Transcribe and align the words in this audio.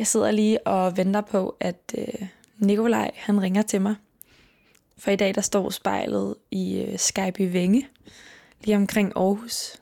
Jeg 0.00 0.06
sidder 0.06 0.30
lige 0.30 0.66
og 0.66 0.96
venter 0.96 1.20
på, 1.20 1.56
at 1.60 1.94
øh, 1.98 2.28
Nikolaj 2.56 3.10
han 3.14 3.42
ringer 3.42 3.62
til 3.62 3.80
mig. 3.80 3.94
For 4.98 5.10
i 5.10 5.16
dag 5.16 5.34
der 5.34 5.40
står 5.40 5.70
spejlet 5.70 6.34
i 6.50 6.80
øh, 6.80 6.98
Skype 6.98 7.42
i 7.42 7.52
Vænge, 7.52 7.88
lige 8.64 8.76
omkring 8.76 9.12
Aarhus. 9.16 9.80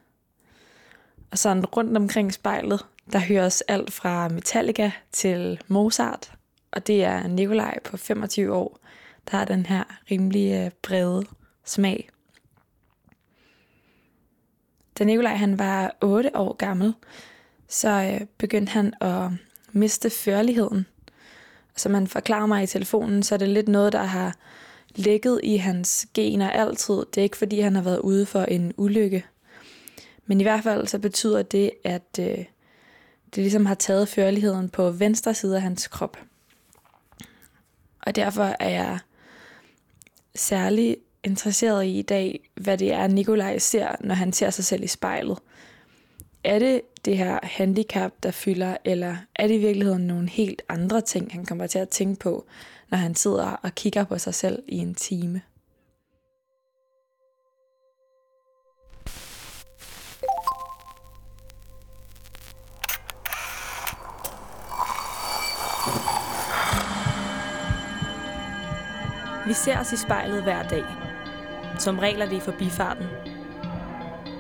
Og 1.30 1.38
sådan 1.38 1.66
rundt 1.66 1.96
omkring 1.96 2.34
spejlet, 2.34 2.86
der 3.12 3.18
høres 3.18 3.60
alt 3.60 3.92
fra 3.92 4.28
Metallica 4.28 4.90
til 5.12 5.60
Mozart. 5.68 6.32
Og 6.70 6.86
det 6.86 7.04
er 7.04 7.26
Nikolaj 7.26 7.78
på 7.84 7.96
25 7.96 8.54
år, 8.54 8.78
der 9.30 9.36
har 9.36 9.44
den 9.44 9.66
her 9.66 9.84
rimelig 10.10 10.52
øh, 10.52 10.70
brede 10.82 11.26
smag. 11.64 12.08
Da 14.98 15.04
Nikolaj 15.04 15.34
han 15.34 15.58
var 15.58 15.96
8 16.02 16.36
år 16.36 16.52
gammel, 16.52 16.94
så 17.68 17.88
øh, 17.88 18.26
begyndte 18.38 18.70
han 18.70 18.94
at 19.00 19.30
miste 19.72 20.10
førligheden. 20.10 20.86
Altså, 21.70 21.82
Som 21.82 21.94
han 21.94 22.06
forklarer 22.06 22.46
mig 22.46 22.62
i 22.62 22.66
telefonen, 22.66 23.22
så 23.22 23.34
er 23.34 23.38
det 23.38 23.48
lidt 23.48 23.68
noget, 23.68 23.92
der 23.92 24.02
har 24.02 24.36
ligget 24.94 25.40
i 25.42 25.56
hans 25.56 26.06
gener 26.14 26.50
altid. 26.50 26.94
Det 26.94 27.18
er 27.18 27.22
ikke 27.22 27.36
fordi, 27.36 27.60
han 27.60 27.74
har 27.74 27.82
været 27.82 27.98
ude 27.98 28.26
for 28.26 28.42
en 28.42 28.72
ulykke. 28.76 29.24
Men 30.26 30.40
i 30.40 30.42
hvert 30.42 30.62
fald 30.62 30.86
så 30.86 30.98
betyder 30.98 31.42
det, 31.42 31.70
at 31.84 32.18
øh, 32.20 32.44
det 33.34 33.42
ligesom 33.42 33.66
har 33.66 33.74
taget 33.74 34.08
førligheden 34.08 34.68
på 34.68 34.90
venstre 34.90 35.34
side 35.34 35.56
af 35.56 35.62
hans 35.62 35.88
krop. 35.88 36.16
Og 38.06 38.16
derfor 38.16 38.56
er 38.60 38.68
jeg 38.68 38.98
særlig 40.34 40.96
interesseret 41.24 41.84
i 41.84 41.98
i 41.98 42.02
dag, 42.02 42.50
hvad 42.54 42.78
det 42.78 42.92
er, 42.92 43.06
Nikolaj 43.06 43.58
ser, 43.58 43.96
når 44.00 44.14
han 44.14 44.32
ser 44.32 44.50
sig 44.50 44.64
selv 44.64 44.82
i 44.82 44.86
spejlet. 44.86 45.38
Er 46.48 46.58
det 46.58 46.80
det 47.04 47.16
her 47.16 47.38
handicap, 47.42 48.12
der 48.22 48.30
fylder, 48.30 48.76
eller 48.84 49.16
er 49.34 49.46
det 49.46 49.54
i 49.54 49.58
virkeligheden 49.58 50.06
nogle 50.06 50.28
helt 50.28 50.62
andre 50.68 51.00
ting, 51.00 51.32
han 51.32 51.46
kommer 51.46 51.66
til 51.66 51.78
at 51.78 51.88
tænke 51.88 52.20
på, 52.20 52.46
når 52.90 52.98
han 52.98 53.14
sidder 53.14 53.50
og 53.62 53.74
kigger 53.74 54.04
på 54.04 54.18
sig 54.18 54.34
selv 54.34 54.62
i 54.68 54.76
en 54.76 54.94
time? 54.94 55.42
Vi 69.46 69.52
ser 69.52 69.80
os 69.80 69.92
i 69.92 69.96
spejlet 69.96 70.42
hver 70.42 70.68
dag. 70.68 70.84
Som 71.78 71.98
regel 71.98 72.20
er 72.20 72.28
det 72.28 72.36
i 72.36 72.40
forbifarten. 72.40 73.27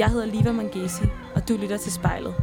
Jeg 0.00 0.10
hedder 0.10 0.26
Liva 0.26 0.52
Mangesi, 0.52 1.04
og 1.34 1.48
du 1.48 1.56
lytter 1.56 1.76
til 1.76 1.92
spejlet. 1.92 2.34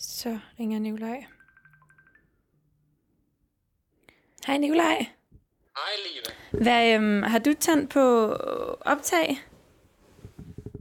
Så 0.00 0.38
ringer 0.60 0.78
Nikolaj. 0.78 1.24
Hej 4.46 4.58
Nikolaj. 4.58 4.98
Hej 5.76 5.92
Liva. 6.06 6.62
Hvad, 6.64 6.94
øhm, 6.94 7.22
har 7.22 7.38
du 7.38 7.54
tændt 7.60 7.90
på 7.90 8.00
optag? 8.80 9.28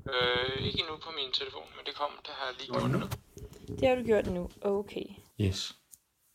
Øh, 0.10 0.66
ikke 0.66 0.80
endnu 0.80 0.98
på 1.04 1.12
min 1.16 1.32
telefon, 1.34 1.68
men 1.76 1.86
det 1.86 1.96
kommer, 1.96 2.18
det 2.26 2.32
har 2.34 2.46
jeg 2.46 2.56
lige 2.60 2.72
gjort 2.74 2.92
nu. 2.92 3.00
Det 3.80 3.88
har 3.90 3.96
du 3.96 4.04
gjort 4.04 4.28
nu. 4.28 4.50
Okay. 4.62 5.06
Yes. 5.42 5.81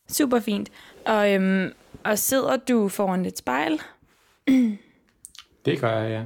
Super 0.07 0.39
fint. 0.39 0.69
Og, 1.05 1.33
øhm, 1.33 1.71
og 2.03 2.17
sidder 2.17 2.57
du 2.57 2.87
foran 2.87 3.25
et 3.25 3.37
spejl? 3.37 3.81
Det 5.65 5.79
gør 5.79 5.99
jeg, 5.99 6.09
ja. 6.09 6.25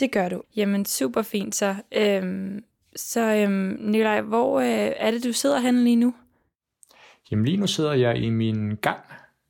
Det 0.00 0.12
gør 0.12 0.28
du. 0.28 0.42
Jamen, 0.56 0.84
super 0.84 1.22
fint 1.22 1.54
så. 1.54 1.74
Øhm, 1.92 2.64
så 2.96 3.20
øhm, 3.20 3.76
Nikolaj, 3.80 4.20
hvor 4.20 4.60
øh, 4.60 4.92
er 4.96 5.10
det, 5.10 5.24
du 5.24 5.32
sidder 5.32 5.58
henne 5.58 5.84
lige 5.84 5.96
nu? 5.96 6.14
Jamen 7.30 7.44
lige 7.44 7.56
nu 7.56 7.66
sidder 7.66 7.92
jeg 7.92 8.16
i 8.16 8.30
min 8.30 8.76
gang, 8.76 9.00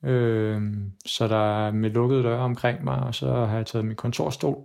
øh, 0.03 0.61
så 1.05 1.27
der 1.27 1.67
er 1.67 1.71
med 1.71 1.89
lukkede 1.89 2.23
døre 2.23 2.39
omkring 2.39 2.83
mig, 2.83 2.99
og 2.99 3.15
så 3.15 3.27
har 3.45 3.57
jeg 3.57 3.65
taget 3.65 3.85
min 3.85 3.95
kontorstol 3.95 4.63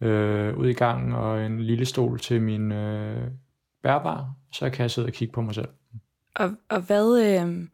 øh, 0.00 0.58
ud 0.58 0.68
i 0.68 0.72
gangen, 0.72 1.12
og 1.12 1.46
en 1.46 1.60
lille 1.60 1.84
stol 1.84 2.18
til 2.18 2.42
min 2.42 2.72
øh, 2.72 3.28
bærbar, 3.82 4.34
så 4.52 4.70
kan 4.70 4.82
jeg 4.82 4.90
sidde 4.90 5.06
og 5.06 5.12
kigge 5.12 5.32
på 5.32 5.40
mig 5.40 5.54
selv. 5.54 5.68
Og, 6.34 6.54
og 6.68 6.80
hvad, 6.80 7.22
øh, 7.22 7.66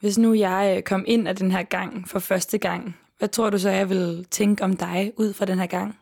hvis 0.00 0.18
nu 0.18 0.34
jeg 0.34 0.74
øh, 0.76 0.82
kom 0.82 1.04
ind 1.06 1.28
af 1.28 1.36
den 1.36 1.50
her 1.50 1.62
gang 1.62 2.08
for 2.08 2.18
første 2.18 2.58
gang, 2.58 2.96
hvad 3.18 3.28
tror 3.28 3.50
du 3.50 3.58
så, 3.58 3.70
jeg 3.70 3.90
vil 3.90 4.26
tænke 4.30 4.64
om 4.64 4.76
dig 4.76 5.12
ud 5.16 5.32
fra 5.32 5.44
den 5.44 5.58
her 5.58 5.66
gang? 5.66 5.98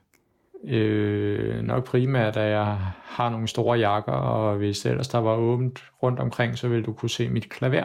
Øh, 0.64 1.62
nok 1.62 1.84
primært, 1.84 2.36
at 2.36 2.50
jeg 2.50 2.78
har 3.02 3.30
nogle 3.30 3.48
store 3.48 3.78
jakker, 3.78 4.12
og 4.12 4.56
hvis 4.56 4.86
ellers 4.86 5.08
der 5.08 5.18
var 5.18 5.34
åbent 5.36 5.84
rundt 6.02 6.20
omkring, 6.20 6.58
så 6.58 6.68
ville 6.68 6.84
du 6.84 6.92
kunne 6.92 7.10
se 7.10 7.28
mit 7.28 7.48
klaver 7.48 7.84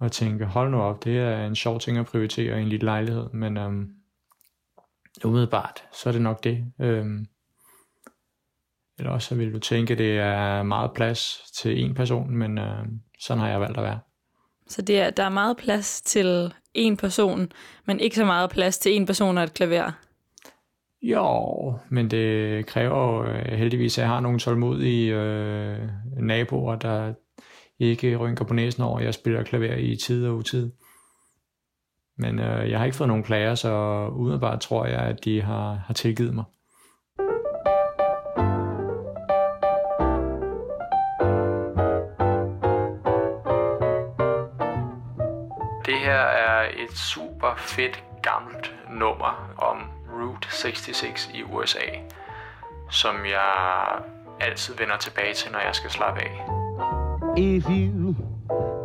og 0.00 0.12
tænke, 0.12 0.44
hold 0.44 0.70
nu 0.70 0.80
op, 0.80 1.04
det 1.04 1.18
er 1.18 1.46
en 1.46 1.54
sjov 1.54 1.80
ting 1.80 1.98
at 1.98 2.06
prioritere 2.06 2.58
i 2.58 2.62
en 2.62 2.68
lille 2.68 2.84
lejlighed, 2.84 3.28
men 3.32 3.56
øhm, 3.56 3.88
umiddelbart, 5.24 5.84
så 5.92 6.08
er 6.08 6.12
det 6.12 6.22
nok 6.22 6.44
det. 6.44 6.72
Øhm, 6.80 7.26
eller 8.98 9.10
også 9.10 9.28
så 9.28 9.34
vil 9.34 9.52
du 9.52 9.58
tænke, 9.58 9.94
det 9.94 10.18
er 10.18 10.62
meget 10.62 10.90
plads 10.94 11.38
til 11.58 11.84
en 11.84 11.94
person, 11.94 12.36
men 12.36 12.58
øhm, 12.58 13.00
sådan 13.20 13.40
har 13.40 13.48
jeg 13.48 13.60
valgt 13.60 13.78
at 13.78 13.84
være. 13.84 13.98
Så 14.68 14.82
det 14.82 15.00
er, 15.00 15.10
der 15.10 15.22
er 15.22 15.28
meget 15.28 15.56
plads 15.56 16.02
til 16.02 16.52
en 16.74 16.96
person, 16.96 17.52
men 17.84 18.00
ikke 18.00 18.16
så 18.16 18.24
meget 18.24 18.50
plads 18.50 18.78
til 18.78 18.96
en 18.96 19.06
person 19.06 19.38
og 19.38 19.44
et 19.44 19.54
klaver. 19.54 19.92
Jo, 21.02 21.78
men 21.88 22.10
det 22.10 22.66
kræver 22.66 23.22
øh, 23.22 23.58
heldigvis, 23.58 23.98
at 23.98 24.02
jeg 24.02 24.08
har 24.08 24.20
nogle 24.20 24.38
tålmodige 24.38 25.14
øh, 25.14 25.78
naboer, 26.20 26.76
der 26.76 27.14
ikke 27.78 28.16
rynker 28.16 28.44
på 28.44 28.54
næsen 28.54 28.82
over, 28.82 28.98
at 28.98 29.04
jeg 29.04 29.14
spiller 29.14 29.42
klaver 29.42 29.74
i 29.74 29.96
tid 29.96 30.26
og 30.26 30.36
utid. 30.36 30.72
Men 32.18 32.38
øh, 32.38 32.70
jeg 32.70 32.78
har 32.78 32.84
ikke 32.84 32.96
fået 32.96 33.08
nogen 33.08 33.22
klager, 33.22 33.54
så 33.54 34.06
udenbart 34.08 34.60
tror 34.60 34.86
jeg, 34.86 35.00
at 35.00 35.24
de 35.24 35.42
har, 35.42 35.74
har 35.74 35.94
tilgivet 35.94 36.34
mig. 36.34 36.44
Er 46.16 46.68
et 46.76 46.98
super 46.98 47.54
fedt 47.56 48.04
gammelt 48.22 48.74
nummer 48.90 49.50
om 49.58 49.76
Route 50.12 50.48
66 50.50 51.30
i 51.34 51.42
USA, 51.42 51.86
som 52.90 53.14
jeg 53.24 53.86
altid 54.40 54.74
vender 54.74 54.96
tilbage 54.96 55.34
til, 55.34 55.52
når 55.52 55.58
jeg 55.58 55.74
skal 55.74 55.90
slappe 55.90 56.20
af. 56.20 56.46
If 57.36 57.68
you 57.68 58.14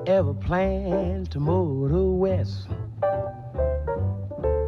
ever 0.08 0.34
plan 0.34 1.25
to 1.25 1.40
motor 1.40 2.20
west, 2.20 2.70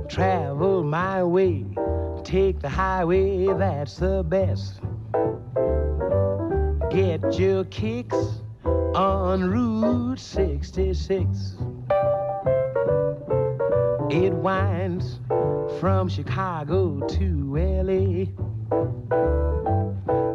travel 0.09 0.83
my 0.83 1.23
way, 1.23 1.65
take 2.23 2.59
the 2.59 2.69
highway, 2.69 3.47
that's 3.47 3.97
the 3.97 4.23
best. 4.23 4.81
Get 6.91 7.39
your 7.39 7.63
kicks 7.63 8.43
on 8.95 9.43
Route 9.43 10.19
66. 10.19 11.57
It 14.13 14.31
winds 14.31 15.19
from 15.79 16.07
Chicago 16.07 16.99
to 16.99 17.55
LA. 17.57 18.25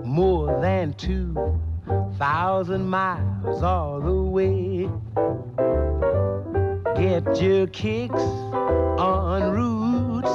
More 0.04 0.60
than 0.60 0.94
2,000 0.94 2.88
miles 2.88 3.62
all 3.62 4.00
the 4.00 4.20
way. 4.20 4.90
Get 6.96 7.40
your 7.40 7.68
kicks 7.68 8.20
on 8.98 9.52
Route 9.52 10.26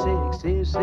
66. 0.42 0.80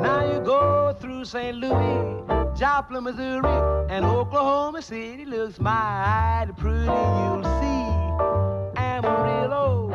Now 0.00 0.24
you 0.32 0.40
go 0.40 0.96
through 0.98 1.26
St. 1.26 1.54
Louis, 1.54 2.24
Joplin, 2.58 3.04
Missouri, 3.04 3.90
and 3.90 4.06
Oklahoma 4.06 4.80
City 4.80 5.26
looks 5.26 5.60
mighty 5.60 6.52
pretty. 6.54 6.86
You'll 6.86 7.44
see 7.60 7.76
Amarillo, 9.06 9.88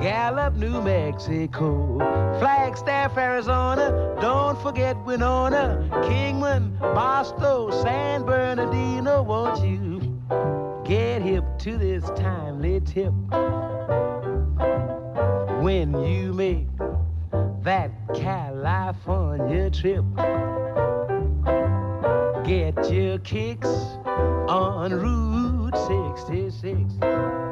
Gallup, 0.00 0.54
New 0.54 0.80
Mexico, 0.80 1.98
Flagstaff, 2.38 3.16
Arizona. 3.16 4.16
Don't 4.20 4.60
forget 4.62 4.96
Winona, 5.04 5.88
Kingman, 6.04 6.78
Boston, 6.78 7.72
San 7.82 8.22
Bernardino. 8.22 9.22
Won't 9.24 9.60
you 9.64 10.00
get 10.84 11.20
hip 11.20 11.44
to 11.58 11.76
this 11.76 12.04
timely 12.16 12.80
tip 12.80 13.12
when 15.62 16.00
you 16.04 16.32
make 16.32 16.68
that 17.62 17.90
California 18.14 19.68
trip? 19.70 20.04
Get 22.44 22.88
your 22.88 23.18
kicks 23.18 23.66
on 23.66 24.92
Route 24.92 25.55
Route 25.66 26.14
66. 26.20 27.45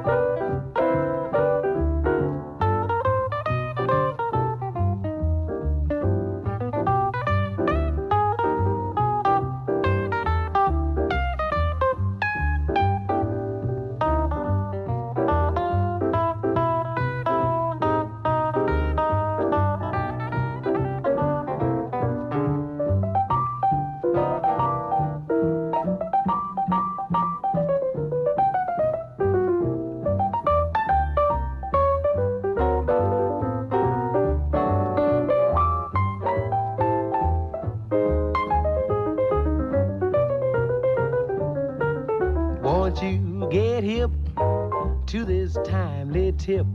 Tip 46.44 46.66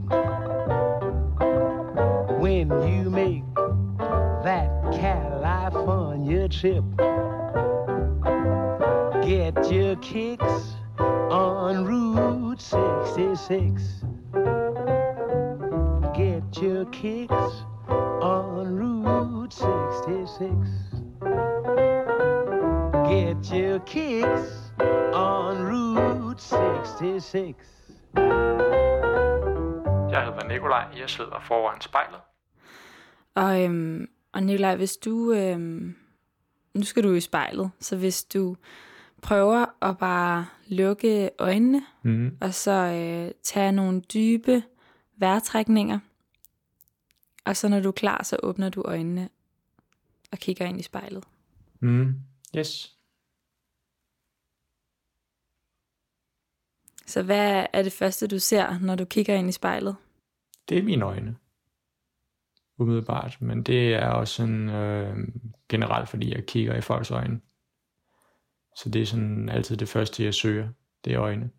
sidder 31.40 31.46
foran 31.46 31.80
spejlet. 31.80 32.20
Og, 33.34 33.64
øhm, 33.64 34.10
og 34.32 34.42
Nikolaj, 34.42 34.76
hvis 34.76 34.96
du... 34.96 35.32
Øhm, 35.32 35.96
nu 36.74 36.82
skal 36.82 37.02
du 37.02 37.12
i 37.12 37.20
spejlet, 37.20 37.70
så 37.80 37.96
hvis 37.96 38.24
du 38.24 38.56
prøver 39.22 39.66
at 39.82 39.98
bare 39.98 40.46
lukke 40.66 41.30
øjnene, 41.38 41.82
mm. 42.02 42.38
og 42.40 42.54
så 42.54 42.70
øh, 42.70 43.34
tage 43.42 43.72
nogle 43.72 44.00
dybe 44.00 44.62
vejrtrækninger, 45.16 45.98
og 47.44 47.56
så 47.56 47.68
når 47.68 47.80
du 47.80 47.88
er 47.88 47.92
klar, 47.92 48.22
så 48.22 48.36
åbner 48.42 48.68
du 48.68 48.82
øjnene 48.82 49.28
og 50.32 50.38
kigger 50.38 50.66
ind 50.66 50.80
i 50.80 50.82
spejlet. 50.82 51.24
Mm. 51.80 52.14
Yes. 52.56 52.96
Så 57.06 57.22
hvad 57.22 57.66
er 57.72 57.82
det 57.82 57.92
første, 57.92 58.26
du 58.26 58.38
ser, 58.38 58.78
når 58.78 58.94
du 58.94 59.04
kigger 59.04 59.34
ind 59.34 59.48
i 59.48 59.52
spejlet? 59.52 59.96
Det 60.70 60.78
er 60.78 60.82
mine 60.82 61.04
øjne. 61.04 61.36
Umiddelbart. 62.78 63.36
Men 63.40 63.62
det 63.62 63.94
er 63.94 64.08
også 64.08 64.34
sådan, 64.34 64.68
øh, 64.68 65.16
generelt, 65.68 66.08
fordi 66.08 66.34
jeg 66.34 66.46
kigger 66.46 66.74
i 66.74 66.80
folks 66.80 67.10
øjne. 67.10 67.40
Så 68.76 68.90
det 68.90 69.02
er 69.02 69.06
sådan 69.06 69.48
altid 69.48 69.76
det 69.76 69.88
første, 69.88 70.24
jeg 70.24 70.34
søger. 70.34 70.68
Det 71.04 71.12
er 71.12 71.20
øjne. 71.20 71.50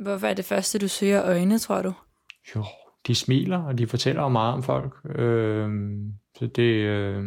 Hvorfor 0.00 0.26
er 0.26 0.34
det 0.34 0.44
første, 0.44 0.78
du 0.78 0.88
søger 0.88 1.24
øjne, 1.24 1.58
tror 1.58 1.82
du? 1.82 1.92
Jo, 2.54 2.64
de 3.06 3.14
smiler, 3.14 3.58
og 3.58 3.78
de 3.78 3.86
fortæller 3.86 4.22
jo 4.22 4.28
meget 4.28 4.54
om 4.54 4.62
folk. 4.62 4.94
Øh, 5.04 5.70
så 6.38 6.46
det, 6.46 6.72
øh, 6.72 7.24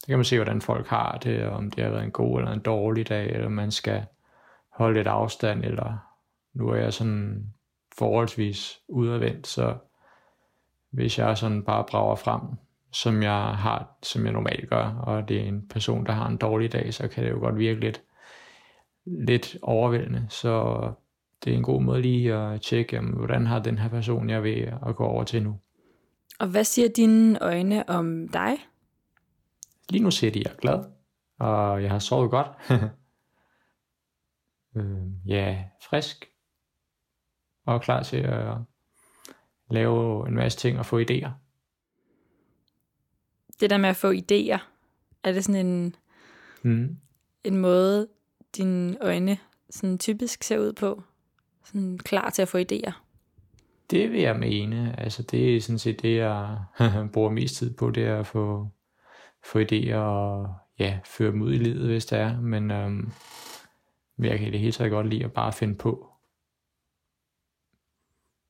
det 0.00 0.06
kan 0.06 0.18
man 0.18 0.24
se, 0.24 0.36
hvordan 0.36 0.60
folk 0.60 0.86
har 0.86 1.18
det, 1.18 1.46
om 1.46 1.70
det 1.70 1.84
har 1.84 1.90
været 1.90 2.04
en 2.04 2.10
god 2.10 2.38
eller 2.38 2.52
en 2.52 2.60
dårlig 2.60 3.08
dag, 3.08 3.30
eller 3.30 3.48
man 3.48 3.70
skal 3.70 4.06
holde 4.72 4.94
lidt 4.94 5.06
afstand, 5.06 5.64
eller 5.64 5.96
nu 6.54 6.68
er 6.68 6.76
jeg 6.76 6.92
sådan 6.92 7.52
forholdsvis 7.98 8.80
udadvendt, 8.88 9.46
så 9.46 9.76
hvis 10.90 11.18
jeg 11.18 11.38
sådan 11.38 11.62
bare 11.62 11.84
brager 11.88 12.16
frem, 12.16 12.40
som 12.92 13.22
jeg 13.22 13.56
har, 13.56 13.98
som 14.02 14.24
jeg 14.24 14.32
normalt 14.32 14.70
gør, 14.70 14.84
og 14.84 15.28
det 15.28 15.40
er 15.40 15.44
en 15.44 15.68
person, 15.68 16.06
der 16.06 16.12
har 16.12 16.28
en 16.28 16.36
dårlig 16.36 16.72
dag, 16.72 16.94
så 16.94 17.08
kan 17.08 17.24
det 17.24 17.30
jo 17.30 17.38
godt 17.38 17.58
virke 17.58 17.80
lidt, 17.80 18.02
lidt 19.04 19.56
overvældende. 19.62 20.26
Så 20.28 20.80
det 21.44 21.52
er 21.52 21.56
en 21.56 21.62
god 21.62 21.82
måde 21.82 22.02
lige 22.02 22.34
at 22.34 22.60
tjekke, 22.60 22.96
jamen, 22.96 23.14
hvordan 23.14 23.46
har 23.46 23.58
den 23.58 23.78
her 23.78 23.88
person, 23.88 24.30
jeg 24.30 24.42
vil 24.42 24.72
at 24.86 24.96
gå 24.96 25.04
over 25.04 25.24
til 25.24 25.42
nu. 25.42 25.58
Og 26.38 26.48
hvad 26.48 26.64
siger 26.64 26.88
dine 26.88 27.42
øjne 27.42 27.88
om 27.88 28.28
dig? 28.28 28.56
Lige 29.88 30.04
nu 30.04 30.10
ser 30.10 30.30
de, 30.30 30.42
jeg 30.44 30.52
er 30.52 30.56
glad, 30.56 30.84
og 31.38 31.82
jeg 31.82 31.90
har 31.90 31.98
sovet 31.98 32.30
godt. 32.30 32.46
øh, 34.76 35.28
ja, 35.28 35.64
frisk, 35.90 36.31
og 37.66 37.82
klar 37.82 38.02
til 38.02 38.16
at 38.16 38.56
lave 39.70 40.28
en 40.28 40.34
masse 40.34 40.58
ting 40.58 40.78
og 40.78 40.86
få 40.86 41.00
idéer. 41.00 41.30
Det 43.60 43.70
der 43.70 43.76
med 43.76 43.88
at 43.88 43.96
få 43.96 44.12
idéer, 44.12 44.58
er 45.24 45.32
det 45.32 45.44
sådan 45.44 45.66
en, 45.66 45.96
mm. 46.62 46.96
en 47.44 47.56
måde, 47.56 48.08
dine 48.56 48.96
øjne 49.00 49.38
sådan 49.70 49.98
typisk 49.98 50.42
ser 50.42 50.58
ud 50.58 50.72
på? 50.72 51.02
Sådan 51.64 51.98
klar 51.98 52.30
til 52.30 52.42
at 52.42 52.48
få 52.48 52.58
idéer? 52.58 52.92
Det 53.90 54.12
vil 54.12 54.20
jeg 54.20 54.36
mene. 54.36 55.00
Altså 55.00 55.22
det 55.22 55.56
er 55.56 55.60
sådan 55.60 55.78
set 55.78 56.02
det, 56.02 56.16
jeg 56.16 56.58
bruger 57.12 57.30
mest 57.30 57.56
tid 57.56 57.74
på, 57.74 57.90
det 57.90 58.04
er 58.04 58.18
at 58.18 58.26
få, 58.26 58.68
få 59.44 59.58
idéer 59.58 59.96
og 59.96 60.54
ja, 60.78 60.98
føre 61.04 61.32
dem 61.32 61.42
ud 61.42 61.52
i 61.52 61.58
livet, 61.58 61.86
hvis 61.86 62.06
det 62.06 62.18
er. 62.18 62.40
Men 62.40 62.70
øhm, 62.70 63.12
jeg 64.18 64.38
kan 64.38 64.48
i 64.48 64.50
det 64.50 64.60
hele 64.60 64.72
taget 64.72 64.90
godt 64.90 65.08
lide 65.08 65.24
at 65.24 65.32
bare 65.32 65.52
finde 65.52 65.74
på. 65.74 66.11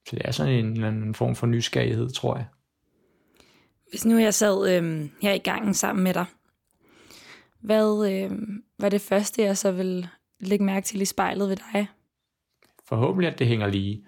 Så 0.08 0.16
det 0.16 0.22
er 0.24 0.30
sådan 0.30 0.52
en 0.52 0.72
eller 0.72 0.88
anden 0.88 1.14
form 1.14 1.34
for 1.34 1.46
nysgerrighed, 1.46 2.10
tror 2.10 2.36
jeg. 2.36 2.46
Hvis 3.90 4.04
nu 4.04 4.18
jeg 4.18 4.34
sad 4.34 4.76
øh, 4.76 5.10
her 5.22 5.32
i 5.32 5.38
gangen 5.38 5.74
sammen 5.74 6.04
med 6.04 6.14
dig, 6.14 6.26
hvad 7.60 8.12
øh, 8.12 8.30
var 8.78 8.88
det 8.88 9.00
første, 9.00 9.42
jeg 9.42 9.58
så 9.58 9.72
vil 9.72 10.08
lægge 10.40 10.64
mærke 10.64 10.84
til 10.84 11.00
i 11.00 11.04
spejlet 11.04 11.48
ved 11.48 11.56
dig? 11.56 11.88
Forhåbentlig, 12.88 13.32
at 13.32 13.38
det 13.38 13.46
hænger 13.46 13.66
lige. 13.66 14.06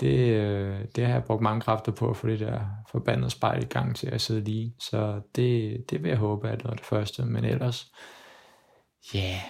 Det, 0.00 0.28
øh, 0.28 0.84
det 0.96 1.06
har 1.06 1.12
jeg 1.12 1.24
brugt 1.24 1.42
mange 1.42 1.60
kræfter 1.60 1.92
på 1.92 2.10
at 2.10 2.16
få 2.16 2.28
det 2.28 2.40
der 2.40 2.60
forbandede 2.90 3.30
spejl 3.30 3.62
i 3.62 3.66
gang 3.66 3.96
til 3.96 4.06
at 4.06 4.20
sidde 4.20 4.44
lige. 4.44 4.74
Så 4.78 5.20
det, 5.36 5.84
det 5.90 6.02
vil 6.02 6.08
jeg 6.08 6.18
håbe, 6.18 6.48
at 6.48 6.58
det 6.58 6.68
var 6.68 6.74
det 6.74 6.84
første. 6.84 7.24
Men 7.24 7.44
ellers, 7.44 7.92
ja, 9.14 9.18
yeah, 9.18 9.40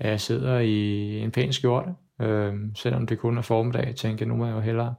jeg 0.00 0.20
sidder 0.20 0.58
i 0.58 1.18
en 1.18 1.30
pæn 1.30 1.52
skjorte, 1.52 1.94
Øh, 2.20 2.54
selvom 2.74 3.06
det 3.06 3.18
kun 3.18 3.38
er 3.38 3.42
formiddag, 3.42 3.94
tænker 3.96 4.24
jeg, 4.24 4.28
nu 4.28 4.36
må 4.36 4.46
jeg 4.46 4.54
jo 4.54 4.60
hellere, 4.60 4.94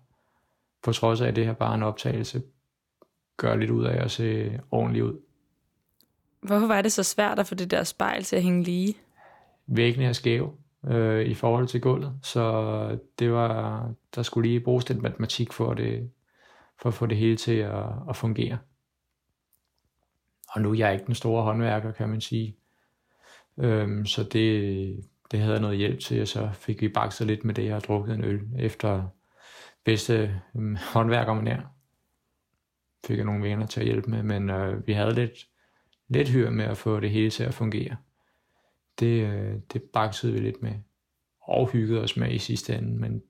på 0.84 0.92
trods 0.92 1.22
af 1.22 1.28
at 1.28 1.36
det 1.36 1.46
her 1.46 1.54
bare 1.54 1.76
en 1.76 1.84
optagelse, 1.84 2.42
gøre 3.38 3.60
lidt 3.60 3.72
ud 3.72 3.86
af 3.86 4.04
at 4.04 4.12
se 4.12 4.60
ordentligt 4.72 5.06
ud. 5.06 5.20
Hvorfor 6.42 6.68
var 6.68 6.82
det 6.82 6.92
så 6.92 7.04
svært 7.04 7.40
at 7.40 7.48
få 7.48 7.56
det 7.56 7.72
der 7.72 7.84
spejl 7.84 8.24
til 8.24 8.36
at 8.36 8.44
hænge 8.44 8.64
lige? 8.64 8.96
Væggene 9.68 10.06
er 10.06 10.14
skæve 10.14 10.52
øh, 10.88 11.26
i 11.26 11.34
forhold 11.34 11.68
til 11.68 11.82
gulvet, 11.82 12.20
så 12.24 12.98
det 13.20 13.32
var, 13.32 13.94
der 14.16 14.22
skulle 14.22 14.50
lige 14.50 14.60
bruges 14.60 14.86
den 14.86 15.02
matematik 15.02 15.54
for, 15.54 15.74
det, 15.74 16.12
for 16.82 16.90
at 16.90 16.94
få 16.94 17.06
det 17.06 17.18
hele 17.18 17.38
til 17.38 17.56
at, 17.56 17.86
at 18.10 18.16
fungere. 18.16 18.58
Og 20.50 20.62
nu 20.62 20.72
er 20.72 20.76
jeg 20.76 20.94
ikke 20.94 21.06
den 21.06 21.16
store 21.16 21.44
håndværker, 21.44 21.92
kan 21.92 22.10
man 22.10 22.22
sige. 22.22 22.56
Øhm, 23.58 24.06
så 24.06 24.24
det, 24.24 25.06
det 25.32 25.40
havde 25.40 25.54
jeg 25.54 25.62
noget 25.62 25.78
hjælp 25.78 26.00
til, 26.00 26.22
og 26.22 26.28
så 26.28 26.50
fik 26.54 26.82
vi 26.82 26.90
bakset 26.90 27.28
lidt 27.28 27.46
med 27.46 27.54
det 27.54 27.74
og 27.74 27.84
drukket 27.84 28.16
en 28.16 28.24
øl 28.24 28.42
efter 28.60 29.08
bedste 29.84 30.42
mm, 30.54 30.72
øh, 30.72 30.80
håndværker 30.94 31.34
man 31.34 31.48
er. 31.48 31.62
Fik 33.06 33.18
jeg 33.18 33.26
nogle 33.26 33.44
venner 33.44 33.66
til 33.66 33.80
at 33.80 33.86
hjælpe 33.86 34.10
med, 34.10 34.24
men 34.24 34.50
øh, 34.50 34.88
vi 34.88 34.94
havde 34.94 35.14
lidt, 35.14 35.48
lidt 36.08 36.30
hyr 36.30 36.50
med 36.50 36.66
at 36.66 36.78
få 36.78 37.00
det 37.00 37.10
hele 37.10 37.30
til 37.30 37.44
at 37.44 37.54
fungere. 37.54 37.96
Det, 39.00 39.28
øh, 39.28 39.56
det 39.74 39.82
baksede 39.82 40.34
vi 40.34 40.40
lidt 40.40 40.62
med, 40.62 40.74
og 41.42 41.70
hyggede 41.70 42.02
os 42.02 42.18
med 42.18 42.32
i 42.32 42.38
sidste 42.38 42.76
ende, 42.76 43.00
men 43.00 43.24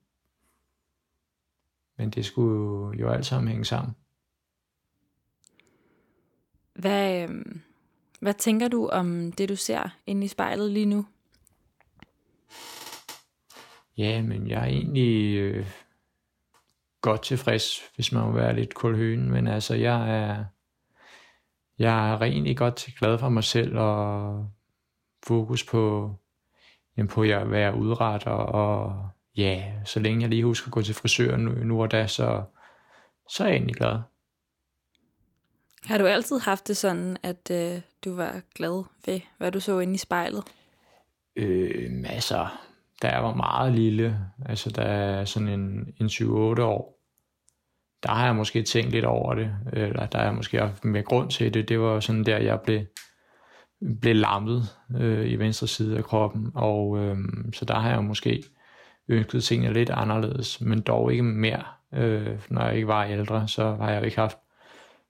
men 1.98 2.10
det 2.10 2.25
skulle 2.25 3.00
jo 3.00 3.10
alt 3.10 3.25
sammen 3.25 3.51
hænge 3.51 3.65
sammen. 3.65 3.96
Hvad, 6.74 7.29
øh, 7.29 7.46
hvad 8.20 8.34
tænker 8.34 8.67
du 8.67 8.88
om 8.88 9.31
det, 9.31 9.50
du 9.50 9.55
ser 9.55 9.98
inde 10.05 10.25
i 10.25 10.27
spejlet 10.27 10.72
lige 10.72 10.86
nu? 10.86 11.05
Ja, 13.98 14.22
men 14.22 14.48
jeg 14.48 14.62
er 14.62 14.66
egentlig 14.66 15.38
øh, 15.38 15.68
godt 17.02 17.22
tilfreds, 17.22 17.82
hvis 17.96 18.12
man 18.12 18.24
må 18.24 18.32
være 18.32 18.56
lidt 18.56 18.74
kulhøen, 18.74 19.32
men 19.32 19.48
altså, 19.48 19.76
jeg 19.76 20.24
er, 20.24 20.46
jeg 21.80 22.14
er 22.14 22.22
egentlig 22.22 22.58
godt 22.58 22.88
glad 23.00 23.18
for 23.18 23.30
mig 23.30 23.44
selv 23.44 23.78
og 23.78 24.50
fokus 25.24 25.64
på, 25.64 26.14
jamen 26.98 27.08
på 27.08 27.22
at 27.22 27.52
være 27.52 27.76
udret 27.76 28.28
og, 28.28 28.46
og 28.46 29.10
ja, 29.38 29.74
så 29.86 30.00
længe 30.00 30.22
jeg 30.22 30.30
lige 30.30 30.44
husker 30.44 30.68
at 30.68 30.74
gå 30.74 30.82
til 30.82 30.96
frisøren 30.96 31.42
nu, 31.42 31.52
nu 31.52 31.82
og 31.82 31.92
da, 31.92 32.08
så, 32.08 32.44
så 33.30 33.44
er 33.44 33.48
jeg 33.48 33.56
egentlig 33.56 33.76
glad. 33.76 34.00
Har 35.86 35.98
du 35.98 36.06
altid 36.06 36.40
haft 36.40 36.68
det 36.68 36.78
sådan, 36.78 37.18
at 37.24 37.52
øh, 37.52 37.82
du 38.06 38.16
var 38.16 38.42
glad 38.56 38.84
ved, 39.06 39.20
hvad 39.38 39.52
du 39.52 39.60
så 39.60 39.80
inde 39.80 39.94
i 39.94 39.98
spejlet? 39.98 40.44
Øh, 41.36 42.04
altså, 42.06 42.48
da 43.01 43.08
jeg 43.08 43.24
var 43.24 43.34
meget 43.34 43.74
lille, 43.74 44.20
altså 44.46 44.70
da 44.70 45.25
sådan 45.25 45.48
en, 45.48 45.93
en 46.00 46.05
7-8 46.05 46.27
år, 46.62 46.98
der 48.03 48.12
har 48.12 48.25
jeg 48.25 48.36
måske 48.36 48.63
tænkt 48.63 48.91
lidt 48.91 49.05
over 49.05 49.34
det, 49.34 49.55
eller 49.74 50.05
der 50.05 50.17
har 50.17 50.25
jeg 50.25 50.36
måske 50.36 50.60
haft 50.60 50.86
mere 50.86 51.03
grund 51.03 51.29
til 51.29 51.53
det. 51.53 51.70
Det 51.70 51.79
var 51.79 52.00
sådan 52.00 52.24
der, 52.24 52.38
jeg 52.38 52.60
blev, 52.62 52.81
blev 54.01 54.15
lammet 54.15 54.63
øh, 55.00 55.31
i 55.31 55.36
venstre 55.36 55.67
side 55.67 55.98
af 55.98 56.03
kroppen, 56.03 56.51
og 56.55 56.98
øh, 56.98 57.17
så 57.53 57.65
der 57.65 57.79
har 57.79 57.89
jeg 57.89 58.03
måske 58.03 58.43
ønsket 59.08 59.43
tingene 59.43 59.74
lidt 59.74 59.89
anderledes, 59.89 60.62
men 60.62 60.81
dog 60.81 61.12
ikke 61.12 61.24
mere. 61.24 61.63
Øh, 61.93 62.39
når 62.50 62.65
jeg 62.65 62.75
ikke 62.75 62.88
var 62.88 63.03
ældre, 63.03 63.48
så 63.48 63.75
har 63.75 63.91
jeg 63.91 64.00
jo 64.00 64.05
ikke 64.05 64.20
haft 64.20 64.38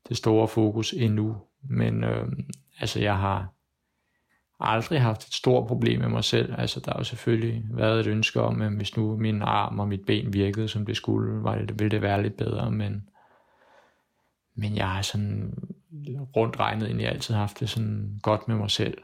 det 0.09 0.17
store 0.17 0.47
fokus 0.47 0.93
endnu. 0.93 1.37
Men 1.63 2.03
øh, 2.03 2.27
altså, 2.79 2.99
jeg 2.99 3.17
har 3.17 3.53
aldrig 4.61 5.01
haft 5.01 5.27
et 5.27 5.33
stort 5.33 5.67
problem 5.67 5.99
med 5.99 6.09
mig 6.09 6.23
selv. 6.23 6.53
Altså, 6.57 6.79
der 6.79 6.91
har 6.91 6.99
jo 6.99 7.03
selvfølgelig 7.03 7.63
været 7.71 7.99
et 7.99 8.07
ønske 8.07 8.41
om, 8.41 8.61
at 8.61 8.71
hvis 8.71 8.97
nu 8.97 9.17
min 9.17 9.41
arm 9.41 9.79
og 9.79 9.87
mit 9.87 10.05
ben 10.05 10.33
virkede, 10.33 10.67
som 10.67 10.85
det 10.85 10.97
skulle, 10.97 11.43
var 11.43 11.55
det, 11.55 11.79
ville 11.79 11.91
det 11.91 12.01
være 12.01 12.23
lidt 12.23 12.37
bedre, 12.37 12.71
men, 12.71 13.09
men 14.55 14.75
jeg 14.75 14.89
har 14.89 15.01
sådan 15.01 15.57
rundt 16.35 16.59
regnet 16.59 16.85
egentlig 16.85 17.07
altid 17.07 17.35
haft 17.35 17.59
det 17.59 17.69
sådan 17.69 18.19
godt 18.21 18.47
med 18.47 18.55
mig 18.55 18.71
selv. 18.71 18.97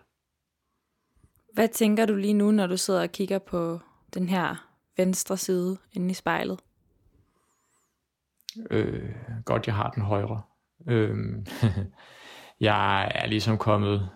Hvad 1.53 1.67
tænker 1.67 2.05
du 2.05 2.15
lige 2.15 2.33
nu, 2.33 2.51
når 2.51 2.67
du 2.67 2.77
sidder 2.77 3.01
og 3.01 3.11
kigger 3.11 3.39
på 3.39 3.79
den 4.13 4.29
her 4.29 4.69
venstre 4.97 5.37
side 5.37 5.77
inde 5.93 6.11
i 6.11 6.13
spejlet? 6.13 6.59
Øh, 8.71 9.11
godt, 9.45 9.67
jeg 9.67 9.75
har 9.75 9.89
den 9.89 10.03
højre. 10.03 10.41
Øh, 10.87 11.17
jeg 12.59 13.11
er 13.15 13.27
ligesom 13.27 13.57
kommet 13.57 14.09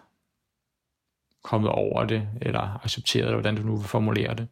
kommet 1.43 1.69
over 1.69 2.05
det, 2.05 2.27
eller 2.41 2.79
accepteret 2.83 3.27
det, 3.27 3.35
hvordan 3.35 3.55
du 3.55 3.61
nu 3.61 3.75
vil 3.75 3.87
formulere 3.87 4.35
det. 4.35 4.47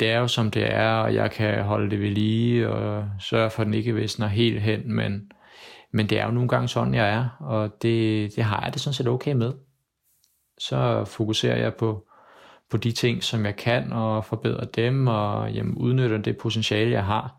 Det 0.00 0.10
er 0.10 0.18
jo 0.18 0.28
som 0.28 0.50
det 0.50 0.72
er, 0.72 0.90
og 0.90 1.14
jeg 1.14 1.30
kan 1.30 1.62
holde 1.62 1.90
det 1.90 2.00
ved 2.00 2.10
lige, 2.10 2.68
og 2.68 3.08
sørge 3.20 3.50
for, 3.50 3.60
at 3.62 3.66
den 3.66 3.74
ikke 3.74 3.94
visner 3.94 4.26
helt 4.26 4.60
hen, 4.60 4.94
men, 4.94 5.32
men 5.92 6.06
det 6.06 6.20
er 6.20 6.24
jo 6.24 6.30
nogle 6.30 6.48
gange 6.48 6.68
sådan, 6.68 6.94
jeg 6.94 7.08
er, 7.08 7.28
og 7.40 7.82
det, 7.82 8.36
det 8.36 8.44
har 8.44 8.62
jeg 8.64 8.72
det 8.72 8.82
sådan 8.82 8.94
set 8.94 9.08
okay 9.08 9.32
med. 9.32 9.52
Så 10.58 11.04
fokuserer 11.04 11.56
jeg 11.56 11.74
på, 11.74 12.08
på 12.70 12.76
de 12.76 12.92
ting, 12.92 13.22
som 13.22 13.44
jeg 13.44 13.56
kan, 13.56 13.92
og 13.92 14.24
forbedrer 14.24 14.64
dem, 14.64 15.06
og 15.06 15.52
jamen, 15.52 15.74
udnytter 15.74 16.18
det 16.18 16.36
potentiale, 16.36 16.90
jeg 16.90 17.04
har. 17.04 17.36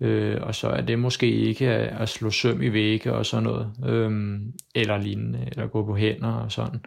Øh, 0.00 0.38
og 0.42 0.54
så 0.54 0.68
er 0.68 0.80
det 0.80 0.98
måske 0.98 1.30
ikke 1.30 1.68
at, 1.68 2.00
at 2.00 2.08
slå 2.08 2.30
søm 2.30 2.62
i 2.62 2.68
vægge 2.68 3.12
og 3.12 3.26
sådan 3.26 3.42
noget, 3.42 3.72
øh, 3.86 4.40
eller 4.74 4.98
lignende, 4.98 5.48
eller 5.52 5.66
gå 5.66 5.84
på 5.84 5.96
hænder 5.96 6.32
og 6.32 6.52
sådan. 6.52 6.84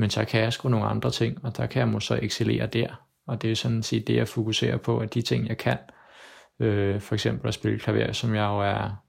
Men 0.00 0.10
så 0.10 0.24
kan 0.24 0.40
jeg 0.40 0.52
sgu 0.52 0.68
nogle 0.68 0.86
andre 0.86 1.10
ting, 1.10 1.44
og 1.44 1.56
der 1.56 1.66
kan 1.66 1.80
jeg 1.80 1.88
måske 1.88 2.06
så 2.06 2.18
excellere 2.22 2.66
der. 2.66 3.06
Og 3.26 3.42
det 3.42 3.50
er 3.50 3.54
sådan 3.54 3.82
set 3.82 4.06
det, 4.06 4.16
jeg 4.16 4.28
fokuserer 4.28 4.76
på, 4.76 4.98
at 4.98 5.14
de 5.14 5.22
ting, 5.22 5.48
jeg 5.48 5.58
kan, 5.58 5.78
øh, 6.60 7.00
for 7.00 7.14
eksempel 7.14 7.48
at 7.48 7.54
spille 7.54 7.78
klaver, 7.78 8.12
som 8.12 8.34
jeg 8.34 8.44
jo 8.44 8.60
er, 8.60 9.02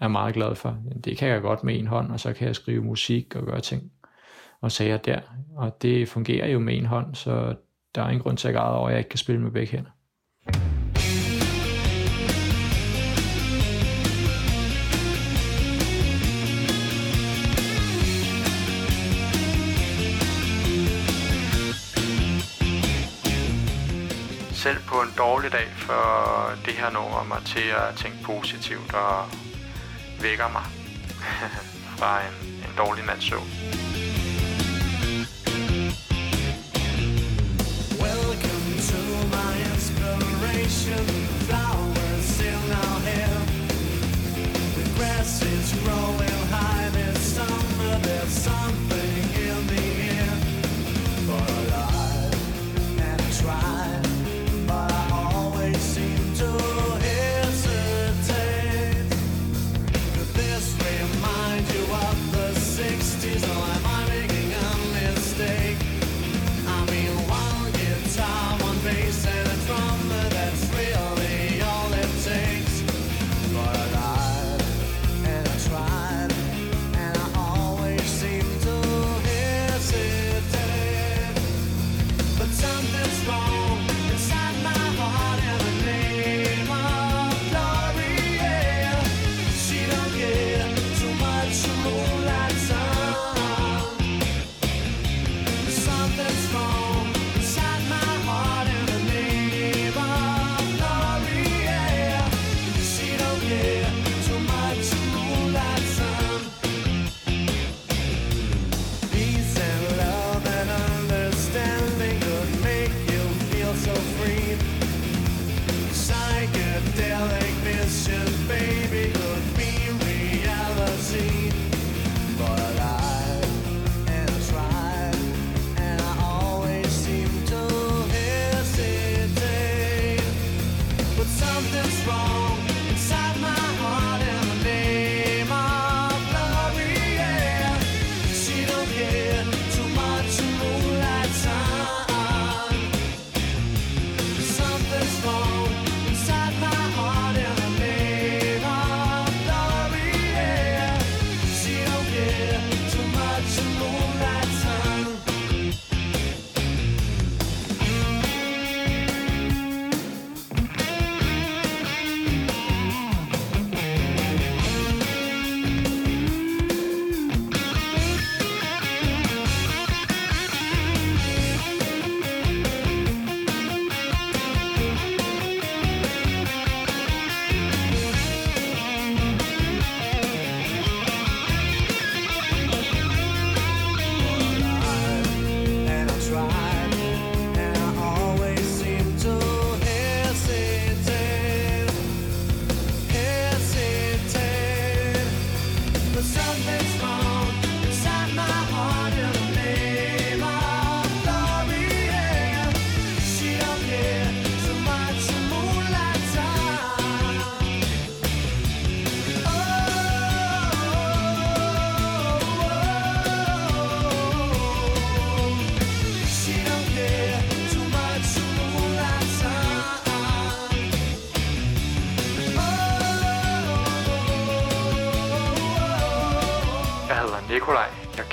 er 0.00 0.08
meget 0.08 0.34
glad 0.34 0.54
for, 0.54 0.78
det 1.04 1.18
kan 1.18 1.28
jeg 1.28 1.42
godt 1.42 1.64
med 1.64 1.78
en 1.78 1.86
hånd, 1.86 2.12
og 2.12 2.20
så 2.20 2.32
kan 2.32 2.46
jeg 2.46 2.56
skrive 2.56 2.84
musik 2.84 3.36
og 3.36 3.46
gøre 3.46 3.60
ting 3.60 3.92
og 4.60 4.72
sager 4.72 4.96
der. 4.96 5.20
Og 5.56 5.82
det 5.82 6.08
fungerer 6.08 6.48
jo 6.48 6.58
med 6.58 6.76
en 6.76 6.86
hånd, 6.86 7.14
så 7.14 7.54
der 7.94 8.02
er 8.02 8.08
ingen 8.08 8.22
grund 8.22 8.36
til 8.36 8.48
at 8.48 8.54
græde 8.54 8.76
over, 8.76 8.88
at 8.88 8.92
jeg 8.92 8.98
ikke 8.98 9.10
kan 9.10 9.18
spille 9.18 9.42
med 9.42 9.50
begge 9.50 9.72
hænder. 9.72 9.90
Selv 24.62 24.82
på 24.86 25.00
en 25.00 25.12
dårlig 25.18 25.52
dag 25.52 25.68
for 25.76 26.52
det 26.64 26.74
her 26.74 26.90
nummer 26.90 27.24
mig 27.24 27.42
til 27.46 27.68
at 27.68 27.94
tænke 27.96 28.18
positivt 28.24 28.94
og 28.94 29.24
vækker 30.20 30.48
mig 30.48 30.62
fra 31.98 32.20
en, 32.20 32.48
en 32.48 32.74
dårlig 32.78 33.04
nats 33.04 33.24
søvn. 33.24 33.48
Welcome 38.04 38.68
to 38.90 39.02
my 39.34 39.52
inspiration. 39.72 41.21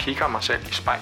Kigger 0.09 0.27
mig 0.27 0.43
selv 0.43 0.61
i 0.61 0.73
spejl. 0.73 1.01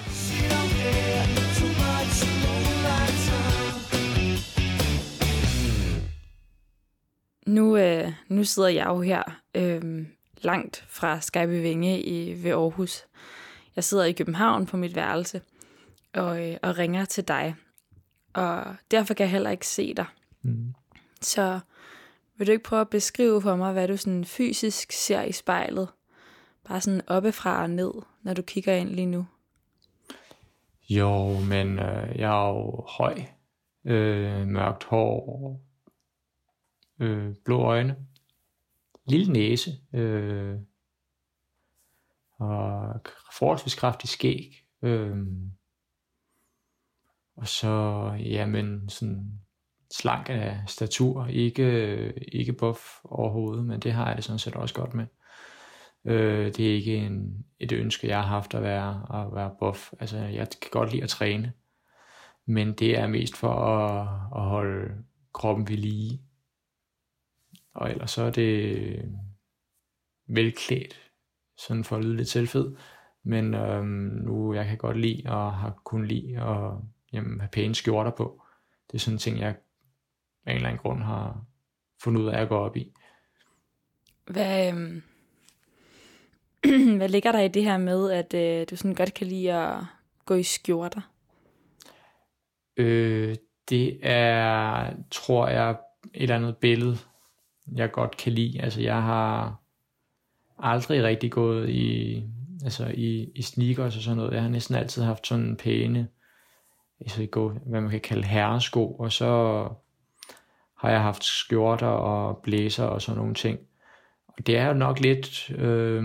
Nu, 7.46 7.76
øh, 7.76 8.12
nu 8.28 8.44
sidder 8.44 8.68
jeg 8.68 8.86
jo 8.86 9.00
her 9.00 9.22
øh, 9.54 10.06
langt 10.42 10.84
fra 10.88 11.20
Skype 11.20 11.48
Vinge 11.48 12.02
i, 12.02 12.44
ved 12.44 12.50
Aarhus. 12.50 13.04
Jeg 13.76 13.84
sidder 13.84 14.04
i 14.04 14.12
København 14.12 14.66
på 14.66 14.76
mit 14.76 14.96
værelse 14.96 15.40
og, 16.14 16.48
øh, 16.48 16.56
og 16.62 16.78
ringer 16.78 17.04
til 17.04 17.28
dig. 17.28 17.56
Og 18.32 18.76
derfor 18.90 19.14
kan 19.14 19.24
jeg 19.24 19.30
heller 19.30 19.50
ikke 19.50 19.66
se 19.66 19.94
dig. 19.94 20.06
Mm. 20.42 20.74
Så 21.20 21.60
vil 22.36 22.46
du 22.46 22.52
ikke 22.52 22.64
prøve 22.64 22.80
at 22.80 22.90
beskrive 22.90 23.42
for 23.42 23.56
mig, 23.56 23.72
hvad 23.72 23.88
du 23.88 23.96
sådan 23.96 24.24
fysisk 24.24 24.92
ser 24.92 25.22
i 25.22 25.32
spejlet? 25.32 25.88
Bare 26.68 26.80
sådan 26.80 27.02
oppefra 27.06 27.62
og 27.62 27.70
ned, 27.70 27.92
når 28.22 28.34
du 28.34 28.42
kigger 28.42 28.74
ind 28.74 28.88
lige 28.88 29.06
nu. 29.06 29.26
Jo, 30.90 31.40
men 31.40 31.78
øh, 31.78 32.18
jeg 32.18 32.46
er 32.46 32.48
jo 32.48 32.86
høj, 32.88 33.22
øh, 33.84 34.46
mørkt 34.46 34.84
hår, 34.84 35.60
øh, 37.00 37.34
blå 37.44 37.62
øjne, 37.62 37.96
lille 39.08 39.32
næse, 39.32 39.70
øh, 39.92 40.56
og 42.38 43.00
forholdsvis 43.38 43.74
kraftig 43.74 44.08
skæg. 44.08 44.64
Øh, 44.82 45.16
og 47.36 47.48
så, 47.48 48.02
jamen, 48.20 48.88
sådan 48.88 49.40
slank 49.94 50.26
af 50.28 50.60
statur, 50.66 51.26
ikke, 51.26 51.62
øh, 51.62 52.14
ikke 52.32 52.52
buff 52.52 52.80
overhovedet, 53.04 53.64
men 53.64 53.80
det 53.80 53.92
har 53.92 54.06
jeg 54.06 54.16
det 54.16 54.24
sådan 54.24 54.38
set 54.38 54.54
også 54.54 54.74
godt 54.74 54.94
med. 54.94 55.06
Øh, 56.08 56.46
det 56.46 56.60
er 56.60 56.74
ikke 56.74 56.96
en, 56.96 57.44
et 57.58 57.72
ønske, 57.72 58.08
jeg 58.08 58.16
har 58.16 58.26
haft 58.26 58.54
at 58.54 58.62
være, 58.62 59.06
at 59.20 59.34
være 59.34 59.54
buff. 59.60 59.92
Altså, 60.00 60.18
jeg 60.18 60.48
kan 60.62 60.70
godt 60.70 60.90
lide 60.92 61.02
at 61.02 61.08
træne, 61.08 61.52
men 62.46 62.72
det 62.72 62.98
er 62.98 63.06
mest 63.06 63.36
for 63.36 63.52
at, 63.52 64.08
at 64.36 64.48
holde 64.48 65.04
kroppen 65.32 65.68
ved 65.68 65.76
lige. 65.76 66.22
Og 67.74 67.90
ellers 67.90 68.10
så 68.10 68.22
er 68.22 68.30
det 68.30 68.76
øh, 68.76 69.04
velklædt, 70.26 71.00
sådan 71.56 71.84
for 71.84 71.96
at 71.96 72.04
lyde 72.04 72.16
lidt 72.16 72.28
selvfed. 72.28 72.76
Men 73.22 73.54
øhm, 73.54 73.86
nu 74.24 74.54
jeg 74.54 74.66
kan 74.66 74.78
godt 74.78 75.00
lide 75.00 75.22
og 75.26 75.54
har 75.54 75.80
kun 75.84 76.06
lide 76.06 76.40
at 76.40 76.72
jamen, 77.12 77.40
have 77.40 77.48
pæne 77.52 77.74
skjorter 77.74 78.10
på. 78.10 78.42
Det 78.86 78.94
er 78.94 78.98
sådan 78.98 79.14
en 79.14 79.18
ting, 79.18 79.38
jeg 79.38 79.56
af 80.46 80.50
en 80.50 80.56
eller 80.56 80.68
anden 80.68 80.82
grund 80.82 81.02
har 81.02 81.44
fundet 82.02 82.20
ud 82.20 82.26
af 82.26 82.40
at 82.40 82.48
gå 82.48 82.56
op 82.56 82.76
i. 82.76 82.94
Hvad, 84.26 84.72
øhm, 84.72 85.02
hvad 86.98 87.08
ligger 87.08 87.32
der 87.32 87.40
i 87.40 87.48
det 87.48 87.64
her 87.64 87.78
med, 87.78 88.10
at 88.10 88.34
øh, 88.34 88.66
du 88.70 88.76
sådan 88.76 88.94
godt 88.94 89.14
kan 89.14 89.26
lide 89.26 89.52
at 89.52 89.84
gå 90.26 90.34
i 90.34 90.42
skjorter? 90.42 91.00
Øh, 92.76 93.36
det 93.70 93.98
er, 94.02 94.90
tror 95.10 95.48
jeg, 95.48 95.70
et 96.14 96.22
eller 96.22 96.36
andet 96.36 96.56
billede, 96.56 96.98
jeg 97.76 97.90
godt 97.90 98.16
kan 98.16 98.32
lide. 98.32 98.62
Altså, 98.62 98.80
jeg 98.80 99.02
har 99.02 99.60
aldrig 100.58 101.02
rigtig 101.02 101.32
gået 101.32 101.68
i, 101.68 102.22
altså 102.64 102.92
i, 102.94 103.30
i 103.34 103.42
sneakers 103.42 103.96
og 103.96 104.02
sådan 104.02 104.16
noget. 104.16 104.32
Jeg 104.32 104.42
har 104.42 104.48
næsten 104.48 104.74
altid 104.74 105.02
haft 105.02 105.26
sådan 105.26 105.56
pæne, 105.56 106.08
altså 107.00 107.26
gå, 107.26 107.48
hvad 107.66 107.80
man 107.80 107.90
kan 107.90 108.00
kalde 108.00 108.24
herresko, 108.24 108.94
og 108.94 109.12
så 109.12 109.62
har 110.76 110.90
jeg 110.90 111.02
haft 111.02 111.24
skjorter 111.24 111.86
og 111.86 112.36
blæser 112.42 112.84
og 112.84 113.02
sådan 113.02 113.18
nogle 113.18 113.34
ting. 113.34 113.58
Det 114.46 114.56
er 114.56 114.66
jo 114.66 114.72
nok 114.72 115.00
lidt, 115.00 115.50
øh, 115.50 116.02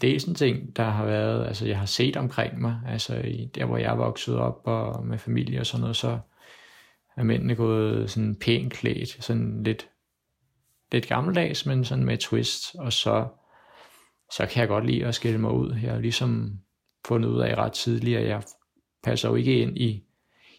det 0.00 0.14
er 0.14 0.20
sådan 0.20 0.32
en 0.32 0.34
ting, 0.34 0.76
der 0.76 0.84
har 0.84 1.04
været, 1.04 1.46
altså 1.46 1.66
jeg 1.66 1.78
har 1.78 1.86
set 1.86 2.16
omkring 2.16 2.60
mig, 2.60 2.80
altså 2.86 3.16
i, 3.16 3.50
der 3.54 3.64
hvor 3.64 3.76
jeg 3.76 3.92
er 3.92 3.96
vokset 3.96 4.36
op 4.36 4.60
og 4.64 5.06
med 5.06 5.18
familie 5.18 5.60
og 5.60 5.66
sådan 5.66 5.80
noget, 5.80 5.96
så 5.96 6.18
er 7.16 7.22
mændene 7.22 7.54
gået 7.54 8.10
sådan 8.10 8.36
pænt 8.40 8.72
klædt, 8.72 9.24
sådan 9.24 9.62
lidt, 9.62 9.88
lidt 10.92 11.06
gammeldags, 11.06 11.66
men 11.66 11.84
sådan 11.84 12.04
med 12.04 12.18
twist, 12.18 12.74
og 12.78 12.92
så, 12.92 13.28
så 14.32 14.46
kan 14.46 14.60
jeg 14.60 14.68
godt 14.68 14.86
lide 14.86 15.06
at 15.06 15.14
skille 15.14 15.40
mig 15.40 15.50
ud. 15.50 15.76
Jeg 15.82 15.92
har 15.92 16.00
ligesom 16.00 16.58
fundet 17.06 17.28
ud 17.28 17.40
af 17.40 17.54
ret 17.54 17.72
tidligt, 17.72 18.18
at 18.18 18.28
jeg 18.28 18.42
passer 19.04 19.28
jo 19.28 19.34
ikke 19.34 19.60
ind 19.60 19.78
i, 19.78 20.02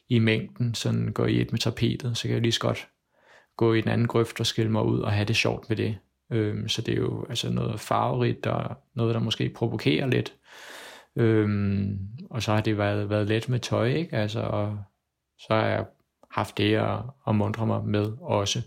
i 0.09 0.19
mængden, 0.19 0.73
sådan 0.73 1.13
går 1.13 1.25
i 1.25 1.41
et 1.41 1.51
med 1.51 1.59
tapetet, 1.59 2.17
så 2.17 2.23
kan 2.23 2.33
jeg 2.33 2.41
lige 2.41 2.51
så 2.51 2.59
godt 2.59 2.87
gå 3.57 3.73
i 3.73 3.81
den 3.81 3.89
anden 3.89 4.07
grøft 4.07 4.39
og 4.39 4.45
skille 4.45 4.71
mig 4.71 4.83
ud 4.83 4.99
og 4.99 5.11
have 5.11 5.25
det 5.25 5.35
sjovt 5.35 5.69
med 5.69 5.77
det. 5.77 5.97
Øhm, 6.29 6.67
så 6.67 6.81
det 6.81 6.91
er 6.93 6.97
jo 6.97 7.25
altså 7.29 7.49
noget 7.49 7.79
farverigt 7.79 8.47
og 8.47 8.75
noget, 8.93 9.15
der 9.15 9.21
måske 9.21 9.49
provokerer 9.49 10.07
lidt. 10.07 10.33
Øhm, 11.15 11.99
og 12.29 12.43
så 12.43 12.53
har 12.53 12.61
det 12.61 12.77
været, 12.77 13.09
været 13.09 13.27
let 13.27 13.49
med 13.49 13.59
tøj, 13.59 13.87
ikke? 13.87 14.15
Altså, 14.15 14.39
og 14.39 14.79
så 15.39 15.47
har 15.49 15.67
jeg 15.67 15.85
haft 16.31 16.57
det 16.57 16.75
at, 16.75 16.99
at 17.27 17.35
mundre 17.35 17.67
mig 17.67 17.85
med 17.85 18.13
også. 18.21 18.61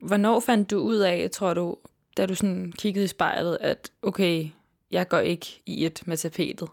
Hvornår 0.00 0.40
fandt 0.40 0.70
du 0.70 0.78
ud 0.78 0.96
af, 0.96 1.30
tror 1.32 1.54
du, 1.54 1.76
da 2.16 2.26
du 2.26 2.34
sådan 2.34 2.72
kiggede 2.78 3.04
i 3.04 3.08
spejlet, 3.08 3.58
at 3.60 3.90
okay, 4.02 4.48
jeg 4.90 5.08
går 5.08 5.18
ikke 5.18 5.62
i 5.66 5.84
et 5.86 6.02
med 6.06 6.16
tapetet? 6.16 6.68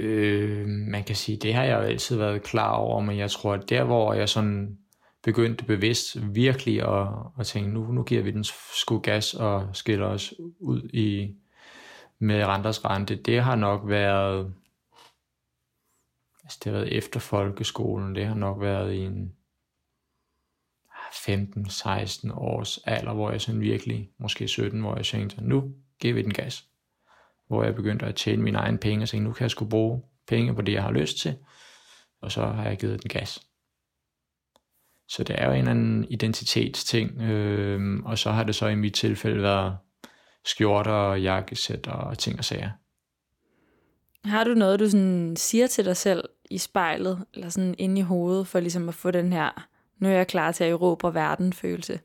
Øh, 0.00 0.66
man 0.68 1.04
kan 1.04 1.16
sige, 1.16 1.38
det 1.38 1.54
har 1.54 1.64
jeg 1.64 1.76
jo 1.76 1.80
altid 1.80 2.16
været 2.16 2.42
klar 2.42 2.72
over, 2.72 3.00
men 3.00 3.18
jeg 3.18 3.30
tror, 3.30 3.52
at 3.52 3.70
der 3.70 3.84
hvor 3.84 4.14
jeg 4.14 4.28
sådan 4.28 4.78
begyndte 5.24 5.64
bevidst 5.64 6.34
virkelig 6.34 6.82
at, 6.82 7.08
at 7.38 7.46
tænke, 7.46 7.70
nu, 7.70 7.92
nu 7.92 8.02
giver 8.02 8.22
vi 8.22 8.30
den 8.30 8.44
sgu 8.74 8.98
gas 8.98 9.34
og 9.34 9.68
skiller 9.72 10.06
os 10.06 10.34
ud 10.60 10.82
i 10.82 11.34
med 12.18 12.44
renters 12.44 12.84
rente, 12.84 13.16
det 13.16 13.42
har 13.42 13.56
nok 13.56 13.88
været 13.88 14.54
altså 16.44 16.58
det 16.64 16.72
har 16.72 16.80
været 16.80 16.96
efter 16.96 17.20
folkeskolen, 17.20 18.14
det 18.14 18.26
har 18.26 18.34
nok 18.34 18.60
været 18.60 18.94
i 18.94 18.98
en 18.98 19.32
ah, 20.90 21.34
15-16 21.34 22.34
års 22.34 22.78
alder, 22.78 23.12
hvor 23.12 23.30
jeg 23.30 23.40
sådan 23.40 23.60
virkelig, 23.60 24.10
måske 24.18 24.48
17, 24.48 24.80
hvor 24.80 24.96
jeg 24.96 25.04
tænkte, 25.04 25.44
nu 25.44 25.74
giver 26.00 26.14
vi 26.14 26.22
den 26.22 26.32
gas. 26.32 26.68
Hvor 27.46 27.64
jeg 27.64 27.74
begyndte 27.74 28.06
at 28.06 28.14
tjene 28.14 28.42
mine 28.42 28.58
egne 28.58 28.78
penge, 28.78 29.04
og 29.04 29.08
tænkte, 29.08 29.28
nu 29.28 29.32
kan 29.32 29.42
jeg 29.42 29.50
sgu 29.50 29.64
bruge 29.64 30.02
penge 30.28 30.54
på 30.54 30.62
det, 30.62 30.72
jeg 30.72 30.82
har 30.82 30.92
lyst 30.92 31.18
til, 31.18 31.36
og 32.20 32.32
så 32.32 32.46
har 32.46 32.64
jeg 32.64 32.78
givet 32.78 33.02
den 33.02 33.08
gas. 33.08 33.46
Så 35.16 35.24
det 35.24 35.36
er 35.38 35.46
jo 35.46 35.52
en 35.52 35.58
eller 35.58 35.70
anden 35.70 36.06
identitetsting, 36.10 37.22
øh, 37.22 38.00
og 38.04 38.18
så 38.18 38.30
har 38.30 38.44
det 38.44 38.54
så 38.54 38.66
i 38.66 38.74
mit 38.74 38.94
tilfælde 38.94 39.42
været 39.42 39.76
skjorter 40.44 40.92
og 40.92 41.22
jakkesæt 41.22 41.86
og 41.86 42.18
ting 42.18 42.38
og 42.38 42.44
sager. 42.44 42.70
Har 44.24 44.44
du 44.44 44.54
noget, 44.54 44.80
du 44.80 44.90
sådan 44.90 45.36
siger 45.36 45.66
til 45.66 45.84
dig 45.84 45.96
selv 45.96 46.24
i 46.50 46.58
spejlet, 46.58 47.24
eller 47.34 47.48
sådan 47.48 47.74
inde 47.78 48.00
i 48.00 48.04
hovedet, 48.04 48.46
for 48.46 48.60
ligesom 48.60 48.88
at 48.88 48.94
få 48.94 49.10
den 49.10 49.32
her, 49.32 49.66
nu 49.98 50.08
er 50.08 50.12
jeg 50.12 50.26
klar 50.26 50.52
til 50.52 50.64
at 50.64 50.70
erobre 50.70 51.14
verden 51.14 51.52
følelse? 51.52 52.00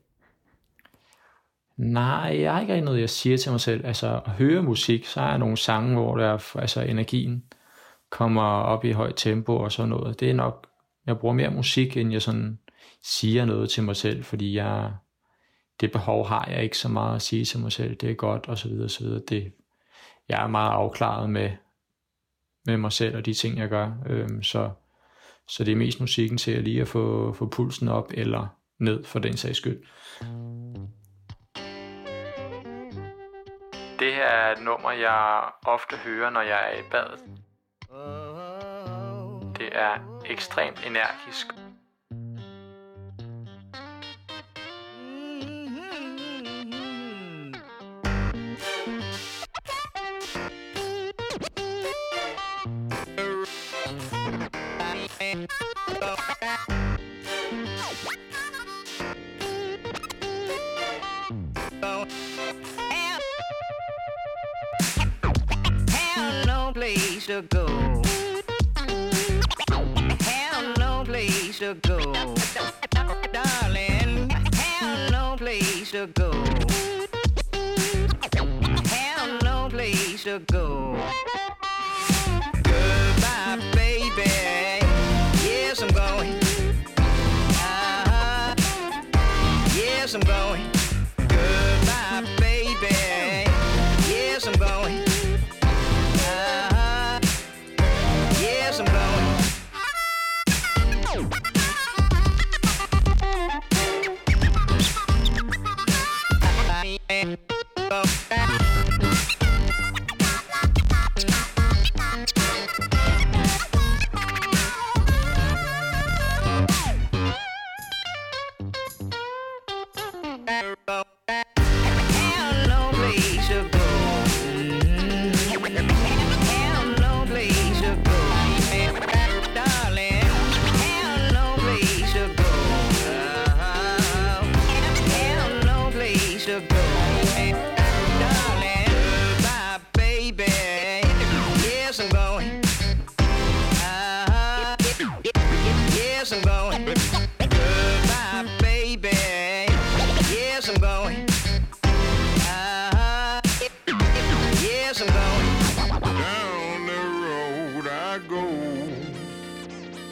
Nej, 1.76 2.40
jeg 2.40 2.52
har 2.52 2.60
ikke 2.60 2.72
rigtig 2.72 2.84
noget, 2.84 3.00
jeg 3.00 3.10
siger 3.10 3.36
til 3.36 3.50
mig 3.50 3.60
selv. 3.60 3.86
Altså, 3.86 4.20
at 4.26 4.32
høre 4.32 4.62
musik, 4.62 5.06
så 5.06 5.20
er 5.20 5.36
nogle 5.36 5.56
sange, 5.56 5.94
hvor 5.94 6.16
der, 6.16 6.56
altså, 6.58 6.80
energien 6.80 7.44
kommer 8.10 8.42
op 8.42 8.84
i 8.84 8.92
højt 8.92 9.14
tempo 9.16 9.56
og 9.56 9.72
sådan 9.72 9.88
noget. 9.88 10.20
Det 10.20 10.30
er 10.30 10.34
nok, 10.34 10.66
jeg 11.06 11.18
bruger 11.18 11.34
mere 11.34 11.50
musik, 11.50 11.96
end 11.96 12.12
jeg 12.12 12.22
sådan 12.22 12.58
siger 13.02 13.44
noget 13.44 13.70
til 13.70 13.82
mig 13.82 13.96
selv, 13.96 14.24
fordi 14.24 14.56
jeg, 14.56 14.92
det 15.80 15.92
behov 15.92 16.26
har 16.26 16.46
jeg 16.50 16.62
ikke 16.62 16.78
så 16.78 16.88
meget 16.88 17.16
at 17.16 17.22
sige 17.22 17.44
til 17.44 17.60
mig 17.60 17.72
selv. 17.72 17.94
Det 17.96 18.10
er 18.10 18.14
godt, 18.14 18.48
og 18.48 18.58
så 18.58 18.68
videre, 18.68 18.84
og 18.84 18.90
så 18.90 19.04
videre. 19.04 19.22
Det, 19.28 19.52
jeg 20.28 20.42
er 20.42 20.46
meget 20.46 20.70
afklaret 20.70 21.30
med, 21.30 21.50
med 22.66 22.76
mig 22.76 22.92
selv 22.92 23.16
og 23.16 23.26
de 23.26 23.34
ting, 23.34 23.58
jeg 23.58 23.68
gør. 23.68 23.92
Øhm, 24.06 24.42
så, 24.42 24.70
så 25.48 25.64
det 25.64 25.72
er 25.72 25.76
mest 25.76 26.00
musikken 26.00 26.38
til 26.38 26.52
at 26.52 26.64
lige 26.64 26.80
at 26.80 26.88
få, 26.88 27.32
få 27.32 27.46
pulsen 27.46 27.88
op 27.88 28.12
eller 28.14 28.46
ned 28.78 29.04
for 29.04 29.18
den 29.18 29.36
sags 29.36 29.58
skyld. 29.58 29.82
Det 33.98 34.14
her 34.14 34.26
er 34.26 34.52
et 34.52 34.62
nummer, 34.62 34.90
jeg 34.90 35.42
ofte 35.66 35.96
hører, 35.96 36.30
når 36.30 36.40
jeg 36.40 36.72
er 36.72 36.78
i 36.78 36.82
badet. 36.90 37.20
Det 39.58 39.68
er 39.72 40.20
ekstremt 40.26 40.86
energisk. 40.86 41.59
To 67.30 67.42
go. 67.42 68.02
Have 70.20 70.78
no 70.78 71.04
place 71.04 71.58
to 71.60 71.74
go. 71.74 72.12
Darling, 73.32 74.32
no 75.12 75.36
place 75.36 75.92
to 75.92 76.08
go. 76.08 76.59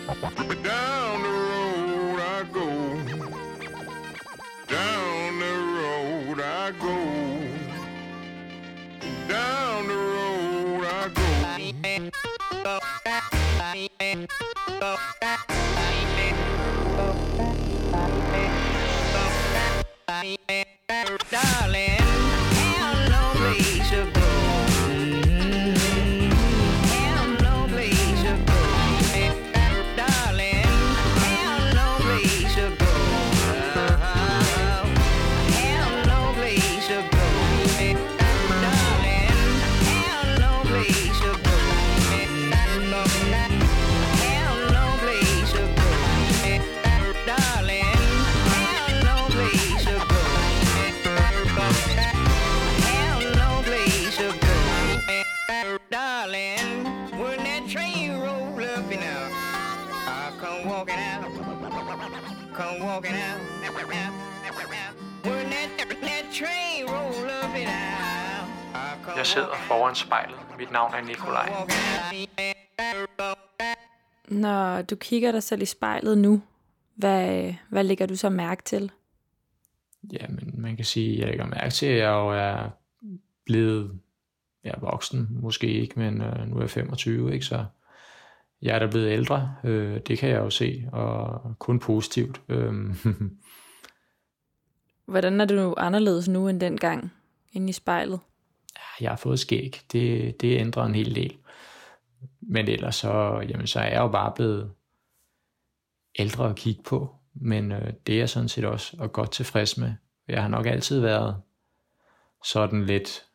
Down 0.08 1.22
the 1.22 1.28
road 1.28 2.18
I 2.18 2.42
go. 2.50 2.66
Down 4.66 5.38
the 5.38 5.54
road 5.76 6.40
I 6.40 6.70
go. 6.80 7.17
Sidder 69.28 69.54
foran 69.54 69.94
spejlet. 69.94 70.36
Mit 70.58 70.70
navn 70.72 70.94
er 70.94 71.02
Nikolaj. 71.02 71.48
Når 74.28 74.82
du 74.82 74.96
kigger 74.96 75.32
dig 75.32 75.42
selv 75.42 75.62
i 75.62 75.64
spejlet 75.64 76.18
nu, 76.18 76.42
hvad, 76.94 77.54
hvad 77.68 77.84
lægger 77.84 78.06
du 78.06 78.16
så 78.16 78.28
mærke 78.28 78.62
til? 78.62 78.92
Ja, 80.12 80.26
men 80.28 80.54
man 80.54 80.76
kan 80.76 80.84
sige, 80.84 81.12
at 81.12 81.18
jeg 81.18 81.28
lægger 81.28 81.46
mærke 81.46 81.70
til, 81.70 81.86
at 81.86 81.98
jeg 81.98 82.08
jo 82.08 82.28
er 82.28 82.70
blevet 83.44 83.98
ja, 84.64 84.72
voksen, 84.80 85.28
måske 85.30 85.66
ikke, 85.66 85.98
men 85.98 86.20
øh, 86.20 86.48
nu 86.48 86.56
er 86.56 86.60
jeg 86.60 86.70
25, 86.70 87.34
ikke? 87.34 87.44
så 87.44 87.64
jeg 88.62 88.74
er 88.74 88.78
da 88.78 88.86
blevet 88.86 89.10
ældre, 89.10 89.54
øh, 89.64 90.00
det 90.08 90.18
kan 90.18 90.28
jeg 90.28 90.38
jo 90.38 90.50
se, 90.50 90.88
og 90.92 91.40
kun 91.58 91.78
positivt. 91.78 92.40
Øh, 92.48 92.74
Hvordan 95.06 95.40
er 95.40 95.44
du 95.44 95.74
anderledes 95.76 96.28
nu 96.28 96.48
end 96.48 96.60
dengang 96.60 97.12
inde 97.52 97.68
i 97.68 97.72
spejlet? 97.72 98.20
Jeg 99.00 99.10
har 99.10 99.16
fået 99.16 99.38
skæg, 99.38 99.80
det, 99.92 100.40
det 100.40 100.58
ændrer 100.58 100.84
en 100.84 100.94
hel 100.94 101.14
del. 101.14 101.36
Men 102.40 102.68
ellers 102.68 102.96
så, 102.96 103.44
jamen, 103.48 103.66
så 103.66 103.80
er 103.80 103.88
jeg 103.88 103.98
jo 103.98 104.08
bare 104.08 104.32
blevet 104.36 104.72
ældre 106.18 106.50
at 106.50 106.56
kigge 106.56 106.82
på, 106.82 107.16
men 107.34 107.72
øh, 107.72 107.92
det 108.06 108.14
er 108.14 108.18
jeg 108.18 108.28
sådan 108.28 108.48
set 108.48 108.64
også 108.64 108.96
og 108.98 109.12
godt 109.12 109.32
tilfreds 109.32 109.78
med. 109.78 109.92
Jeg 110.28 110.42
har 110.42 110.48
nok 110.48 110.66
altid 110.66 111.00
været 111.00 111.42
sådan 112.44 112.86
lidt, 112.86 113.26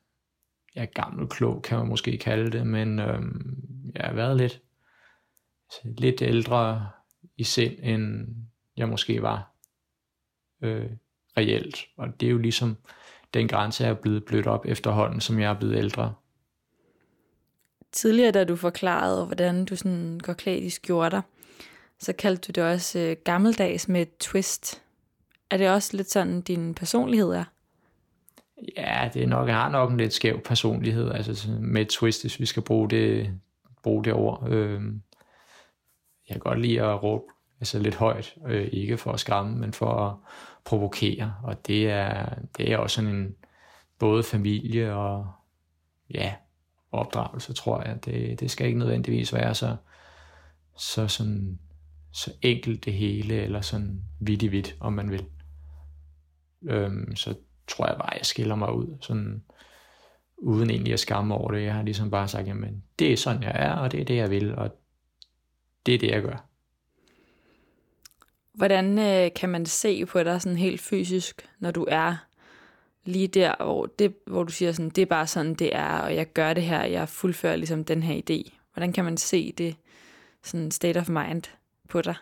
ja, 0.75 0.85
gammel 0.85 1.27
klog 1.27 1.61
kan 1.61 1.77
man 1.77 1.87
måske 1.87 2.17
kalde 2.17 2.51
det, 2.51 2.67
men 2.67 2.99
øh, 2.99 3.21
jeg 3.95 4.05
har 4.05 4.13
været 4.13 4.37
lidt, 4.37 4.61
lidt 5.83 6.21
ældre 6.21 6.89
i 7.37 7.43
sind, 7.43 7.79
end 7.79 8.27
jeg 8.77 8.89
måske 8.89 9.21
var 9.21 9.51
øh, 10.61 10.89
reelt. 11.37 11.77
Og 11.97 12.19
det 12.19 12.27
er 12.27 12.31
jo 12.31 12.37
ligesom 12.37 12.77
den 13.33 13.47
grænse, 13.47 13.85
er 13.85 13.93
blevet 13.93 14.25
blødt 14.25 14.47
op 14.47 14.65
efterhånden, 14.65 15.21
som 15.21 15.39
jeg 15.39 15.49
er 15.49 15.59
blevet 15.59 15.77
ældre. 15.77 16.13
Tidligere, 17.91 18.31
da 18.31 18.43
du 18.43 18.55
forklarede, 18.55 19.25
hvordan 19.25 19.65
du 19.65 19.75
sådan 19.75 20.19
går 20.23 20.33
klædt 20.33 20.63
i 20.63 20.69
skjorter, 20.69 21.21
så 21.99 22.13
kaldte 22.13 22.51
du 22.51 22.61
det 22.61 22.71
også 22.71 22.99
øh, 22.99 23.15
gammeldags 23.23 23.87
med 23.87 24.01
et 24.01 24.17
twist. 24.17 24.81
Er 25.49 25.57
det 25.57 25.69
også 25.69 25.97
lidt 25.97 26.11
sådan, 26.11 26.41
din 26.41 26.73
personlighed 26.73 27.29
er? 27.29 27.43
Ja, 28.77 29.09
det 29.13 29.23
er 29.23 29.27
nok, 29.27 29.47
jeg 29.47 29.55
har 29.55 29.69
nok 29.69 29.91
en 29.91 29.97
lidt 29.97 30.13
skæv 30.13 30.41
personlighed, 30.41 31.11
altså 31.11 31.51
med 31.59 31.81
et 31.81 31.89
twist, 31.89 32.23
hvis 32.23 32.39
vi 32.39 32.45
skal 32.45 32.63
bruge 32.63 32.89
det, 32.89 33.29
bruge 33.83 34.03
det 34.03 34.13
ord. 34.13 34.47
Øh, 34.49 34.81
jeg 36.29 36.33
kan 36.33 36.39
godt 36.39 36.59
lide 36.59 36.81
at 36.81 37.03
råbe 37.03 37.23
altså 37.59 37.79
lidt 37.79 37.95
højt, 37.95 38.35
øh, 38.47 38.69
ikke 38.71 38.97
for 38.97 39.11
at 39.11 39.19
skræmme, 39.19 39.57
men 39.57 39.73
for 39.73 39.91
at 39.91 40.15
provokere, 40.65 41.35
og 41.43 41.67
det 41.67 41.89
er, 41.89 42.35
det 42.57 42.71
er 42.71 42.77
også 42.77 42.95
sådan 42.95 43.15
en 43.15 43.35
både 43.99 44.23
familie 44.23 44.95
og 44.95 45.27
ja, 46.09 46.33
opdragelse, 46.91 47.53
tror 47.53 47.83
jeg. 47.83 48.05
Det, 48.05 48.39
det 48.39 48.51
skal 48.51 48.67
ikke 48.67 48.79
nødvendigvis 48.79 49.33
være 49.33 49.55
så, 49.55 49.75
så, 50.77 51.07
sådan, 51.07 51.59
så 52.11 52.33
enkelt 52.41 52.85
det 52.85 52.93
hele, 52.93 53.35
eller 53.35 53.61
sådan 53.61 54.01
vidt 54.19 54.43
i 54.43 54.47
vidt, 54.47 54.75
om 54.79 54.93
man 54.93 55.11
vil. 55.11 55.25
Øhm, 56.63 57.15
så 57.15 57.35
tror 57.67 57.87
jeg 57.87 57.97
bare, 57.97 58.13
jeg 58.17 58.25
skiller 58.25 58.55
mig 58.55 58.73
ud, 58.73 58.97
sådan, 59.01 59.43
uden 60.37 60.69
egentlig 60.69 60.93
at 60.93 60.99
skamme 60.99 61.35
over 61.35 61.51
det. 61.51 61.63
Jeg 61.63 61.73
har 61.73 61.83
ligesom 61.83 62.11
bare 62.11 62.27
sagt, 62.27 62.47
jamen, 62.47 62.83
det 62.99 63.13
er 63.13 63.17
sådan, 63.17 63.43
jeg 63.43 63.55
er, 63.55 63.73
og 63.73 63.91
det 63.91 64.01
er 64.01 64.05
det, 64.05 64.15
jeg 64.15 64.29
vil, 64.29 64.55
og 64.55 64.71
det 65.85 65.95
er 65.95 65.99
det, 65.99 66.09
jeg 66.11 66.21
gør. 66.21 66.49
Hvordan 68.53 68.99
øh, 68.99 69.31
kan 69.35 69.49
man 69.49 69.65
se 69.65 70.05
på 70.05 70.23
dig 70.23 70.41
sådan 70.41 70.57
helt 70.57 70.81
fysisk, 70.81 71.49
når 71.59 71.71
du 71.71 71.85
er 71.89 72.15
lige 73.05 73.27
der, 73.27 73.55
hvor, 73.63 73.85
det, 73.85 74.15
hvor 74.27 74.43
du 74.43 74.51
siger 74.51 74.71
sådan, 74.71 74.89
det 74.89 75.01
er 75.01 75.05
bare 75.05 75.27
sådan, 75.27 75.53
det 75.53 75.75
er, 75.75 75.99
og 75.99 76.15
jeg 76.15 76.33
gør 76.33 76.53
det 76.53 76.63
her, 76.63 76.83
jeg 76.83 77.09
fuldfører 77.09 77.55
ligesom 77.55 77.83
den 77.83 78.03
her 78.03 78.21
idé. 78.29 78.57
Hvordan 78.73 78.93
kan 78.93 79.03
man 79.03 79.17
se 79.17 79.51
det 79.51 79.75
sådan 80.43 80.71
state 80.71 80.97
of 80.97 81.09
mind 81.09 81.43
på 81.89 82.01
dig? 82.01 82.15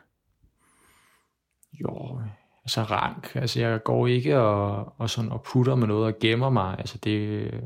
Jo, 1.73 2.21
altså 2.63 2.83
rank. 2.83 3.35
Altså 3.35 3.59
jeg 3.59 3.83
går 3.83 4.07
ikke 4.07 4.39
og, 4.39 4.93
og, 4.97 5.09
sådan 5.09 5.31
og 5.31 5.43
putter 5.43 5.75
med 5.75 5.87
noget 5.87 6.05
og 6.05 6.19
gemmer 6.19 6.49
mig. 6.49 6.75
Altså 6.77 6.97
det 6.97 7.43
er 7.43 7.59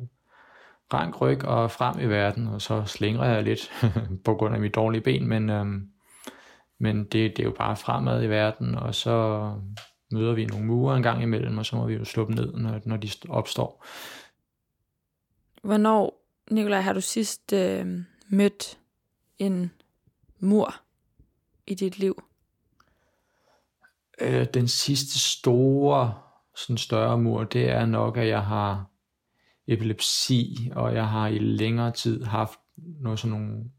rank 0.93 1.21
ryg 1.21 1.45
og 1.45 1.71
frem 1.71 1.99
i 1.99 2.05
verden, 2.05 2.47
og 2.47 2.61
så 2.61 2.83
slænger 2.85 3.25
jeg 3.25 3.43
lidt 3.43 3.71
på 4.25 4.35
grund 4.35 4.55
af 4.55 4.61
mit 4.61 4.75
dårlige 4.75 5.01
ben, 5.01 5.27
men, 5.27 5.49
øhm, 5.49 5.89
men 6.79 7.03
det, 7.03 7.11
det 7.11 7.39
er 7.39 7.43
jo 7.43 7.55
bare 7.57 7.75
fremad 7.75 8.23
i 8.23 8.27
verden, 8.27 8.75
og 8.75 8.95
så 8.95 9.51
møder 10.11 10.33
vi 10.33 10.45
nogle 10.45 10.65
mure 10.65 10.97
en 10.97 11.03
gang 11.03 11.23
imellem, 11.23 11.57
og 11.57 11.65
så 11.65 11.75
må 11.75 11.85
vi 11.85 11.93
jo 11.93 12.05
slå 12.05 12.25
dem 12.25 12.35
ned, 12.35 12.53
når, 12.53 12.81
når 12.85 12.97
de 12.97 13.09
opstår. 13.29 13.85
Hvornår 15.63 16.25
Nikolaj, 16.51 16.81
har 16.81 16.93
du 16.93 17.01
sidst 17.01 17.53
øh, 17.53 18.03
mødt 18.29 18.77
en 19.39 19.71
mur 20.39 20.75
i 21.67 21.73
dit 21.73 21.99
liv? 21.99 22.23
Øh, 24.21 24.47
den 24.53 24.67
sidste 24.67 25.19
store, 25.19 26.13
sådan 26.55 26.77
større 26.77 27.17
mur, 27.17 27.43
det 27.43 27.69
er 27.69 27.85
nok, 27.85 28.17
at 28.17 28.27
jeg 28.27 28.45
har 28.45 28.85
epilepsi, 29.67 30.71
og 30.75 30.93
jeg 30.93 31.09
har 31.09 31.27
i 31.27 31.39
længere 31.39 31.91
tid 31.91 32.23
haft 32.23 32.59
noget 32.77 33.19
sådan 33.19 33.39
nogle 33.39 33.71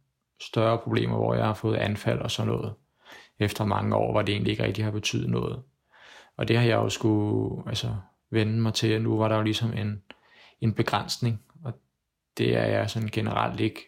større 0.43 0.79
problemer, 0.79 1.17
hvor 1.17 1.35
jeg 1.35 1.47
har 1.47 1.55
fået 1.55 1.77
anfald 1.77 2.19
og 2.19 2.31
sådan 2.31 2.53
noget. 2.53 2.75
Efter 3.38 3.64
mange 3.64 3.96
år, 3.96 4.12
hvor 4.12 4.22
det 4.22 4.33
egentlig 4.33 4.51
ikke 4.51 4.64
rigtig 4.64 4.85
har 4.85 4.90
betydet 4.90 5.31
noget. 5.31 5.62
Og 6.37 6.49
det 6.49 6.57
har 6.57 6.64
jeg 6.64 6.77
jo 6.77 6.88
skulle 6.88 7.68
altså, 7.68 7.96
vende 8.31 8.61
mig 8.61 8.75
til, 8.75 8.88
at 8.88 9.03
nu 9.03 9.18
var 9.18 9.29
der 9.29 9.37
jo 9.37 9.42
ligesom 9.42 9.72
en, 9.72 10.03
en 10.61 10.75
begrænsning, 10.75 11.42
og 11.64 11.72
det 12.38 12.57
er 12.57 12.64
jeg 12.64 12.90
sådan 12.90 13.09
generelt 13.09 13.61
ikke 13.61 13.81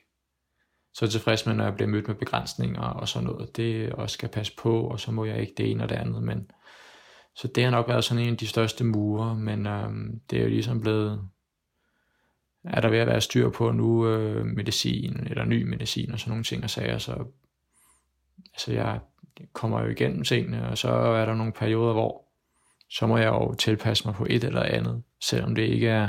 så 0.92 1.06
tilfreds 1.06 1.46
med, 1.46 1.54
når 1.54 1.64
jeg 1.64 1.74
bliver 1.74 1.88
mødt 1.88 2.08
med 2.08 2.14
begrænsninger 2.16 2.80
og 2.80 3.08
sådan 3.08 3.26
noget. 3.26 3.56
Det 3.56 3.92
også 3.92 4.14
skal 4.14 4.28
passe 4.28 4.52
på, 4.58 4.80
og 4.80 5.00
så 5.00 5.12
må 5.12 5.24
jeg 5.24 5.40
ikke 5.40 5.54
det 5.56 5.70
ene 5.70 5.82
og 5.82 5.88
det 5.88 5.96
andet. 5.96 6.22
Men, 6.22 6.50
så 7.34 7.48
det 7.48 7.64
har 7.64 7.70
nok 7.70 7.88
været 7.88 8.04
sådan 8.04 8.22
en 8.22 8.32
af 8.32 8.36
de 8.36 8.46
største 8.46 8.84
mure, 8.84 9.36
men 9.36 9.66
øhm, 9.66 10.20
det 10.30 10.38
er 10.38 10.42
jo 10.42 10.48
ligesom 10.48 10.80
blevet, 10.80 11.28
er 12.64 12.80
der 12.80 12.88
ved 12.88 12.98
at 12.98 13.06
være 13.06 13.20
styr 13.20 13.50
på 13.50 13.72
nu 13.72 14.08
øh, 14.08 14.46
medicin, 14.46 15.26
eller 15.26 15.44
ny 15.44 15.62
medicin 15.62 16.12
og 16.12 16.18
sådan 16.18 16.30
nogle 16.30 16.44
ting 16.44 16.64
og 16.64 16.70
sager, 16.70 16.98
så 16.98 17.24
altså 18.52 18.72
jeg 18.72 19.00
kommer 19.52 19.80
jo 19.80 19.88
igennem 19.88 20.24
tingene, 20.24 20.68
og 20.68 20.78
så 20.78 20.88
er 20.88 21.24
der 21.24 21.34
nogle 21.34 21.52
perioder, 21.52 21.92
hvor 21.92 22.24
så 22.90 23.06
må 23.06 23.18
jeg 23.18 23.28
jo 23.28 23.54
tilpasse 23.54 24.04
mig 24.06 24.14
på 24.14 24.26
et 24.30 24.44
eller 24.44 24.62
andet, 24.62 25.02
selvom 25.20 25.54
det 25.54 25.62
ikke 25.62 25.88
er, 25.88 26.08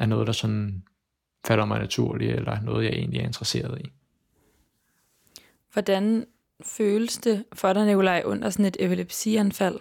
er 0.00 0.06
noget, 0.06 0.26
der 0.26 0.32
sådan 0.32 0.84
falder 1.46 1.64
mig 1.64 1.78
naturligt, 1.78 2.34
eller 2.34 2.60
noget, 2.60 2.84
jeg 2.84 2.92
egentlig 2.92 3.20
er 3.20 3.24
interesseret 3.24 3.80
i. 3.80 3.92
Hvordan 5.72 6.26
føles 6.62 7.16
det 7.18 7.44
for 7.52 7.72
dig, 7.72 7.86
Nikolaj, 7.86 8.22
under 8.24 8.50
sådan 8.50 8.64
et 8.64 8.76
epilepsianfald? 8.80 9.80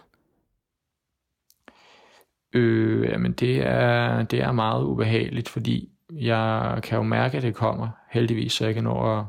Øh, 2.53 3.09
jamen 3.09 3.33
det 3.33 3.57
er, 3.57 4.23
det 4.23 4.41
er 4.41 4.51
meget 4.51 4.83
ubehageligt, 4.83 5.49
fordi 5.49 5.91
jeg 6.11 6.79
kan 6.83 6.97
jo 6.97 7.03
mærke, 7.03 7.37
at 7.37 7.43
det 7.43 7.55
kommer, 7.55 7.89
heldigvis, 8.11 8.53
så 8.53 8.65
jeg 8.65 8.73
kan 8.73 8.83
nå 8.83 9.19
at 9.19 9.25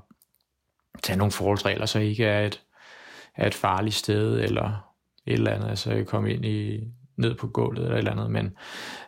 tage 1.03 1.17
nogle 1.17 1.33
forholdsregler, 1.33 1.87
så 1.87 1.99
jeg 1.99 2.09
ikke 2.09 2.25
er 2.25 2.47
et, 2.47 2.64
er 3.37 3.47
et 3.47 3.55
farligt 3.55 3.95
sted, 3.95 4.41
eller 4.41 4.95
et 5.27 5.33
eller 5.33 5.51
andet, 5.51 5.69
altså 5.69 5.93
jeg 5.93 6.07
kom 6.07 6.27
ind 6.27 6.45
i, 6.45 6.81
ned 7.17 7.35
på 7.35 7.47
gulvet 7.47 7.83
eller 7.83 7.95
et 7.95 7.99
eller 7.99 8.13
andet, 8.13 8.31
men, 8.31 8.57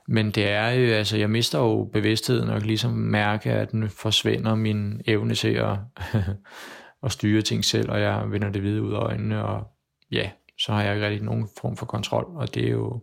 men 0.08 0.30
det 0.30 0.50
er 0.50 0.68
jo, 0.68 0.92
altså 0.94 1.16
jeg 1.16 1.30
mister 1.30 1.58
jo 1.58 1.90
bevidstheden 1.92 2.48
og 2.48 2.58
kan 2.58 2.66
ligesom 2.66 2.92
mærke, 2.92 3.52
at 3.52 3.70
den 3.72 3.88
forsvinder 3.88 4.54
min 4.54 5.00
evne 5.06 5.34
til 5.34 5.54
at, 5.54 5.78
at 7.04 7.12
styre 7.12 7.42
ting 7.42 7.64
selv, 7.64 7.90
og 7.90 8.00
jeg 8.00 8.24
vender 8.30 8.50
det 8.50 8.62
hvide 8.62 8.82
ud 8.82 8.92
af 8.92 8.98
øjnene, 8.98 9.44
og 9.44 9.66
ja, 10.10 10.30
så 10.60 10.72
har 10.72 10.82
jeg 10.82 10.94
ikke 10.94 11.06
rigtig 11.06 11.24
nogen 11.24 11.48
form 11.60 11.76
for 11.76 11.86
kontrol, 11.86 12.26
og 12.36 12.54
det 12.54 12.66
er 12.66 12.70
jo, 12.70 13.02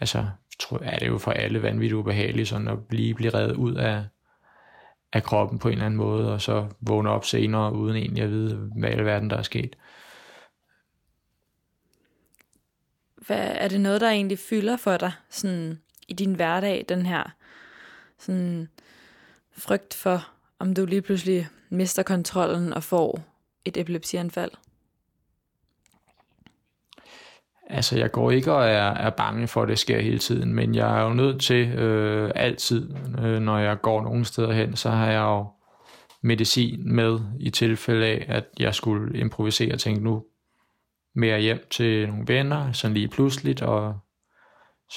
altså, 0.00 0.26
tror 0.60 0.80
er 0.82 0.98
det 0.98 1.06
jo 1.06 1.18
for 1.18 1.30
alle 1.30 1.62
vanvittigt 1.62 1.98
ubehageligt, 1.98 2.48
sådan 2.48 2.68
at 2.68 2.78
blive, 2.88 3.14
blive 3.14 3.34
reddet 3.34 3.56
ud 3.56 3.74
af, 3.74 4.04
af 5.12 5.22
kroppen 5.22 5.58
på 5.58 5.68
en 5.68 5.72
eller 5.72 5.86
anden 5.86 5.98
måde, 5.98 6.32
og 6.32 6.40
så 6.40 6.66
vågne 6.80 7.10
op 7.10 7.24
senere, 7.24 7.72
uden 7.72 7.96
egentlig 7.96 8.24
at 8.24 8.30
vide, 8.30 8.70
hvad 8.78 8.90
i 8.90 9.04
verden 9.04 9.30
der 9.30 9.36
er 9.36 9.42
sket. 9.42 9.76
Hvad, 13.28 13.50
er 13.54 13.68
det 13.68 13.80
noget, 13.80 14.00
der 14.00 14.10
egentlig 14.10 14.38
fylder 14.38 14.76
for 14.76 14.96
dig 14.96 15.12
sådan, 15.30 15.80
i 16.08 16.12
din 16.12 16.34
hverdag, 16.34 16.84
den 16.88 17.06
her 17.06 17.22
sådan, 18.18 18.68
frygt 19.58 19.94
for, 19.94 20.28
om 20.58 20.74
du 20.74 20.86
lige 20.86 21.02
pludselig 21.02 21.48
mister 21.70 22.02
kontrollen 22.02 22.72
og 22.72 22.82
får 22.82 23.20
et 23.64 23.76
epilepsianfald? 23.76 24.50
Altså, 27.70 27.98
jeg 27.98 28.10
går 28.10 28.30
ikke 28.30 28.52
og 28.52 28.64
er, 28.64 28.90
er 28.90 29.10
bange 29.10 29.48
for, 29.48 29.62
at 29.62 29.68
det 29.68 29.78
sker 29.78 30.00
hele 30.00 30.18
tiden, 30.18 30.54
men 30.54 30.74
jeg 30.74 30.98
er 30.98 31.02
jo 31.02 31.14
nødt 31.14 31.40
til 31.40 31.68
øh, 31.68 32.32
altid, 32.34 32.90
øh, 33.18 33.40
når 33.40 33.58
jeg 33.58 33.80
går 33.80 34.02
nogen 34.02 34.24
steder 34.24 34.52
hen, 34.52 34.76
så 34.76 34.90
har 34.90 35.10
jeg 35.10 35.20
jo 35.20 35.46
medicin 36.22 36.94
med 36.94 37.20
i 37.40 37.50
tilfælde 37.50 38.06
af, 38.06 38.24
at 38.28 38.44
jeg 38.58 38.74
skulle 38.74 39.18
improvisere 39.18 39.72
og 39.72 39.80
tænke, 39.80 40.04
nu 40.04 40.24
mere 41.14 41.40
hjem 41.40 41.66
til 41.70 42.08
nogle 42.08 42.28
venner, 42.28 42.72
sådan 42.72 42.94
lige 42.94 43.08
pludseligt, 43.08 43.62
og 43.62 43.98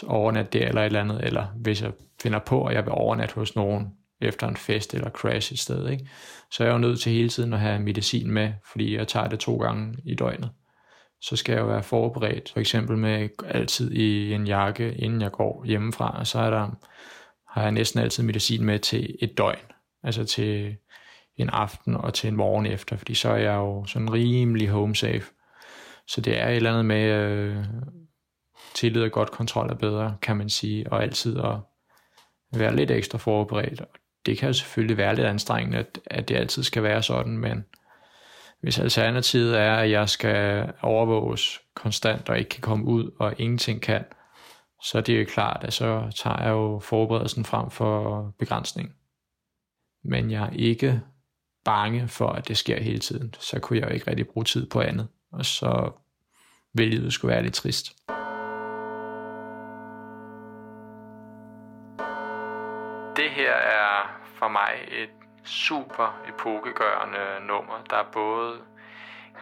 overnatte 0.08 0.60
der 0.60 0.68
eller 0.68 0.82
et 0.82 0.86
eller 0.86 1.02
andet, 1.02 1.24
eller 1.24 1.46
hvis 1.56 1.82
jeg 1.82 1.92
finder 2.22 2.40
på, 2.40 2.66
at 2.66 2.76
jeg 2.76 2.86
vil 2.86 2.92
overnatte 2.92 3.36
hos 3.36 3.56
nogen 3.56 3.88
efter 4.22 4.48
en 4.48 4.58
fest 4.58 4.94
eller 4.94 5.10
crash 5.10 5.54
et 5.54 5.60
sted, 5.60 5.90
ikke? 5.90 6.10
så 6.52 6.64
er 6.64 6.68
jeg 6.68 6.74
jo 6.74 6.80
nødt 6.80 7.00
til 7.00 7.12
hele 7.12 7.30
tiden 7.30 7.54
at 7.54 7.60
have 7.60 7.80
medicin 7.80 8.32
med, 8.32 8.54
fordi 8.72 8.96
jeg 8.96 9.08
tager 9.08 9.28
det 9.28 9.40
to 9.40 9.58
gange 9.58 9.98
i 10.06 10.16
døgnet. 10.16 10.52
Så 11.22 11.36
skal 11.36 11.54
jeg 11.54 11.62
jo 11.62 11.68
være 11.68 11.84
forberedt, 11.84 12.52
for 12.54 12.60
eksempel 12.60 12.98
med 12.98 13.30
altid 13.46 13.92
i 13.92 14.34
en 14.34 14.48
jakke, 14.48 14.94
inden 14.94 15.22
jeg 15.22 15.32
går 15.32 15.66
hjemmefra, 15.66 16.20
og 16.20 16.28
så 16.28 16.40
er 16.40 16.50
der, 16.50 16.70
har 17.48 17.62
jeg 17.62 17.72
næsten 17.72 18.00
altid 18.00 18.24
medicin 18.24 18.66
med 18.66 18.80
til 18.80 19.16
et 19.22 19.38
døgn, 19.38 19.72
altså 20.04 20.24
til 20.24 20.76
en 21.38 21.50
aften 21.50 21.96
og 21.96 22.14
til 22.14 22.28
en 22.28 22.36
morgen 22.36 22.66
efter, 22.66 22.98
fordi 22.98 23.14
så 23.14 23.30
er 23.30 23.38
jeg 23.38 23.56
jo 23.56 23.86
sådan 23.86 24.14
rimelig 24.14 24.70
home 24.70 24.96
safe. 24.96 25.24
Så 26.12 26.22
det 26.22 26.40
er 26.42 26.48
et 26.48 26.56
eller 26.56 26.70
andet 26.70 26.86
med 26.86 27.04
øh, 27.04 27.66
tillid 28.74 29.04
og 29.04 29.12
godt 29.12 29.32
kontrol 29.32 29.70
er 29.70 29.76
bedre, 29.76 30.18
kan 30.22 30.38
man 30.38 30.50
sige, 30.50 30.92
og 30.92 31.04
altid 31.04 31.38
at 31.40 31.56
være 32.54 32.76
lidt 32.76 32.92
ekstra 32.92 33.18
forberedt. 33.18 33.82
Det 34.26 34.38
kan 34.38 34.50
jo 34.50 34.54
selvfølgelig 34.54 34.98
være 34.98 35.16
lidt 35.16 35.28
anstrengende, 35.28 35.78
at, 35.78 36.00
at 36.06 36.30
det 36.30 36.36
altid 36.36 36.64
skal 36.64 36.84
være 36.84 37.04
sådan, 37.04 37.38
men 37.38 37.66
hvis 38.62 38.80
alternativet 38.80 39.60
er, 39.60 39.76
at 39.76 39.92
jeg 39.92 40.10
skal 40.10 40.72
overvåges 40.82 41.60
konstant 41.76 42.30
og 42.30 42.40
ikke 42.40 42.50
kan 42.50 42.62
komme 42.62 42.86
ud 42.86 43.12
og 43.20 43.34
ingenting 43.38 43.82
kan, 43.82 44.06
så 44.84 44.98
er 44.98 45.02
det 45.02 45.20
jo 45.20 45.26
klart, 45.30 45.64
at 45.64 45.74
så 45.74 46.12
tager 46.16 46.44
jeg 46.44 46.50
jo 46.50 46.80
forberedelsen 46.80 47.46
frem 47.46 47.70
for 47.70 48.26
begrænsning. 48.40 48.96
Men 50.04 50.32
jeg 50.32 50.44
er 50.44 50.54
ikke 50.54 51.02
bange 51.66 52.08
for, 52.08 52.28
at 52.28 52.48
det 52.48 52.58
sker 52.58 52.82
hele 52.82 53.00
tiden. 53.00 53.34
Så 53.40 53.60
kunne 53.60 53.80
jeg 53.80 53.88
jo 53.88 53.94
ikke 53.94 54.10
rigtig 54.10 54.28
bruge 54.28 54.44
tid 54.44 54.70
på 54.70 54.82
andet. 54.82 55.08
Og 55.32 55.46
så 55.46 55.92
vil 56.74 56.88
livet 56.88 57.14
skulle 57.14 57.34
være 57.34 57.44
lidt 57.44 57.54
trist. 57.54 57.96
Det 63.16 63.30
her 63.30 63.54
er 63.54 64.20
for 64.40 64.48
mig 64.48 64.72
et 64.88 65.10
super 65.46 66.22
epokegørende 66.28 67.48
nummer, 67.48 67.84
der 67.90 68.04
både 68.14 68.60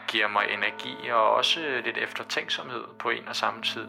giver 0.08 0.28
mig 0.28 0.44
energi 0.50 1.10
og 1.12 1.32
også 1.34 1.82
lidt 1.86 1.98
eftertænksomhed 1.98 2.84
på 3.00 3.10
en 3.10 3.28
og 3.28 3.36
samme 3.36 3.62
tid. 3.62 3.88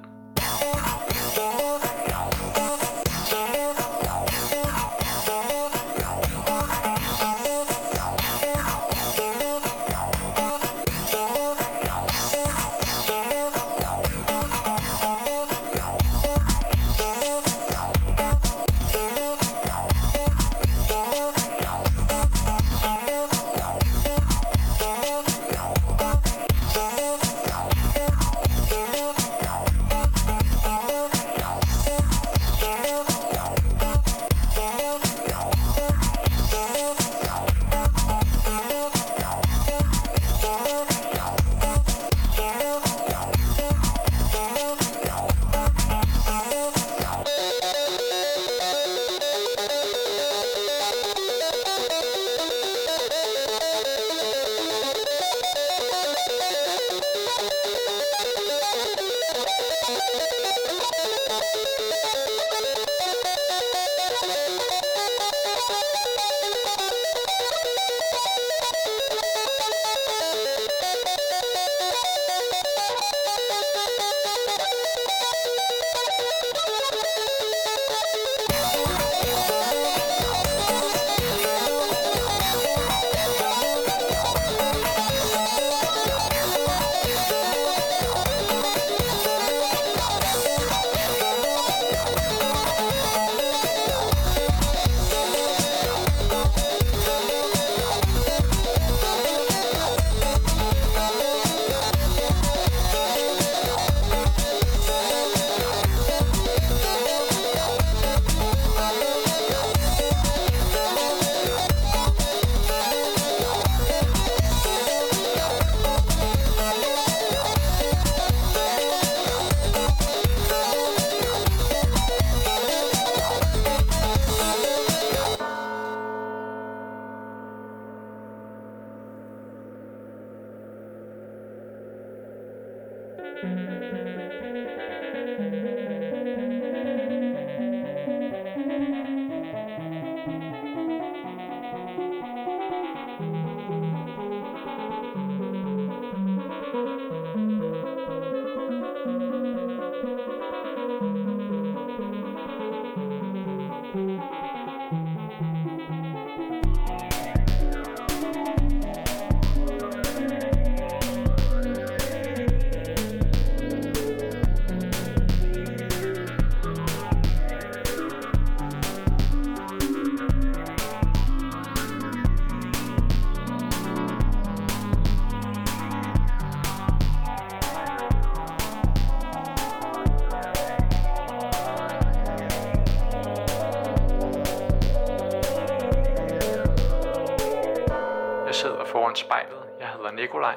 Foran 189.11 189.17
spejlet. 189.17 189.63
Jeg 189.81 189.89
hedder 189.89 190.13
Nikolaj. 190.13 190.57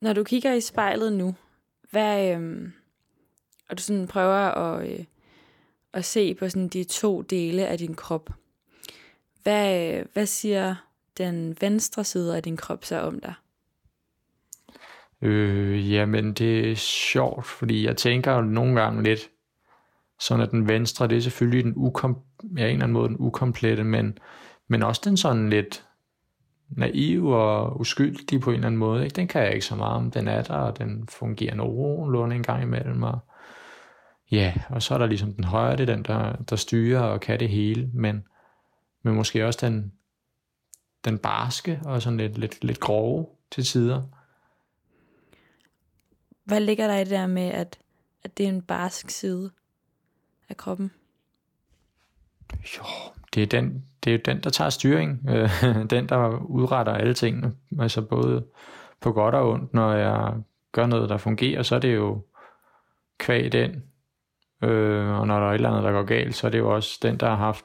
Når 0.00 0.12
du 0.12 0.24
kigger 0.24 0.52
i 0.52 0.60
spejlet 0.60 1.12
nu, 1.12 1.34
hvad, 1.90 2.34
øhm, 2.34 2.72
og 3.68 3.78
du 3.78 3.82
sådan 3.82 4.06
prøver 4.06 4.36
at, 4.36 4.90
øh, 4.90 5.04
at 5.92 6.04
se 6.04 6.34
på 6.34 6.48
sådan 6.48 6.68
de 6.68 6.84
to 6.84 7.22
dele 7.22 7.66
af 7.66 7.78
din 7.78 7.94
krop, 7.94 8.30
hvad, 9.42 9.94
øh, 9.94 10.06
hvad 10.12 10.26
siger 10.26 10.74
den 11.18 11.56
venstre 11.60 12.04
side 12.04 12.36
af 12.36 12.42
din 12.42 12.56
krop 12.56 12.84
så 12.84 13.00
om 13.00 13.20
dig? 13.20 13.34
Øh, 15.22 15.92
jamen, 15.92 16.32
det 16.32 16.70
er 16.70 16.76
sjovt, 16.76 17.46
fordi 17.46 17.86
jeg 17.86 17.96
tænker 17.96 18.32
jo 18.32 18.40
nogle 18.40 18.80
gange 18.80 19.02
lidt, 19.02 19.30
sådan 20.20 20.42
at 20.42 20.50
den 20.50 20.68
venstre, 20.68 21.08
det 21.08 21.16
er 21.16 21.20
selvfølgelig 21.20 21.64
den 21.64 21.72
ukom, 21.76 22.18
ja, 22.42 22.48
en 22.48 22.56
eller 22.56 22.72
anden 22.72 22.92
måde 22.92 23.08
den 23.08 23.16
ukomplette, 23.18 23.84
men, 23.84 24.18
men 24.68 24.82
også 24.82 25.02
den 25.04 25.16
sådan 25.16 25.50
lidt 25.50 25.86
naiv 26.68 27.26
og 27.26 27.80
uskyldig 27.80 28.40
på 28.40 28.50
en 28.50 28.54
eller 28.54 28.66
anden 28.66 28.78
måde. 28.78 29.04
Ikke? 29.04 29.14
Den 29.14 29.28
kan 29.28 29.42
jeg 29.42 29.54
ikke 29.54 29.66
så 29.66 29.76
meget 29.76 29.96
om. 29.96 30.10
Den 30.10 30.28
er 30.28 30.42
der, 30.42 30.54
og 30.54 30.78
den 30.78 31.08
fungerer 31.08 31.54
nogenlunde 31.54 32.36
en 32.36 32.42
gang 32.42 32.62
imellem. 32.62 33.02
Og, 33.02 33.18
ja, 34.30 34.54
og 34.68 34.82
så 34.82 34.94
er 34.94 34.98
der 34.98 35.06
ligesom 35.06 35.32
den 35.32 35.44
højre, 35.44 35.76
det 35.76 35.90
er 35.90 35.94
den, 35.94 36.04
der, 36.04 36.36
der 36.36 36.56
styrer 36.56 37.00
og 37.00 37.20
kan 37.20 37.40
det 37.40 37.48
hele, 37.48 37.90
men, 37.94 38.24
men 39.02 39.14
måske 39.14 39.46
også 39.46 39.66
den, 39.66 39.92
den 41.04 41.18
barske 41.18 41.80
og 41.84 42.02
sådan 42.02 42.16
lidt, 42.16 42.38
lidt, 42.38 42.64
lidt 42.64 42.80
grove 42.80 43.26
til 43.50 43.64
tider. 43.64 44.02
Hvad 46.44 46.60
ligger 46.60 46.86
der 46.86 46.96
i 46.96 47.00
det 47.00 47.10
der 47.10 47.26
med, 47.26 47.48
at, 47.48 47.78
at 48.22 48.38
det 48.38 48.44
er 48.44 48.48
en 48.48 48.62
barsk 48.62 49.10
side 49.10 49.50
af 50.48 50.56
kroppen? 50.56 50.90
Jo, 52.52 52.84
det 53.34 53.42
er 53.42 53.46
den, 53.46 53.84
det 54.04 54.14
er 54.14 54.18
den 54.18 54.40
der 54.40 54.50
tager 54.50 54.70
styring. 54.70 55.28
Øh, 55.28 55.50
den, 55.90 56.08
der 56.08 56.28
udretter 56.28 56.92
alle 56.92 57.14
tingene. 57.14 57.52
Altså 57.80 58.02
både 58.02 58.44
på 59.00 59.12
godt 59.12 59.34
og 59.34 59.50
ondt. 59.50 59.74
Når 59.74 59.92
jeg 59.92 60.34
gør 60.72 60.86
noget, 60.86 61.08
der 61.08 61.16
fungerer, 61.16 61.62
så 61.62 61.74
er 61.74 61.78
det 61.78 61.94
jo 61.94 62.24
kvæg 63.18 63.52
den. 63.52 63.82
Øh, 64.62 65.20
og 65.20 65.26
når 65.26 65.38
der 65.40 65.46
er 65.46 65.50
et 65.50 65.54
eller 65.54 65.70
andet, 65.70 65.84
der 65.84 65.92
går 65.92 66.02
galt, 66.02 66.34
så 66.34 66.46
er 66.46 66.50
det 66.50 66.58
jo 66.58 66.74
også 66.74 66.98
den, 67.02 67.16
der 67.16 67.28
har 67.28 67.36
haft 67.36 67.64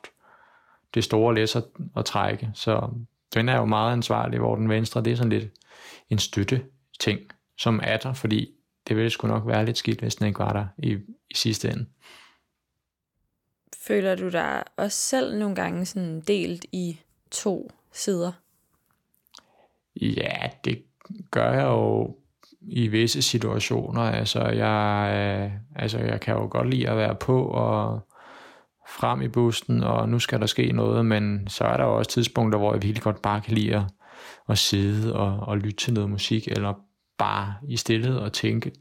det 0.93 1.03
store 1.03 1.35
læs 1.35 1.55
at, 1.55 1.63
at 1.97 2.05
trække. 2.05 2.49
Så 2.53 2.89
den 3.33 3.49
er 3.49 3.57
jo 3.57 3.65
meget 3.65 3.93
ansvarlig, 3.93 4.39
hvor 4.39 4.55
den 4.55 4.69
venstre, 4.69 5.01
det 5.01 5.13
er 5.13 5.17
sådan 5.17 5.31
lidt 5.31 5.53
en 6.09 6.17
støtte 6.17 6.65
ting, 6.99 7.19
som 7.57 7.79
er 7.83 7.97
der, 7.97 8.13
fordi 8.13 8.49
det 8.87 8.95
ville 8.95 9.09
sgu 9.09 9.27
nok 9.27 9.47
være 9.47 9.65
lidt 9.65 9.77
skidt, 9.77 9.99
hvis 9.99 10.15
den 10.15 10.27
ikke 10.27 10.39
var 10.39 10.53
der 10.53 10.65
i, 10.77 10.91
i 11.29 11.35
sidste 11.35 11.69
ende. 11.69 11.85
Føler 13.87 14.15
du 14.15 14.29
dig 14.29 14.63
også 14.77 14.97
selv 14.97 15.37
nogle 15.37 15.55
gange 15.55 15.85
sådan 15.85 16.21
delt 16.21 16.65
i 16.71 16.99
to 17.31 17.71
sider? 17.91 18.31
Ja, 20.01 20.49
det 20.65 20.83
gør 21.31 21.51
jeg 21.51 21.63
jo 21.63 22.15
i 22.61 22.87
visse 22.87 23.21
situationer. 23.21 24.01
Altså 24.01 24.43
jeg, 24.43 25.11
øh, 25.15 25.51
altså, 25.75 25.99
jeg 25.99 26.21
kan 26.21 26.35
jo 26.35 26.47
godt 26.51 26.69
lide 26.69 26.89
at 26.89 26.97
være 26.97 27.15
på 27.15 27.43
og 27.43 27.99
frem 28.89 29.21
i 29.21 29.27
bussen, 29.27 29.83
og 29.83 30.09
nu 30.09 30.19
skal 30.19 30.39
der 30.39 30.45
ske 30.45 30.71
noget, 30.71 31.05
men 31.05 31.47
så 31.47 31.63
er 31.63 31.77
der 31.77 31.83
jo 31.83 31.97
også 31.97 32.11
tidspunkter, 32.11 32.59
hvor 32.59 32.73
jeg 32.73 32.83
virkelig 32.83 33.03
godt 33.03 33.21
bare 33.21 33.41
kan 33.41 33.53
lide 33.53 33.75
at, 33.75 33.83
at 34.49 34.57
sidde 34.57 35.15
og, 35.15 35.47
og 35.47 35.57
lytte 35.57 35.77
til 35.77 35.93
noget 35.93 36.09
musik, 36.09 36.47
eller 36.47 36.73
bare 37.17 37.53
i 37.67 37.77
stillhed 37.77 38.17
og 38.17 38.33
tænke 38.33 38.71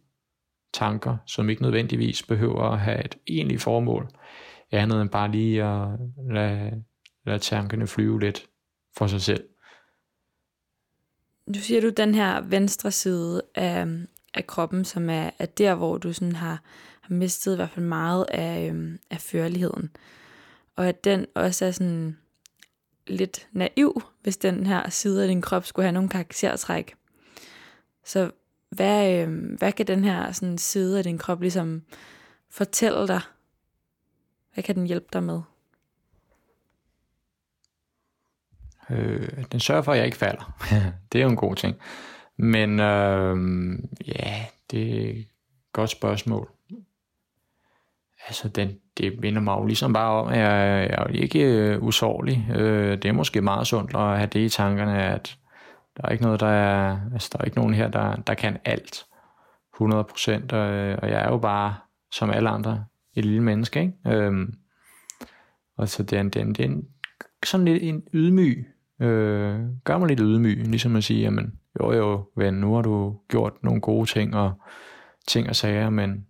tanker, 0.73 1.17
som 1.27 1.51
ikke 1.51 1.63
nødvendigvis 1.63 2.23
behøver 2.23 2.63
at 2.63 2.79
have 2.79 3.05
et 3.05 3.19
egentligt 3.27 3.63
formål, 3.63 4.09
andet 4.73 5.03
end 5.03 5.11
bare 5.11 5.31
lige 5.31 5.65
at 5.65 5.89
lade, 6.31 6.85
lade 7.27 7.39
tankerne 7.39 7.87
flyve 7.87 8.21
lidt 8.21 8.47
for 8.97 9.07
sig 9.07 9.21
selv. 9.21 9.45
Nu 11.47 11.55
siger 11.55 11.81
du 11.81 11.89
den 11.89 12.15
her 12.15 12.41
venstre 12.41 12.91
side 12.91 13.43
af, 13.55 13.87
af 14.35 14.47
kroppen, 14.47 14.85
som 14.85 15.11
er, 15.11 15.31
er 15.39 15.47
der, 15.47 15.75
hvor 15.75 15.99
du 15.99 16.13
sådan 16.13 16.37
har, 16.37 16.63
har 17.01 17.15
mistet 17.15 17.53
i 17.53 17.57
hvert 17.57 17.71
fald 17.71 17.87
meget 17.87 18.27
af, 18.29 18.69
øhm, 18.69 18.99
af 19.11 19.21
førligheden. 19.21 19.91
Og 20.77 20.89
at 20.89 21.05
den 21.05 21.27
også 21.35 21.65
er 21.65 21.71
sådan 21.71 22.19
lidt 23.07 23.49
naiv, 23.53 24.03
hvis 24.23 24.37
den 24.37 24.67
her 24.67 24.91
side 24.91 25.23
af 25.23 25.29
din 25.29 25.43
krop 25.43 25.67
skulle 25.67 25.85
have 25.87 25.93
nogle 25.93 26.09
karaktertræk. 26.09 26.95
Så 28.05 28.31
hvad, 28.71 29.23
øh, 29.23 29.55
hvad 29.59 29.73
kan 29.73 29.87
den 29.87 30.05
her 30.05 30.33
sådan, 30.33 30.59
side 30.59 30.99
af 30.99 31.05
din 31.05 31.19
krop 31.19 31.41
ligesom 31.41 31.83
fortælle 32.51 33.09
dig? 33.09 33.21
Hvad 34.61 34.65
kan 34.65 34.75
den 34.75 34.87
hjælpe 34.87 35.07
dig 35.13 35.23
med? 35.23 35.43
Øh, 38.91 39.45
den 39.53 39.61
sørger 39.61 39.83
for, 39.83 39.93
at 39.93 39.99
jeg 39.99 40.07
ikke 40.07 40.19
falder. 40.19 40.55
det 41.13 41.19
er 41.19 41.23
jo 41.23 41.31
en 41.31 41.37
god 41.37 41.57
ting. 41.57 41.77
Men 42.37 42.81
øh, 42.81 43.37
ja, 44.07 44.45
det 44.71 45.07
er 45.07 45.11
et 45.11 45.29
godt 45.73 45.91
spørgsmål. 45.91 46.51
Altså, 48.27 48.49
den, 48.49 48.79
det 48.97 49.21
minder 49.21 49.41
mig 49.41 49.53
jo 49.59 49.65
ligesom 49.65 49.93
bare 49.93 50.11
om, 50.11 50.29
at 50.29 50.39
jeg, 50.39 50.89
jeg 50.91 50.99
er 50.99 51.03
jo 51.09 51.15
ikke 51.15 51.45
øh, 51.45 51.83
usårlig. 51.83 52.47
Øh, 52.55 52.93
det 53.03 53.05
er 53.05 53.13
måske 53.13 53.41
meget 53.41 53.67
sundt 53.67 53.95
at 53.95 54.19
have 54.19 54.27
det 54.27 54.41
i 54.41 54.49
tankerne, 54.49 55.05
at 55.05 55.39
der 55.97 56.03
er 56.05 56.13
ikke 56.13 56.25
noget, 56.25 56.41
der 56.41 56.51
er, 56.51 57.01
altså, 57.13 57.29
der 57.33 57.39
er 57.39 57.45
ikke 57.45 57.59
nogen 57.59 57.75
her, 57.75 57.89
der, 57.89 58.17
der 58.17 58.35
kan 58.35 58.59
alt 58.65 59.07
100 59.75 60.05
procent, 60.05 60.53
og, 60.53 60.69
og 61.03 61.11
jeg 61.11 61.23
er 61.23 61.29
jo 61.29 61.39
bare, 61.39 61.75
som 62.13 62.31
alle 62.31 62.51
andre, 62.51 62.85
et 63.15 63.25
lille 63.25 63.43
menneske, 63.43 63.81
ikke? 63.81 63.95
Øhm, 64.07 64.55
og 65.77 65.89
så 65.89 66.03
det 66.03 66.19
er, 66.19 66.23
det, 66.23 66.37
er, 66.37 66.45
det 66.45 66.61
er 66.61 66.65
en, 66.65 66.89
sådan 67.45 67.65
lidt 67.65 67.83
en 67.83 68.03
ydmyg, 68.15 68.67
øh, 69.01 69.61
gør 69.85 69.99
mig 69.99 70.09
lidt 70.09 70.21
ydmyg, 70.21 70.67
ligesom 70.67 70.97
at 70.97 71.05
sige, 71.05 71.21
jamen, 71.21 71.59
jo 71.81 71.93
jo, 71.93 72.25
ven, 72.37 72.55
nu 72.55 72.75
har 72.75 72.83
du 72.83 73.21
gjort 73.29 73.63
nogle 73.63 73.81
gode 73.81 74.07
ting, 74.07 74.37
og 74.37 74.53
ting 75.27 75.49
og 75.49 75.57
sager, 75.57 75.91
men, 75.91 76.27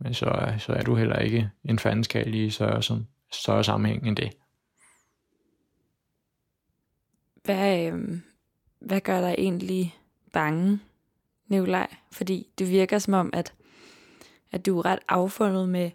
men 0.00 0.14
så, 0.14 0.54
så 0.58 0.72
er 0.72 0.82
du 0.82 0.94
heller 0.94 1.18
ikke 1.18 1.50
en 1.64 1.78
fandenskal 1.78 2.34
i 2.34 2.50
større, 2.50 2.82
som, 2.82 3.06
større 3.32 3.64
sammenhæng 3.64 4.08
end 4.08 4.16
det. 4.16 4.30
Hvad, 7.44 7.92
øh, 7.92 8.18
hvad 8.80 9.00
gør 9.00 9.20
dig 9.20 9.34
egentlig 9.38 9.96
bange, 10.32 10.80
Nikolaj? 11.46 11.96
Fordi 12.12 12.48
det 12.58 12.70
virker 12.70 12.98
som 12.98 13.14
om, 13.14 13.30
at, 13.32 13.54
at 14.52 14.66
du 14.66 14.78
er 14.78 14.84
ret 14.84 15.00
affundet 15.08 15.68
med 15.68 15.90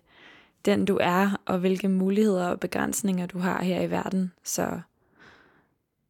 den 0.66 0.86
du 0.86 0.97
er, 1.01 1.41
og 1.45 1.59
hvilke 1.59 1.89
muligheder 1.89 2.47
og 2.47 2.59
begrænsninger 2.59 3.26
du 3.26 3.39
har 3.39 3.64
her 3.64 3.82
i 3.82 3.91
verden. 3.91 4.32
Så 4.43 4.80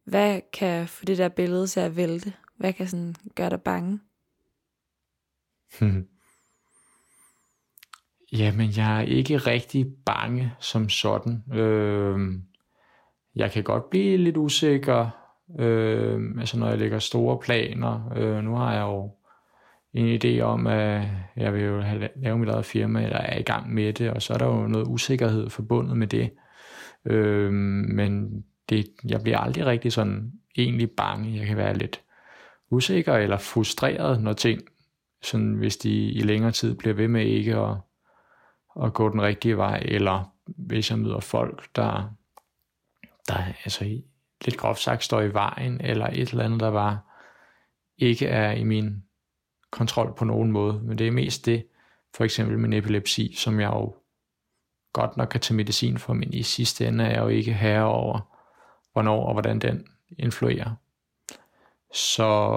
hvad 0.04 0.42
kan 0.54 0.88
få 0.88 1.06
det 1.06 1.18
der 1.18 1.30
billede 1.30 1.68
til 1.68 1.80
at 1.80 1.96
vælte? 1.96 2.34
Hvad 2.58 2.74
kan 2.74 2.88
sådan 2.88 3.16
gøre 3.36 3.50
dig 3.50 3.62
bange? 3.62 4.00
Jamen, 8.38 8.70
jeg 8.78 8.98
er 8.98 9.02
ikke 9.02 9.38
rigtig 9.38 9.88
bange 10.06 10.54
som 10.60 10.90
sådan. 10.90 11.44
Øh, 11.54 12.20
jeg 13.36 13.52
kan 13.52 13.64
godt 13.64 13.90
blive 13.90 14.18
lidt 14.18 14.38
usikker, 14.38 15.10
øh, 15.60 16.40
altså 16.40 16.60
når 16.60 16.70
jeg 16.70 16.78
lægger 16.78 17.00
store 17.00 17.40
planer. 17.40 18.12
Øh, 18.16 18.44
nu 18.44 18.56
har 18.56 18.74
jeg 18.74 18.82
jo 18.82 19.12
en 19.94 20.20
idé 20.22 20.40
om, 20.40 20.68
at 20.68 21.08
jeg 21.36 21.54
vil 21.54 21.64
jo 21.64 21.82
have, 21.82 22.10
lave 22.16 22.38
mit 22.38 22.50
eget 22.50 22.66
firma, 22.66 23.04
eller 23.04 23.18
er 23.18 23.40
i 23.40 23.44
gang 23.44 23.74
med 23.74 23.94
det, 23.94 24.10
og 24.10 24.22
så 24.22 24.34
er 24.34 24.38
der 24.38 24.46
jo 24.46 24.68
noget 24.68 24.88
usikkerhed 24.88 25.50
forbundet 25.50 25.98
med 25.98 26.08
det. 26.08 26.32
Øh, 27.06 27.54
men 27.54 28.44
det, 28.70 28.86
jeg 29.08 29.22
bliver 29.24 29.38
aldrig 29.38 29.66
rigtig 29.66 29.94
sådan 29.94 30.32
egentlig 30.58 30.92
bange. 30.92 31.40
Jeg 31.40 31.48
kan 31.48 31.58
være 31.58 31.78
lidt 31.78 32.02
usikker 32.70 33.14
eller 33.14 33.38
frustreret, 33.38 34.22
når 34.22 34.34
ting, 34.34 34.62
sådan 35.24 35.54
hvis 35.54 35.78
de 35.78 36.12
i 36.12 36.20
længere 36.20 36.52
tid 36.52 36.76
bliver 36.76 36.94
ved 36.94 37.08
med 37.08 37.26
ikke 37.26 37.56
at, 37.56 37.76
at 38.84 38.94
gå 38.94 39.10
den 39.10 39.22
rigtige 39.22 39.58
vej, 39.58 39.84
eller 39.86 40.34
hvis 40.46 40.90
jeg 40.90 41.00
møder 41.00 41.20
folk, 41.20 41.76
der, 41.76 42.16
der 43.28 43.38
altså 43.66 43.86
lidt 44.46 44.58
groft 44.58 44.80
sagt 44.80 45.04
står 45.04 45.22
i 45.22 45.34
vejen, 45.34 45.82
eller 45.82 46.08
et 46.08 46.30
eller 46.30 46.44
andet, 46.44 46.60
der 46.60 46.68
var 46.68 47.00
ikke 47.98 48.28
er 48.28 48.52
i 48.52 48.64
min 48.64 49.04
kontrol 49.74 50.14
på 50.18 50.26
nogen 50.26 50.52
måde. 50.52 50.82
Men 50.84 50.98
det 50.98 51.08
er 51.08 51.12
mest 51.12 51.46
det, 51.46 51.66
for 52.16 52.24
eksempel 52.24 52.60
med 52.60 52.78
epilepsi, 52.78 53.36
som 53.36 53.60
jeg 53.60 53.70
jo 53.70 53.96
godt 54.94 55.18
nok 55.18 55.28
kan 55.28 55.42
tage 55.42 55.56
medicin 55.56 55.98
for, 55.98 56.14
men 56.14 56.34
i 56.34 56.44
sidste 56.44 56.88
ende 56.88 57.04
er 57.04 57.10
jeg 57.10 57.22
jo 57.22 57.28
ikke 57.28 57.54
herre 57.54 57.86
over, 57.86 58.20
hvornår 58.92 59.26
og 59.26 59.34
hvordan 59.34 59.60
den 59.60 59.88
influerer. 60.20 60.76
Så 61.94 62.50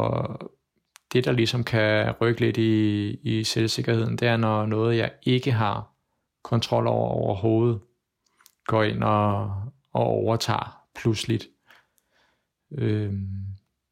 det, 1.13 1.25
der 1.25 1.33
ligesom 1.33 1.65
kan 1.65 2.13
rykke 2.21 2.41
lidt 2.41 2.57
i, 2.57 3.09
i 3.23 3.45
selvsikkerheden, 3.45 4.17
det 4.17 4.29
er, 4.29 4.37
når 4.37 4.67
noget, 4.67 4.97
jeg 4.97 5.13
ikke 5.23 5.53
har 5.53 5.91
kontrol 6.43 6.87
over 6.87 7.09
overhovedet, 7.09 7.81
går 8.67 8.83
ind 8.83 9.03
og, 9.03 9.55
og 9.93 10.03
overtager 10.03 10.83
pludseligt. 10.95 11.47
Øh, 12.73 13.13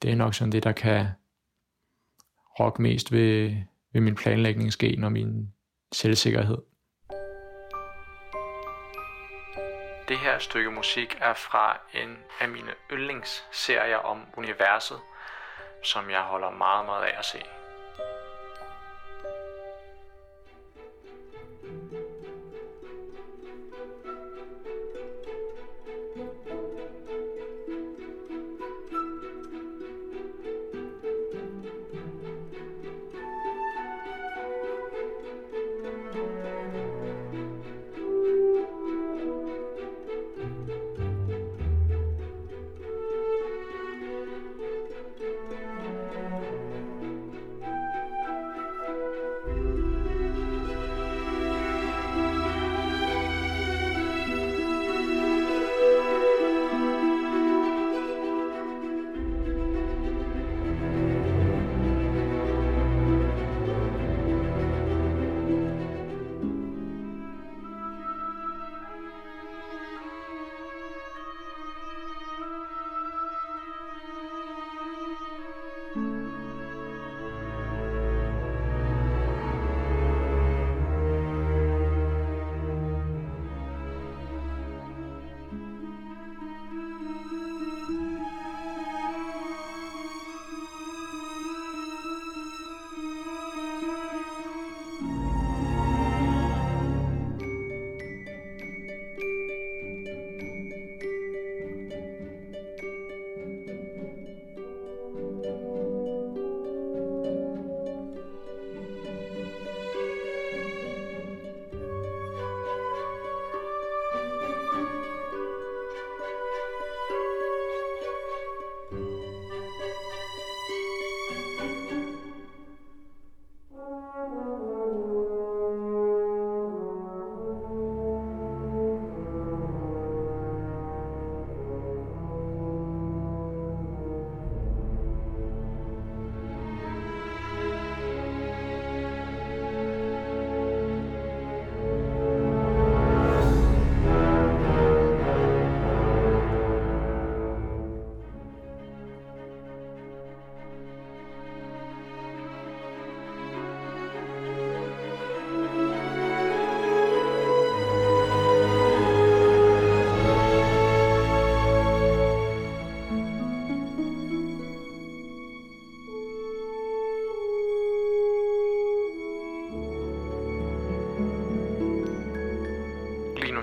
det 0.03 0.11
er 0.11 0.17
nok 0.17 0.35
sådan 0.35 0.53
det, 0.53 0.63
der 0.63 0.73
kan 0.73 1.07
rokke 2.61 2.83
mest 2.83 3.13
ved, 3.13 3.57
ved 3.93 4.01
min 4.01 4.15
planlægningsgen 4.15 5.05
og 5.05 5.13
min 5.13 5.53
selvsikkerhed. 5.93 6.59
Det 10.09 10.19
her 10.19 10.39
stykke 10.39 10.71
musik 10.71 11.19
er 11.21 11.35
fra 11.35 11.81
en 11.95 12.17
af 12.41 12.49
mine 12.49 12.73
yndlingsserier 12.93 13.97
om 13.97 14.23
universet, 14.37 14.99
som 15.83 16.11
jeg 16.11 16.21
holder 16.21 16.51
meget, 16.51 16.87
meget 16.87 17.05
af 17.05 17.19
at 17.19 17.25
se. 17.25 17.39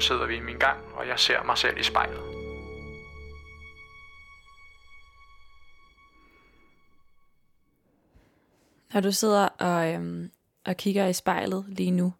Nu 0.02 0.06
sidder 0.06 0.28
vi 0.28 0.36
i 0.36 0.40
min 0.40 0.60
gang, 0.60 0.80
og 0.94 1.08
jeg 1.08 1.20
ser 1.20 1.44
mig 1.44 1.58
selv 1.58 1.78
i 1.78 1.84
spejlet. 1.84 2.20
Når 8.94 9.02
du 9.02 9.12
sidder 9.12 9.48
og, 9.48 9.94
øhm, 9.94 10.32
og 10.66 10.78
kigger 10.78 11.08
i 11.08 11.14
spejlet 11.14 11.66
lige 11.68 11.92
nu, 11.92 12.14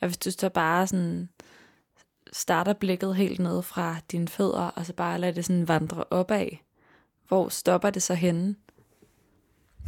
og 0.00 0.08
hvis 0.08 0.18
du 0.18 0.30
så 0.30 0.48
bare 0.48 0.86
sådan 0.86 1.28
starter 2.32 2.72
blikket 2.72 3.16
helt 3.16 3.40
ned 3.40 3.62
fra 3.62 3.96
dine 4.12 4.28
fødder, 4.28 4.66
og 4.66 4.86
så 4.86 4.94
bare 4.94 5.18
lader 5.18 5.34
det 5.34 5.44
sådan 5.44 5.68
vandre 5.68 6.04
opad, 6.10 6.48
hvor 7.28 7.48
stopper 7.48 7.90
det 7.90 8.02
så 8.02 8.14
henne? 8.14 8.56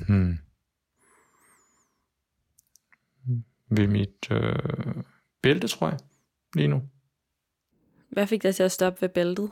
Hmm. 0.08 0.38
Ved 3.70 3.86
mit 3.86 4.30
øh, 4.30 5.04
bælte, 5.42 5.68
tror 5.68 5.88
jeg, 5.88 5.98
lige 6.54 6.68
nu. 6.68 6.82
Hvad 8.10 8.26
fik 8.26 8.42
dig 8.42 8.54
til 8.54 8.62
at 8.62 8.72
stoppe 8.72 9.02
ved 9.02 9.08
bæltet? 9.08 9.50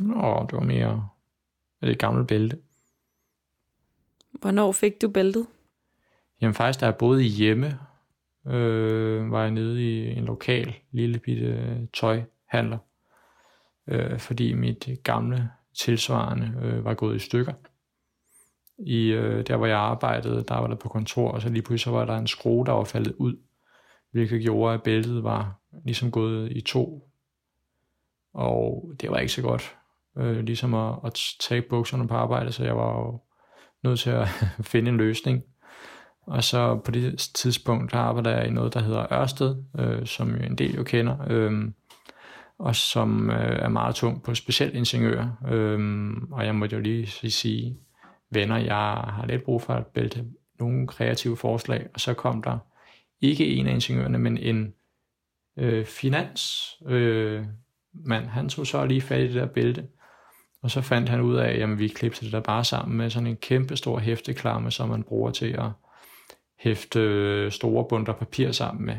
Nå, 0.00 0.46
det 0.50 0.52
var 0.52 0.64
mere 0.64 1.08
det 1.80 1.88
er 1.88 1.92
et 1.92 1.98
gammelt 1.98 2.28
bælte. 2.28 2.58
Hvornår 4.30 4.72
fik 4.72 5.02
du 5.02 5.08
bæltet? 5.08 5.46
Jamen 6.40 6.54
faktisk, 6.54 6.80
da 6.80 6.86
jeg 6.86 6.96
boede 6.96 7.22
hjemme, 7.22 7.78
øh, 8.46 9.30
var 9.30 9.42
jeg 9.42 9.50
nede 9.50 9.82
i 9.82 10.18
en 10.18 10.24
lokal 10.24 10.74
lille 10.90 11.18
bitte 11.18 11.88
tøjhandler, 11.94 12.78
øh, 13.88 14.18
fordi 14.18 14.52
mit 14.52 14.88
gamle 15.02 15.50
tilsvarende 15.78 16.60
øh, 16.62 16.84
var 16.84 16.94
gået 16.94 17.16
i 17.16 17.18
stykker. 17.18 17.52
I 18.78 19.06
øh, 19.06 19.46
der, 19.46 19.56
hvor 19.56 19.66
jeg 19.66 19.78
arbejdede, 19.78 20.44
der 20.48 20.58
var 20.58 20.66
der 20.66 20.76
på 20.76 20.88
kontor, 20.88 21.30
og 21.30 21.42
så 21.42 21.48
lige 21.48 21.62
pludselig 21.62 21.80
så 21.80 21.90
var 21.90 22.04
der 22.04 22.16
en 22.16 22.26
skrue, 22.26 22.66
der 22.66 22.72
var 22.72 22.84
faldet 22.84 23.14
ud, 23.18 23.36
hvilket 24.10 24.42
gjorde, 24.42 24.74
at 24.74 24.82
bæltet 24.82 25.22
var 25.22 25.60
ligesom 25.84 26.10
gået 26.10 26.52
i 26.52 26.60
to. 26.60 27.08
Og 28.34 28.92
det 29.00 29.10
var 29.10 29.18
ikke 29.18 29.32
så 29.32 29.42
godt, 29.42 29.76
øh, 30.18 30.38
ligesom 30.38 30.74
at, 30.74 30.94
at 31.04 31.20
tage 31.40 31.62
bukserne 31.62 32.08
på 32.08 32.14
arbejde, 32.14 32.52
så 32.52 32.64
jeg 32.64 32.76
var 32.76 32.98
jo 32.98 33.20
nødt 33.84 34.00
til 34.00 34.10
at 34.10 34.28
finde 34.72 34.90
en 34.90 34.96
løsning. 34.96 35.44
Og 36.26 36.44
så 36.44 36.76
på 36.84 36.90
det 36.90 37.18
tidspunkt, 37.18 37.92
der 37.92 37.98
arbejder 37.98 38.30
jeg 38.30 38.46
i 38.46 38.50
noget, 38.50 38.74
der 38.74 38.80
hedder 38.80 39.12
Ørsted, 39.12 39.56
øh, 39.78 40.06
som 40.06 40.30
jo 40.30 40.36
en 40.36 40.58
del 40.58 40.74
jo 40.74 40.82
kender, 40.82 41.16
øh, 41.26 41.70
og 42.58 42.76
som 42.76 43.30
øh, 43.30 43.58
er 43.58 43.68
meget 43.68 43.94
tung 43.94 44.22
på 44.22 44.34
specielt 44.34 44.74
ingeniører. 44.74 45.30
Øh, 45.48 46.12
og 46.30 46.46
jeg 46.46 46.54
måtte 46.54 46.76
jo 46.76 46.82
lige 46.82 47.30
sige, 47.30 47.76
venner, 48.30 48.56
jeg 48.56 48.76
har 49.08 49.24
lidt 49.26 49.44
brug 49.44 49.62
for 49.62 49.74
at 49.74 49.86
bælte 49.86 50.24
nogle 50.58 50.86
kreative 50.86 51.36
forslag, 51.36 51.86
og 51.94 52.00
så 52.00 52.14
kom 52.14 52.42
der 52.42 52.58
ikke 53.20 53.46
en 53.46 53.66
af 53.66 53.72
ingeniørerne, 53.74 54.18
men 54.18 54.38
en 54.38 54.74
øh, 55.56 55.84
finans 55.84 56.74
øh, 56.86 57.44
mand. 57.92 58.26
Han 58.26 58.48
tog 58.48 58.66
så 58.66 58.84
lige 58.84 59.00
fat 59.00 59.20
i 59.20 59.26
det 59.26 59.34
der 59.34 59.46
bælte, 59.46 59.86
og 60.62 60.70
så 60.70 60.80
fandt 60.80 61.08
han 61.08 61.20
ud 61.20 61.36
af, 61.36 61.62
at 61.62 61.78
vi 61.78 61.88
klipser 61.88 62.22
det 62.22 62.32
der 62.32 62.40
bare 62.40 62.64
sammen 62.64 62.96
med 62.96 63.10
sådan 63.10 63.26
en 63.26 63.36
kæmpe 63.36 63.76
stor 63.76 63.98
hæfteklamme, 63.98 64.70
som 64.70 64.88
man 64.88 65.02
bruger 65.02 65.30
til 65.30 65.52
at 65.52 65.70
hæfte 66.58 67.00
øh, 67.00 67.52
store 67.52 67.86
bunter 67.88 68.12
papir 68.12 68.52
sammen 68.52 68.86
med. 68.86 68.96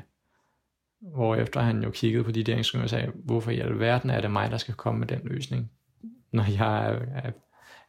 Hvorefter 1.01 1.62
han 1.62 1.84
jo 1.84 1.91
kiggede 1.91 2.24
på 2.24 2.32
de 2.32 2.43
der 2.43 2.55
ingeniører 2.55 2.84
og 2.84 2.89
sagde, 2.89 3.12
hvorfor 3.16 3.51
i 3.51 3.60
alverden 3.60 4.10
er 4.10 4.22
det 4.22 4.32
mig, 4.32 4.51
der 4.51 4.58
skal 4.58 4.74
komme 4.74 4.99
med 4.99 5.08
den 5.08 5.22
løsning, 5.24 5.72
når 6.32 6.43
jeg 6.51 6.88
er, 6.88 6.99
er, 7.16 7.32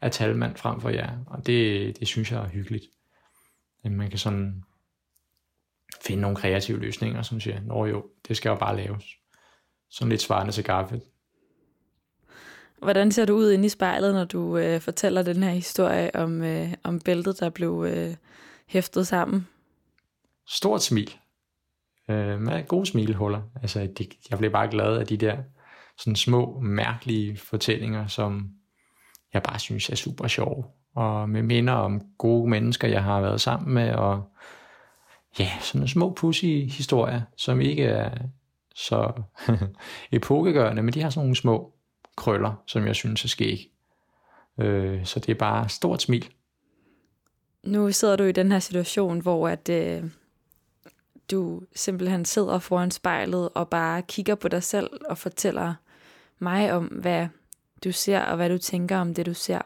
er 0.00 0.08
talmand 0.08 0.56
frem 0.56 0.80
for 0.80 0.90
jer. 0.90 1.18
Og 1.26 1.46
det, 1.46 2.00
det 2.00 2.08
synes 2.08 2.32
jeg 2.32 2.44
er 2.44 2.48
hyggeligt. 2.48 2.84
At 3.84 3.92
man 3.92 4.10
kan 4.10 4.18
sådan 4.18 4.64
finde 6.04 6.22
nogle 6.22 6.36
kreative 6.36 6.78
løsninger, 6.78 7.22
som 7.22 7.40
siger, 7.40 7.60
nå 7.60 7.86
jo, 7.86 8.06
det 8.28 8.36
skal 8.36 8.48
jo 8.48 8.54
bare 8.54 8.76
laves. 8.76 9.04
Sådan 9.90 10.08
lidt 10.08 10.22
svarende 10.22 10.52
til 10.52 10.64
Garfield. 10.64 11.02
Hvordan 12.82 13.12
ser 13.12 13.24
du 13.24 13.34
ud 13.34 13.52
inde 13.52 13.66
i 13.66 13.68
spejlet, 13.68 14.14
når 14.14 14.24
du 14.24 14.56
øh, 14.56 14.80
fortæller 14.80 15.22
den 15.22 15.42
her 15.42 15.50
historie 15.50 16.16
om, 16.16 16.42
øh, 16.42 16.72
om 16.82 17.00
bæltet, 17.00 17.40
der 17.40 17.50
blev 17.50 17.86
øh, 17.88 18.14
hæftet 18.66 19.06
sammen? 19.06 19.46
Stort 20.48 20.82
smil. 20.82 21.16
Øh, 22.10 22.40
med 22.40 22.66
gode 22.68 22.86
smilhuller. 22.86 23.42
Altså, 23.62 23.88
de, 23.98 24.06
jeg 24.30 24.38
blev 24.38 24.50
bare 24.50 24.70
glad 24.70 24.96
af 24.96 25.06
de 25.06 25.16
der 25.16 25.36
sådan 25.98 26.16
små, 26.16 26.60
mærkelige 26.60 27.36
fortællinger, 27.36 28.06
som 28.06 28.50
jeg 29.32 29.42
bare 29.42 29.58
synes 29.58 29.90
er 29.90 29.96
super 29.96 30.28
sjove. 30.28 30.64
Og 30.94 31.28
med 31.28 31.42
minder 31.42 31.72
om 31.72 32.00
gode 32.18 32.50
mennesker, 32.50 32.88
jeg 32.88 33.02
har 33.02 33.20
været 33.20 33.40
sammen 33.40 33.74
med, 33.74 33.94
og 33.94 34.32
ja, 35.38 35.50
sådan 35.60 35.82
en 35.82 35.88
små 35.88 36.14
pussy 36.14 36.44
historier, 36.44 37.22
som 37.36 37.60
ikke 37.60 37.84
er 37.84 38.18
så 38.74 39.12
epokegørende, 40.12 40.82
men 40.82 40.94
de 40.94 41.02
har 41.02 41.10
sådan 41.10 41.24
nogle 41.24 41.36
små 41.36 41.72
krøller, 42.16 42.62
som 42.66 42.86
jeg 42.86 42.94
synes 42.94 43.24
er 43.24 43.28
skæg. 43.28 43.70
Øh, 44.58 45.06
så 45.06 45.20
det 45.20 45.28
er 45.28 45.38
bare 45.38 45.68
stort 45.68 46.02
smil. 46.02 46.28
Nu 47.62 47.92
sidder 47.92 48.16
du 48.16 48.24
i 48.24 48.32
den 48.32 48.52
her 48.52 48.58
situation, 48.58 49.20
hvor 49.20 49.48
at, 49.48 49.68
øh, 49.68 50.04
du 51.30 51.62
simpelthen 51.74 52.24
sidder 52.24 52.58
foran 52.58 52.90
spejlet 52.90 53.48
og 53.54 53.68
bare 53.68 54.02
kigger 54.02 54.34
på 54.34 54.48
dig 54.48 54.62
selv 54.62 54.90
og 55.08 55.18
fortæller 55.18 55.74
mig 56.38 56.72
om, 56.72 56.84
hvad 56.84 57.28
du 57.84 57.92
ser 57.92 58.20
og 58.20 58.36
hvad 58.36 58.48
du 58.50 58.58
tænker 58.58 58.98
om 58.98 59.14
det, 59.14 59.26
du 59.26 59.34
ser. 59.34 59.60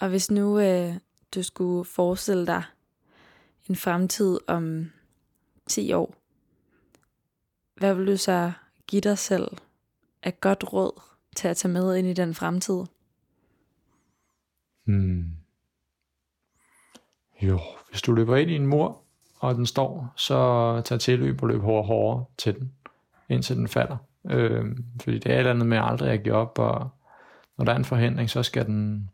Og 0.00 0.08
hvis 0.08 0.30
nu 0.30 0.58
øh, 0.58 0.94
du 1.34 1.42
skulle 1.42 1.84
forestille 1.84 2.46
dig 2.46 2.62
en 3.68 3.76
fremtid 3.76 4.38
om 4.46 4.90
10 5.66 5.92
år, 5.92 6.14
hvad 7.76 7.94
vil 7.94 8.06
du 8.06 8.16
så 8.16 8.52
give 8.86 9.00
dig 9.00 9.18
selv 9.18 9.48
af 10.22 10.40
godt 10.40 10.72
råd 10.72 11.00
til 11.36 11.48
at 11.48 11.56
tage 11.56 11.72
med 11.72 11.96
ind 11.96 12.06
i 12.08 12.12
den 12.12 12.34
fremtid? 12.34 12.82
Hmm. 14.84 15.30
Jo, 17.42 17.60
hvis 17.90 18.02
du 18.02 18.12
løber 18.12 18.36
ind 18.36 18.50
i 18.50 18.54
en 18.54 18.66
mur, 18.66 19.02
og 19.38 19.54
den 19.54 19.66
står, 19.66 20.12
så 20.16 20.82
tag 20.84 21.00
tilløb 21.00 21.42
og 21.42 21.48
løb 21.48 21.60
hårdere, 21.60 21.86
hårdere 21.86 22.24
til 22.38 22.54
den, 22.54 22.72
indtil 23.28 23.56
den 23.56 23.68
falder. 23.68 23.96
Øh, 24.30 24.76
fordi 25.02 25.18
det 25.18 25.26
er 25.26 25.34
et 25.34 25.38
eller 25.38 25.50
andet 25.50 25.66
med 25.66 25.78
aldrig 25.82 26.10
at 26.10 26.22
give 26.22 26.34
op, 26.34 26.58
og 26.58 26.90
når 27.56 27.64
der 27.64 27.72
er 27.72 27.76
en 27.76 27.84
forhindring, 27.84 28.30
så 28.30 28.42
skal 28.42 28.66
den, 28.66 29.10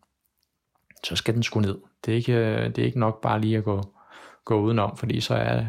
så 1.04 1.16
skal 1.16 1.34
den 1.34 1.42
sgu 1.42 1.60
ned. 1.60 1.78
Det 2.04 2.12
er 2.12 2.16
ikke, 2.16 2.32
øh, 2.32 2.66
det 2.66 2.78
er 2.78 2.86
ikke 2.86 3.00
nok 3.00 3.20
bare 3.20 3.40
lige 3.40 3.58
at 3.58 3.64
gå, 3.64 3.94
gå 4.44 4.60
udenom, 4.60 4.96
fordi 4.96 5.20
så 5.20 5.34
er 5.34 5.66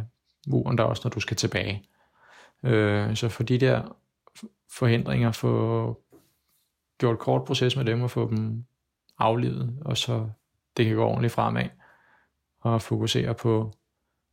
muren 0.47 0.78
der 0.78 0.84
også, 0.84 1.01
når 1.05 1.09
du 1.09 1.19
skal 1.19 1.38
tilbage. 1.38 1.84
Øh, 2.63 3.15
så 3.15 3.30
for 3.30 3.43
de 3.43 3.57
der 3.57 3.97
forhindringer, 4.69 5.32
få 5.32 6.03
gjort 6.97 7.19
kort 7.19 7.45
proces 7.45 7.76
med 7.76 7.86
dem 7.86 8.01
og 8.01 8.11
få 8.11 8.30
dem 8.30 8.65
aflevet, 9.19 9.78
og 9.86 9.97
så 9.97 10.30
det 10.78 10.86
kan 10.86 10.95
gå 10.95 11.05
ordentligt 11.05 11.34
fremad, 11.34 11.65
og 12.59 12.82
fokusere 12.82 13.34
på, 13.34 13.74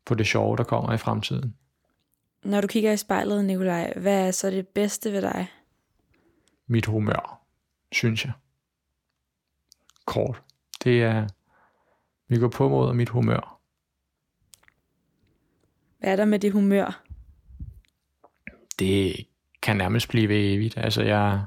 på 0.04 0.14
det 0.14 0.26
sjove, 0.26 0.56
der 0.56 0.64
kommer 0.64 0.92
i 0.92 0.98
fremtiden. 0.98 1.54
Når 2.44 2.60
du 2.60 2.66
kigger 2.66 2.92
i 2.92 2.96
spejlet, 2.96 3.44
Nikolaj, 3.44 3.92
hvad 3.96 4.26
er 4.26 4.30
så 4.30 4.50
det 4.50 4.68
bedste 4.68 5.12
ved 5.12 5.22
dig? 5.22 5.46
Mit 6.66 6.86
humør, 6.86 7.40
synes 7.92 8.24
jeg. 8.24 8.32
Kort. 10.04 10.42
Det 10.84 11.02
er, 11.02 11.26
vi 12.28 12.38
går 12.38 12.48
på 12.48 12.68
mod 12.68 12.94
mit 12.94 13.08
humør. 13.08 13.57
Hvad 15.98 16.12
er 16.12 16.16
der 16.16 16.24
med 16.24 16.38
det 16.38 16.52
humør? 16.52 17.02
Det 18.78 19.26
kan 19.62 19.76
nærmest 19.76 20.08
blive 20.08 20.28
ved 20.28 20.54
evigt. 20.54 20.76
Altså 20.76 21.02
jeg, 21.02 21.44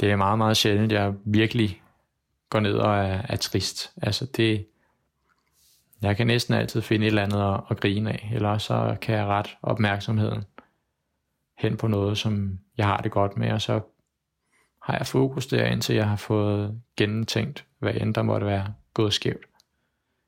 det 0.00 0.10
er 0.10 0.16
meget, 0.16 0.38
meget 0.38 0.56
sjældent, 0.56 0.92
jeg 0.92 1.14
virkelig 1.24 1.82
går 2.50 2.60
ned 2.60 2.74
og 2.74 2.96
er, 2.96 3.22
er 3.28 3.36
trist. 3.36 3.92
Altså 4.02 4.26
det, 4.26 4.66
jeg 6.02 6.16
kan 6.16 6.26
næsten 6.26 6.54
altid 6.54 6.82
finde 6.82 7.06
et 7.06 7.10
eller 7.10 7.22
andet 7.22 7.54
at, 7.54 7.60
at 7.70 7.80
grine 7.80 8.12
af, 8.12 8.30
eller 8.34 8.58
så 8.58 8.96
kan 9.02 9.14
jeg 9.14 9.26
ret 9.26 9.56
opmærksomheden 9.62 10.44
hen 11.58 11.76
på 11.76 11.86
noget, 11.86 12.18
som 12.18 12.58
jeg 12.76 12.86
har 12.86 12.96
det 12.96 13.12
godt 13.12 13.36
med, 13.36 13.52
og 13.52 13.62
så 13.62 13.80
har 14.82 14.96
jeg 14.96 15.06
fokus 15.06 15.46
der, 15.46 15.66
indtil 15.66 15.94
jeg 15.94 16.08
har 16.08 16.16
fået 16.16 16.80
gennemtænkt, 16.96 17.66
hvad 17.78 17.94
end 17.94 18.14
der 18.14 18.22
måtte 18.22 18.46
være 18.46 18.74
gået 18.94 19.12
skævt 19.12 19.46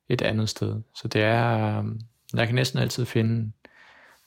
et 0.09 0.22
andet 0.22 0.48
sted. 0.48 0.82
Så 0.94 1.09
det 1.09 1.22
er, 1.22 1.78
øhm, 1.78 2.00
jeg 2.39 2.47
kan 2.47 2.55
næsten 2.55 2.78
altid 2.78 3.05
finde 3.05 3.53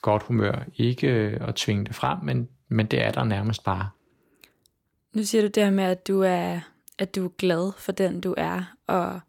godt 0.02 0.22
humør. 0.22 0.64
Ikke 0.76 1.08
at 1.40 1.54
tvinge 1.54 1.84
det 1.84 1.94
frem, 1.94 2.18
men, 2.22 2.48
men 2.68 2.86
det 2.86 3.04
er 3.04 3.10
der 3.10 3.24
nærmest 3.24 3.64
bare. 3.64 3.90
Nu 5.12 5.22
siger 5.22 5.42
du 5.42 5.48
det 5.48 5.64
her 5.64 5.70
med, 5.70 5.84
at 5.84 6.08
du 6.08 6.20
er, 6.20 6.60
at 6.98 7.14
du 7.14 7.24
er 7.24 7.30
glad 7.38 7.72
for 7.78 7.92
den, 7.92 8.20
du 8.20 8.34
er, 8.36 8.74
og 8.86 9.20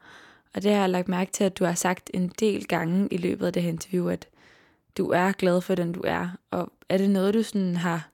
og 0.58 0.64
det 0.64 0.72
har 0.72 0.80
jeg 0.80 0.90
lagt 0.90 1.08
mærke 1.08 1.32
til, 1.32 1.44
at 1.44 1.60
du 1.60 1.66
har 1.66 1.74
sagt 1.74 2.12
en 2.14 2.32
del 2.40 2.68
gange 2.68 3.08
i 3.12 3.18
løbet 3.18 3.46
af 3.46 3.54
det 3.54 3.64
her 3.64 3.70
interview, 3.70 4.08
at 4.08 4.28
du 4.98 5.10
er 5.10 5.32
glad 5.32 5.62
for 5.62 5.76
den, 5.76 5.92
du 5.92 6.02
er. 6.04 6.30
Og 6.52 6.72
er 6.90 6.98
det 6.98 7.10
noget, 7.10 7.34
du 7.34 7.44
sådan 7.44 7.76
har, 7.76 8.10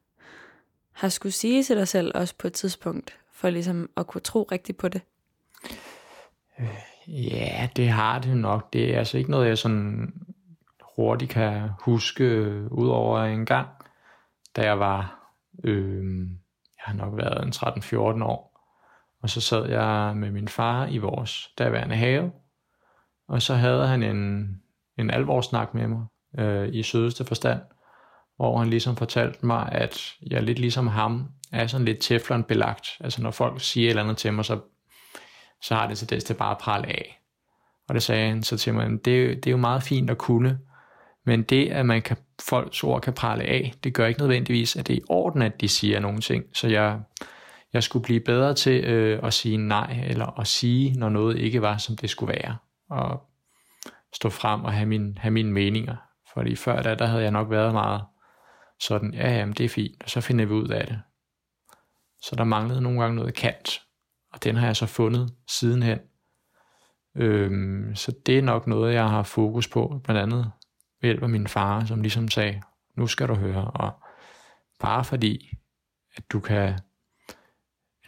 har 0.92 1.10
skulle 1.10 1.34
sige 1.34 1.64
til 1.64 1.78
dig 1.78 1.88
selv 1.88 2.12
også 2.16 2.36
på 2.38 2.48
et 2.48 2.54
tidspunkt, 2.54 3.18
for 3.34 3.50
ligesom 3.50 3.90
at 3.98 4.08
kunne 4.08 4.22
tro 4.22 4.44
rigtigt 4.52 4.78
på 4.78 4.88
det? 4.88 5.02
Ja, 7.08 7.70
det 7.76 7.90
har 7.90 8.20
det 8.20 8.38
nok. 8.38 8.74
Det 8.74 8.94
er 8.94 9.00
altså 9.00 9.18
ikke 9.18 9.32
noget, 9.32 9.48
jeg 9.48 9.58
sådan 9.58 10.14
hurtigt 10.96 11.32
kan 11.32 11.70
huske 11.80 12.52
ud 12.72 12.88
over 12.88 13.24
en 13.24 13.46
gang, 13.46 13.68
da 14.56 14.62
jeg 14.62 14.80
var, 14.80 15.30
øh, 15.64 16.20
jeg 16.78 16.84
har 16.86 16.94
nok 16.94 17.18
været 17.18 17.46
en 17.46 17.54
13-14 17.56 18.24
år, 18.24 18.54
og 19.22 19.30
så 19.30 19.42
sad 19.42 19.70
jeg 19.70 20.14
med 20.16 20.32
min 20.32 20.48
far 20.48 20.86
i 20.86 20.98
vores 20.98 21.50
daværende 21.58 21.96
have, 21.96 22.32
og 23.28 23.42
så 23.42 23.56
havde 23.56 23.88
han 23.88 24.04
en, 24.04 24.48
en 24.98 25.10
alvorsnak 25.10 25.74
med 25.74 25.88
mig 25.88 26.06
øh, 26.40 26.70
i 26.74 26.84
sødeste 26.84 27.26
forstand, 27.26 27.62
hvor 28.36 28.58
han 28.58 28.70
ligesom 28.70 28.96
fortalte 28.96 29.46
mig, 29.46 29.70
at 29.72 30.14
jeg 30.32 30.44
lidt 30.44 30.60
ligesom 30.60 30.88
ham 30.88 31.30
er 31.52 31.68
sådan 31.68 31.86
lidt 31.86 32.02
teflonbelagt. 32.02 32.88
Altså 33.00 33.22
når 33.22 33.32
folk 33.32 33.62
siger 33.62 33.88
et 33.88 33.90
eller 33.90 34.04
andet 34.04 34.18
til 34.18 34.34
mig, 34.34 34.46
så, 34.46 34.60
så 35.62 35.76
har 35.76 35.88
det 35.88 35.98
til 35.98 36.10
det 36.10 36.24
til 36.24 36.34
bare 36.34 36.52
at 36.52 36.58
prale 36.58 36.88
af. 36.88 37.20
Og 37.88 37.96
det 37.96 38.04
sagde 38.04 38.30
han 38.30 38.44
så 38.44 38.58
til 38.58 38.74
mig, 38.74 38.90
det, 38.90 39.06
det 39.06 39.48
er 39.48 39.52
jo 39.52 39.58
meget 39.58 39.84
fint 39.84 40.10
at 40.10 40.18
kunne, 40.18 40.60
men 41.26 41.44
det, 41.44 41.70
at 41.70 41.86
man 41.86 42.02
kan, 42.02 42.18
folks 42.42 42.84
ord 42.84 43.02
kan 43.02 43.14
prale 43.14 43.44
af, 43.44 43.74
det 43.84 43.94
gør 43.94 44.06
ikke 44.06 44.20
nødvendigvis, 44.20 44.76
at 44.76 44.88
det 44.88 44.94
er 44.94 44.98
i 44.98 45.04
orden, 45.10 45.42
at 45.42 45.62
de 45.62 45.68
siger 45.68 46.00
nogle 46.00 46.22
ting. 46.22 46.46
Så 46.54 46.68
jeg, 46.68 47.00
jeg 47.74 47.84
skulle 47.84 48.04
blive 48.04 48.20
bedre 48.20 48.54
til 48.54 48.84
øh, 48.84 49.20
at 49.24 49.34
sige 49.34 49.58
nej, 49.58 50.04
eller 50.08 50.40
at 50.40 50.48
sige, 50.48 50.94
når 51.00 51.10
noget 51.10 51.38
ikke 51.38 51.62
var, 51.62 51.78
som 51.78 51.98
det 51.98 52.10
skulle 52.10 52.34
være. 52.34 52.58
Og 52.90 53.22
stå 54.14 54.30
frem 54.30 54.64
og 54.64 54.74
have, 54.74 54.86
min, 54.86 55.18
have 55.18 55.32
mine 55.32 55.52
meninger. 55.52 55.96
Fordi 56.34 56.56
før 56.56 56.82
da, 56.82 56.96
der 56.96 57.06
havde 57.06 57.24
jeg 57.24 57.32
nok 57.32 57.50
været 57.50 57.74
meget 57.74 58.02
sådan, 58.80 59.14
ja, 59.14 59.32
jamen 59.32 59.56
det 59.56 59.64
er 59.64 59.70
fint, 59.70 60.04
og 60.04 60.10
så 60.10 60.22
finder 60.22 60.46
vi 60.46 60.54
ud 60.54 60.68
af 60.68 60.88
det. 60.88 61.02
Så 62.22 62.36
der 62.36 62.44
manglede 62.44 62.82
nogle 62.82 63.02
gange 63.02 63.16
noget 63.16 63.34
kant, 63.34 63.82
og 64.34 64.44
den 64.44 64.56
har 64.56 64.66
jeg 64.66 64.76
så 64.76 64.86
fundet 64.86 65.34
sidenhen. 65.48 66.00
Øhm, 67.18 67.96
så 67.96 68.14
det 68.26 68.38
er 68.38 68.42
nok 68.42 68.68
noget, 68.68 68.94
jeg 68.94 69.10
har 69.10 69.24
fokus 69.24 69.68
på, 69.68 70.02
blandt 70.04 70.22
andet 70.22 70.52
ved 71.04 71.10
hjælp 71.10 71.24
af 71.24 71.30
min 71.30 71.48
far, 71.48 71.86
som 71.86 72.02
ligesom 72.02 72.28
sagde, 72.28 72.62
nu 72.96 73.08
skal 73.08 73.28
du 73.28 73.34
høre, 73.34 73.72
og 73.72 73.92
bare 74.80 75.04
fordi, 75.04 75.58
at 76.16 76.24
du 76.32 76.40
kan 76.40 76.80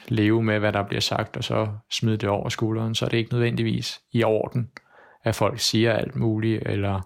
leve 0.07 0.43
med, 0.43 0.59
hvad 0.59 0.73
der 0.73 0.83
bliver 0.83 1.01
sagt, 1.01 1.37
og 1.37 1.43
så 1.43 1.67
smide 1.91 2.17
det 2.17 2.29
over 2.29 2.49
skulderen, 2.49 2.95
så 2.95 3.05
er 3.05 3.09
det 3.09 3.17
ikke 3.17 3.33
nødvendigvis 3.33 4.01
i 4.11 4.23
orden, 4.23 4.71
at 5.23 5.35
folk 5.35 5.59
siger 5.59 5.93
alt 5.93 6.15
muligt, 6.15 6.63
eller 6.65 7.01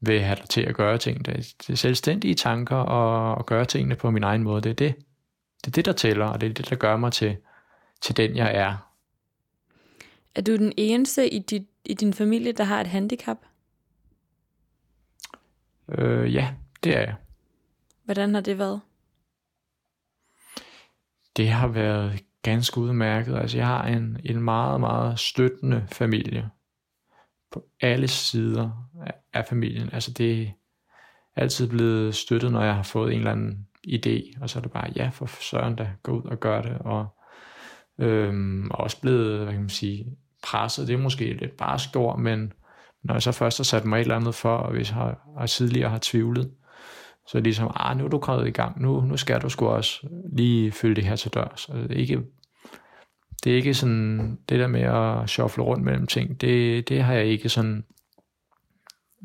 vil 0.00 0.20
have 0.20 0.36
dig 0.36 0.48
til 0.48 0.60
at 0.60 0.74
gøre 0.74 0.98
ting. 0.98 1.26
Det 1.26 1.54
er 1.68 1.74
selvstændige 1.74 2.34
tanker 2.34 2.76
og, 2.76 3.34
og 3.34 3.46
gøre 3.46 3.64
tingene 3.64 3.96
på 3.96 4.10
min 4.10 4.22
egen 4.22 4.42
måde. 4.42 4.62
Det 4.62 4.70
er 4.70 4.74
det. 4.74 4.94
Det 5.64 5.66
er 5.66 5.72
det, 5.72 5.84
der 5.84 5.92
tæller, 5.92 6.26
og 6.26 6.40
det 6.40 6.50
er 6.50 6.54
det, 6.54 6.70
der 6.70 6.76
gør 6.76 6.96
mig 6.96 7.12
til, 7.12 7.36
til 8.02 8.16
den, 8.16 8.36
jeg 8.36 8.56
er. 8.56 8.90
Er 10.34 10.42
du 10.42 10.56
den 10.56 10.72
eneste 10.76 11.28
i, 11.28 11.38
dit, 11.38 11.66
i 11.84 11.94
din 11.94 12.14
familie, 12.14 12.52
der 12.52 12.64
har 12.64 12.80
et 12.80 12.86
handicap? 12.86 13.36
Øh, 15.88 16.34
ja, 16.34 16.54
det 16.84 16.96
er 16.96 17.00
jeg. 17.00 17.14
Hvordan 18.04 18.34
har 18.34 18.40
det 18.40 18.58
været? 18.58 18.80
Det 21.36 21.48
har 21.48 21.68
været 21.68 22.24
ganske 22.42 22.78
udmærket. 22.78 23.36
Altså, 23.36 23.56
jeg 23.56 23.66
har 23.66 23.84
en, 23.86 24.20
en 24.24 24.42
meget, 24.42 24.80
meget 24.80 25.18
støttende 25.18 25.86
familie 25.92 26.50
på 27.52 27.64
alle 27.80 28.08
sider 28.08 28.90
af 29.32 29.46
familien. 29.46 29.90
Altså, 29.92 30.10
det 30.12 30.42
er 30.42 30.50
altid 31.36 31.68
blevet 31.68 32.14
støttet, 32.14 32.52
når 32.52 32.62
jeg 32.62 32.74
har 32.74 32.82
fået 32.82 33.12
en 33.12 33.18
eller 33.18 33.32
anden 33.32 33.66
idé, 33.88 34.42
og 34.42 34.50
så 34.50 34.58
er 34.58 34.62
det 34.62 34.72
bare, 34.72 34.90
ja, 34.96 35.08
for 35.08 35.26
søren 35.26 35.76
da, 35.76 35.90
gå 36.02 36.12
ud 36.12 36.24
og 36.24 36.40
gør 36.40 36.62
det, 36.62 36.78
og 36.80 37.06
øhm, 37.98 38.70
også 38.70 39.00
blevet, 39.00 39.38
hvad 39.38 39.52
kan 39.52 39.60
man 39.60 39.70
sige, 39.70 40.16
presset, 40.42 40.88
det 40.88 40.94
er 40.94 40.98
måske 40.98 41.32
lidt 41.32 41.56
bare 41.56 41.78
skår, 41.78 42.16
men 42.16 42.52
når 43.04 43.14
jeg 43.14 43.22
så 43.22 43.32
først 43.32 43.58
har 43.58 43.64
sat 43.64 43.84
mig 43.84 43.96
et 43.96 44.00
eller 44.00 44.16
andet 44.16 44.34
for, 44.34 44.56
og 44.56 44.72
hvis 44.72 44.90
jeg 44.90 44.96
har, 44.96 45.18
har 45.38 45.46
tidligere 45.46 45.90
har 45.90 45.98
tvivlet, 46.02 46.50
så 47.28 47.40
ligesom, 47.40 47.70
ah, 47.74 47.96
nu 47.96 48.04
er 48.04 48.08
du 48.08 48.18
kommet 48.18 48.46
i 48.46 48.50
gang, 48.50 48.82
nu, 48.82 49.00
nu 49.00 49.16
skal 49.16 49.40
du 49.40 49.48
sgu 49.48 49.66
også 49.66 50.06
lige 50.32 50.72
følge 50.72 50.94
det 50.94 51.04
her 51.04 51.16
til 51.16 51.34
dørs. 51.34 51.68
Altså, 51.68 51.88
det, 51.88 51.96
er 51.96 52.00
ikke, 52.00 52.20
det 53.44 53.52
er 53.52 53.56
ikke 53.56 53.74
sådan, 53.74 54.38
det 54.48 54.60
der 54.60 54.66
med 54.66 54.80
at 54.80 55.30
shuffle 55.30 55.62
rundt 55.62 55.84
mellem 55.84 56.06
ting, 56.06 56.40
det, 56.40 56.88
det 56.88 57.02
har 57.02 57.14
jeg 57.14 57.24
ikke 57.24 57.48
sådan 57.48 57.84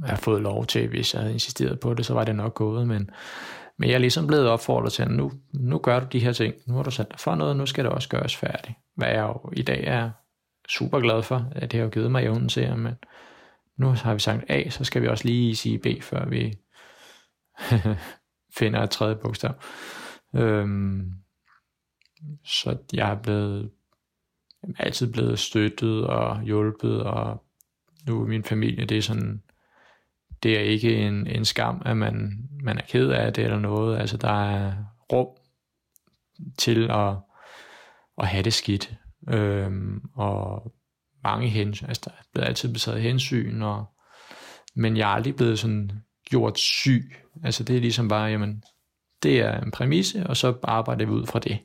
jeg 0.02 0.10
har 0.10 0.18
fået 0.18 0.42
lov 0.42 0.66
til, 0.66 0.88
hvis 0.88 1.14
jeg 1.14 1.22
havde 1.22 1.34
insisteret 1.34 1.80
på 1.80 1.94
det, 1.94 2.06
så 2.06 2.14
var 2.14 2.24
det 2.24 2.36
nok 2.36 2.54
gået, 2.54 2.88
men, 2.88 3.10
Men 3.78 3.90
jeg 3.90 3.96
er 3.96 4.00
ligesom 4.00 4.28
blevet 4.28 4.48
opfordret 4.48 4.94
til, 4.94 5.04
at 5.04 5.12
nu, 5.12 5.32
nu 5.54 5.78
gør 5.78 6.00
du 6.00 6.06
de 6.12 6.20
her 6.20 6.32
ting. 6.32 6.54
Nu 6.68 6.76
har 6.76 6.84
du 6.84 6.92
sat 6.92 7.12
dig 7.12 7.20
for 7.20 7.36
noget, 7.36 7.58
nu 7.58 7.66
skal 7.66 7.84
det 7.84 7.92
også 7.92 8.10
gøres 8.10 8.36
færdigt. 8.36 8.78
Hvad 8.96 9.08
jeg 9.08 9.24
jo 9.24 9.52
i 9.54 9.62
dag 9.62 9.84
er 9.88 10.10
super 10.70 11.00
glad 11.00 11.24
for, 11.24 11.48
at 11.52 11.72
det 11.72 11.80
har 11.80 11.88
givet 11.88 12.12
mig 12.12 12.24
evnen 12.24 12.50
til, 12.50 12.78
men 12.78 12.94
nu 13.80 13.88
har 13.88 14.14
vi 14.14 14.20
sagt 14.20 14.44
A, 14.50 14.70
så 14.70 14.84
skal 14.84 15.02
vi 15.02 15.08
også 15.08 15.26
lige 15.26 15.56
sige 15.56 15.80
B, 15.80 15.86
før 16.02 16.26
vi 16.26 16.54
finder 18.58 18.84
et 18.84 18.90
tredje 18.90 19.16
bogstav. 19.16 19.54
Øhm, 20.36 21.12
så 22.46 22.78
jeg 22.94 23.12
er 23.12 23.22
blevet 23.22 23.72
jeg 24.64 24.70
er 24.80 24.84
altid 24.84 25.14
blevet 25.14 25.40
støttet 25.40 26.08
og 26.08 26.42
hjulpet, 26.42 27.04
og 27.04 27.44
nu 28.08 28.22
er 28.22 28.28
min 28.28 28.44
familie, 28.44 28.86
det 28.86 28.98
er 28.98 29.02
sådan, 29.02 29.44
det 30.44 30.58
er 30.58 30.62
ikke 30.62 30.96
en, 30.96 31.28
en 31.28 31.46
skam, 31.46 31.82
at 31.86 31.98
man, 31.98 32.50
man 32.64 32.78
er 32.78 32.82
ked 32.82 33.10
af 33.10 33.34
det 33.34 33.44
eller 33.44 33.60
noget. 33.60 34.00
Altså, 34.00 34.18
der 34.18 34.50
er 34.50 34.74
rum 35.12 35.28
til 36.58 36.92
at, 36.92 37.16
at 38.18 38.28
have 38.28 38.44
det 38.44 38.54
skidt. 38.54 38.94
Øhm, 39.30 40.02
og 40.16 40.74
mange 41.24 41.50
hensyn, 41.50 41.86
altså 41.88 42.02
der 42.06 42.12
er 42.12 42.24
blevet 42.34 42.48
altid 42.48 42.74
betaget 42.74 43.02
hensyn, 43.02 43.62
og, 43.62 43.86
men 44.76 44.98
jeg 44.98 45.10
er 45.10 45.16
aldrig 45.16 45.36
blevet 45.36 45.60
sådan 45.60 45.92
gjort 46.30 46.60
syg. 46.60 47.16
Altså 47.44 47.64
det 47.64 47.76
er 47.76 47.82
ligesom 47.82 48.08
bare, 48.08 48.30
jamen, 48.30 48.64
det 49.24 49.40
er 49.40 49.62
en 49.62 49.72
præmisse, 49.72 50.28
og 50.28 50.38
så 50.38 50.54
arbejder 50.64 51.06
vi 51.06 51.12
ud 51.12 51.26
fra 51.26 51.40
det. 51.40 51.60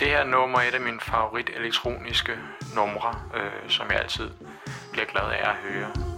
Det 0.00 0.08
her 0.08 0.24
nummer 0.24 0.58
er 0.58 0.68
et 0.68 0.74
af 0.74 0.80
mine 0.80 1.00
favorit 1.00 1.50
elektroniske 1.56 2.32
numre, 2.74 3.14
øh, 3.34 3.70
som 3.70 3.86
jeg 3.90 4.00
altid 4.00 4.30
bliver 4.92 5.06
glad 5.06 5.22
af 5.22 5.50
at 5.50 5.56
høre. 5.56 6.15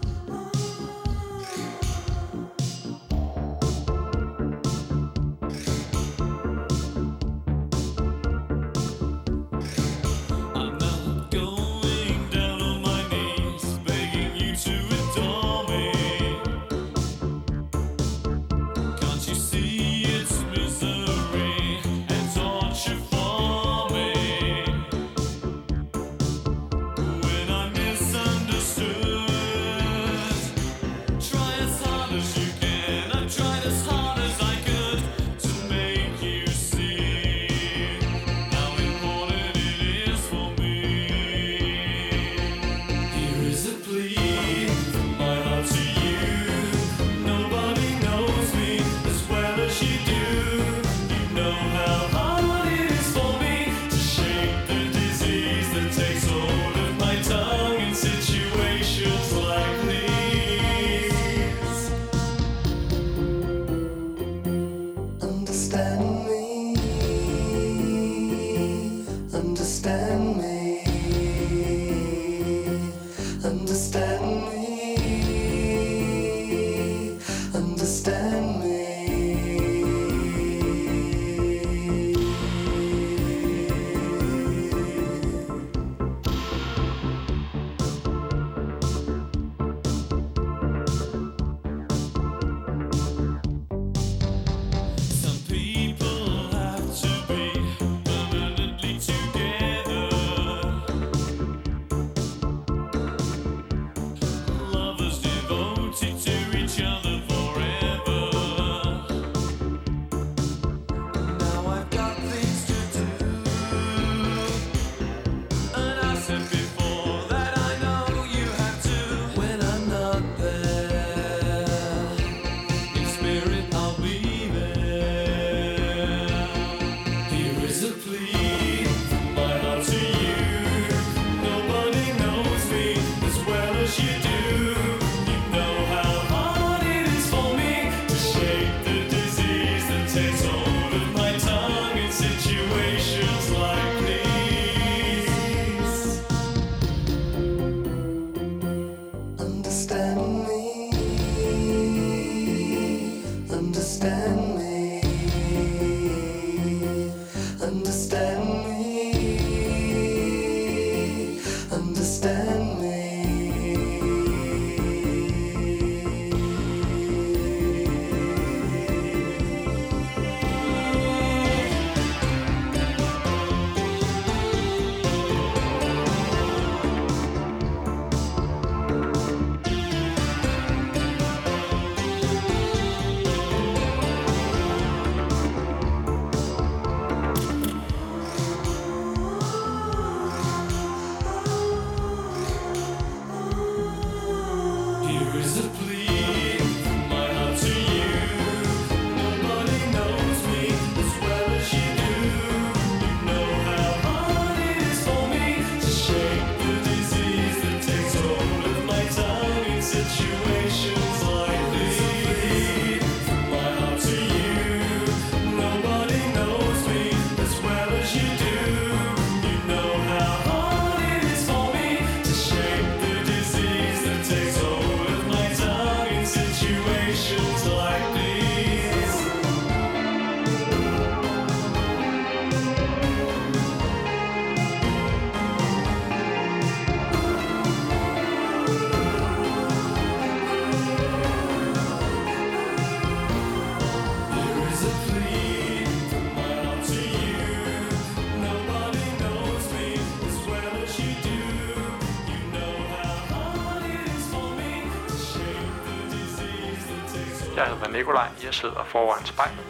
Nikolaj. 257.99 258.29
Jeg 258.45 258.55
sidder 258.55 258.85
foran 258.85 259.27
spejlet. 259.27 259.65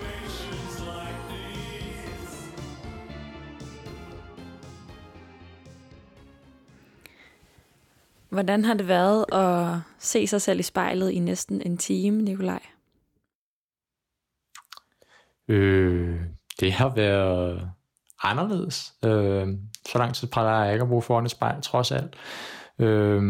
Hvordan 8.29 8.65
har 8.65 8.75
det 8.75 8.89
været 8.89 9.25
at 9.33 9.81
se 9.99 10.27
sig 10.27 10.43
selv 10.43 10.61
i 10.61 10.63
spejlet 10.63 11.11
i 11.11 11.19
næsten 11.19 11.63
en 11.63 11.79
time, 11.79 12.23
Nikolaj? 12.23 12.63
Øh, 15.49 16.21
det 16.61 16.73
har 16.73 16.95
været 16.95 17.71
anderledes. 18.23 18.95
Øh, 19.05 19.49
så 19.87 19.99
lang 19.99 20.15
tid 20.15 20.29
plejer 20.29 20.65
jeg 20.65 20.73
ikke 20.73 20.83
at 20.83 20.89
bruge 20.89 21.03
foran 21.03 21.25
et 21.25 21.31
spejl, 21.31 21.63
trods 21.63 21.93
alt. 21.93 22.17
Øh, 22.79 23.23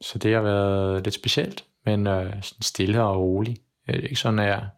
så 0.00 0.18
det 0.18 0.34
har 0.34 0.42
været 0.42 1.04
lidt 1.04 1.14
specielt, 1.14 1.64
men 1.84 2.06
øh, 2.06 2.42
sådan 2.42 2.62
stille 2.62 3.02
og 3.02 3.20
rolig. 3.20 3.56
Det 3.86 3.96
er 3.96 4.00
ikke 4.00 4.16
sådan, 4.16 4.38
at 4.38 4.48
jeg 4.48 4.68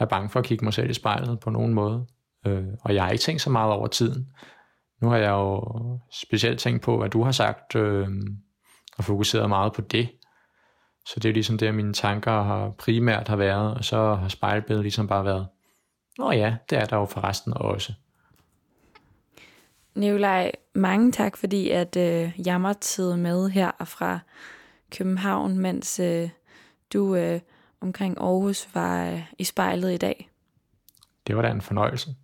er 0.00 0.04
bange 0.04 0.28
for 0.28 0.40
at 0.40 0.46
kigge 0.46 0.64
mig 0.64 0.74
selv 0.74 0.90
i 0.90 0.94
spejlet 0.94 1.40
på 1.40 1.50
nogen 1.50 1.74
måde. 1.74 2.06
Øh, 2.46 2.64
og 2.80 2.94
jeg 2.94 3.04
har 3.04 3.10
ikke 3.10 3.22
tænkt 3.22 3.42
så 3.42 3.50
meget 3.50 3.72
over 3.72 3.86
tiden. 3.86 4.32
Nu 5.00 5.08
har 5.08 5.16
jeg 5.16 5.30
jo 5.30 5.62
specielt 6.12 6.60
tænkt 6.60 6.82
på, 6.82 6.98
hvad 6.98 7.08
du 7.08 7.22
har 7.22 7.32
sagt, 7.32 7.74
øh, 7.74 8.08
og 8.98 9.04
fokuseret 9.04 9.48
meget 9.48 9.72
på 9.72 9.80
det. 9.80 10.10
Så 11.06 11.20
det 11.20 11.28
er 11.28 11.32
ligesom 11.32 11.58
det, 11.58 11.74
mine 11.74 11.92
tanker 11.92 12.42
har 12.42 12.70
primært 12.70 13.28
har 13.28 13.36
været, 13.36 13.74
og 13.74 13.84
så 13.84 14.14
har 14.14 14.28
spejlbilledet 14.28 14.84
ligesom 14.84 15.08
bare 15.08 15.24
været, 15.24 15.46
Nå 16.18 16.32
ja, 16.32 16.56
det 16.70 16.78
er 16.78 16.84
der 16.84 16.96
jo 16.96 17.04
forresten 17.04 17.52
også. 17.56 17.92
Nikolaj, 19.94 20.52
mange 20.74 21.12
tak, 21.12 21.36
fordi 21.36 21.70
at 21.70 21.96
øh, 21.96 22.32
jeg 22.46 22.60
måtte 22.60 22.86
sidde 22.86 23.16
med 23.16 23.48
her 23.48 23.70
fra 23.84 24.18
København, 24.90 25.58
mens 25.58 26.00
øh, 26.00 26.28
du 26.92 27.14
øh, 27.14 27.40
omkring 27.80 28.18
Aarhus 28.18 28.68
var 28.74 29.10
øh, 29.10 29.32
i 29.38 29.44
spejlet 29.44 29.92
i 29.92 29.96
dag. 29.96 30.30
Det 31.26 31.36
var 31.36 31.42
da 31.42 31.50
en 31.50 31.60
fornøjelse. 31.60 32.14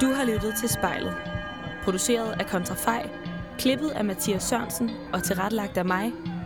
Du 0.00 0.12
har 0.12 0.24
lyttet 0.24 0.54
til 0.60 0.68
spejlet. 0.68 1.14
Produceret 1.84 2.40
af 2.40 2.46
Kontrafej, 2.46 3.10
klippet 3.58 3.90
af 3.90 4.04
Mathias 4.04 4.42
Sørensen 4.42 4.90
og 5.12 5.22
tilrettelagt 5.22 5.78
af 5.78 5.84
mig, 5.84 6.12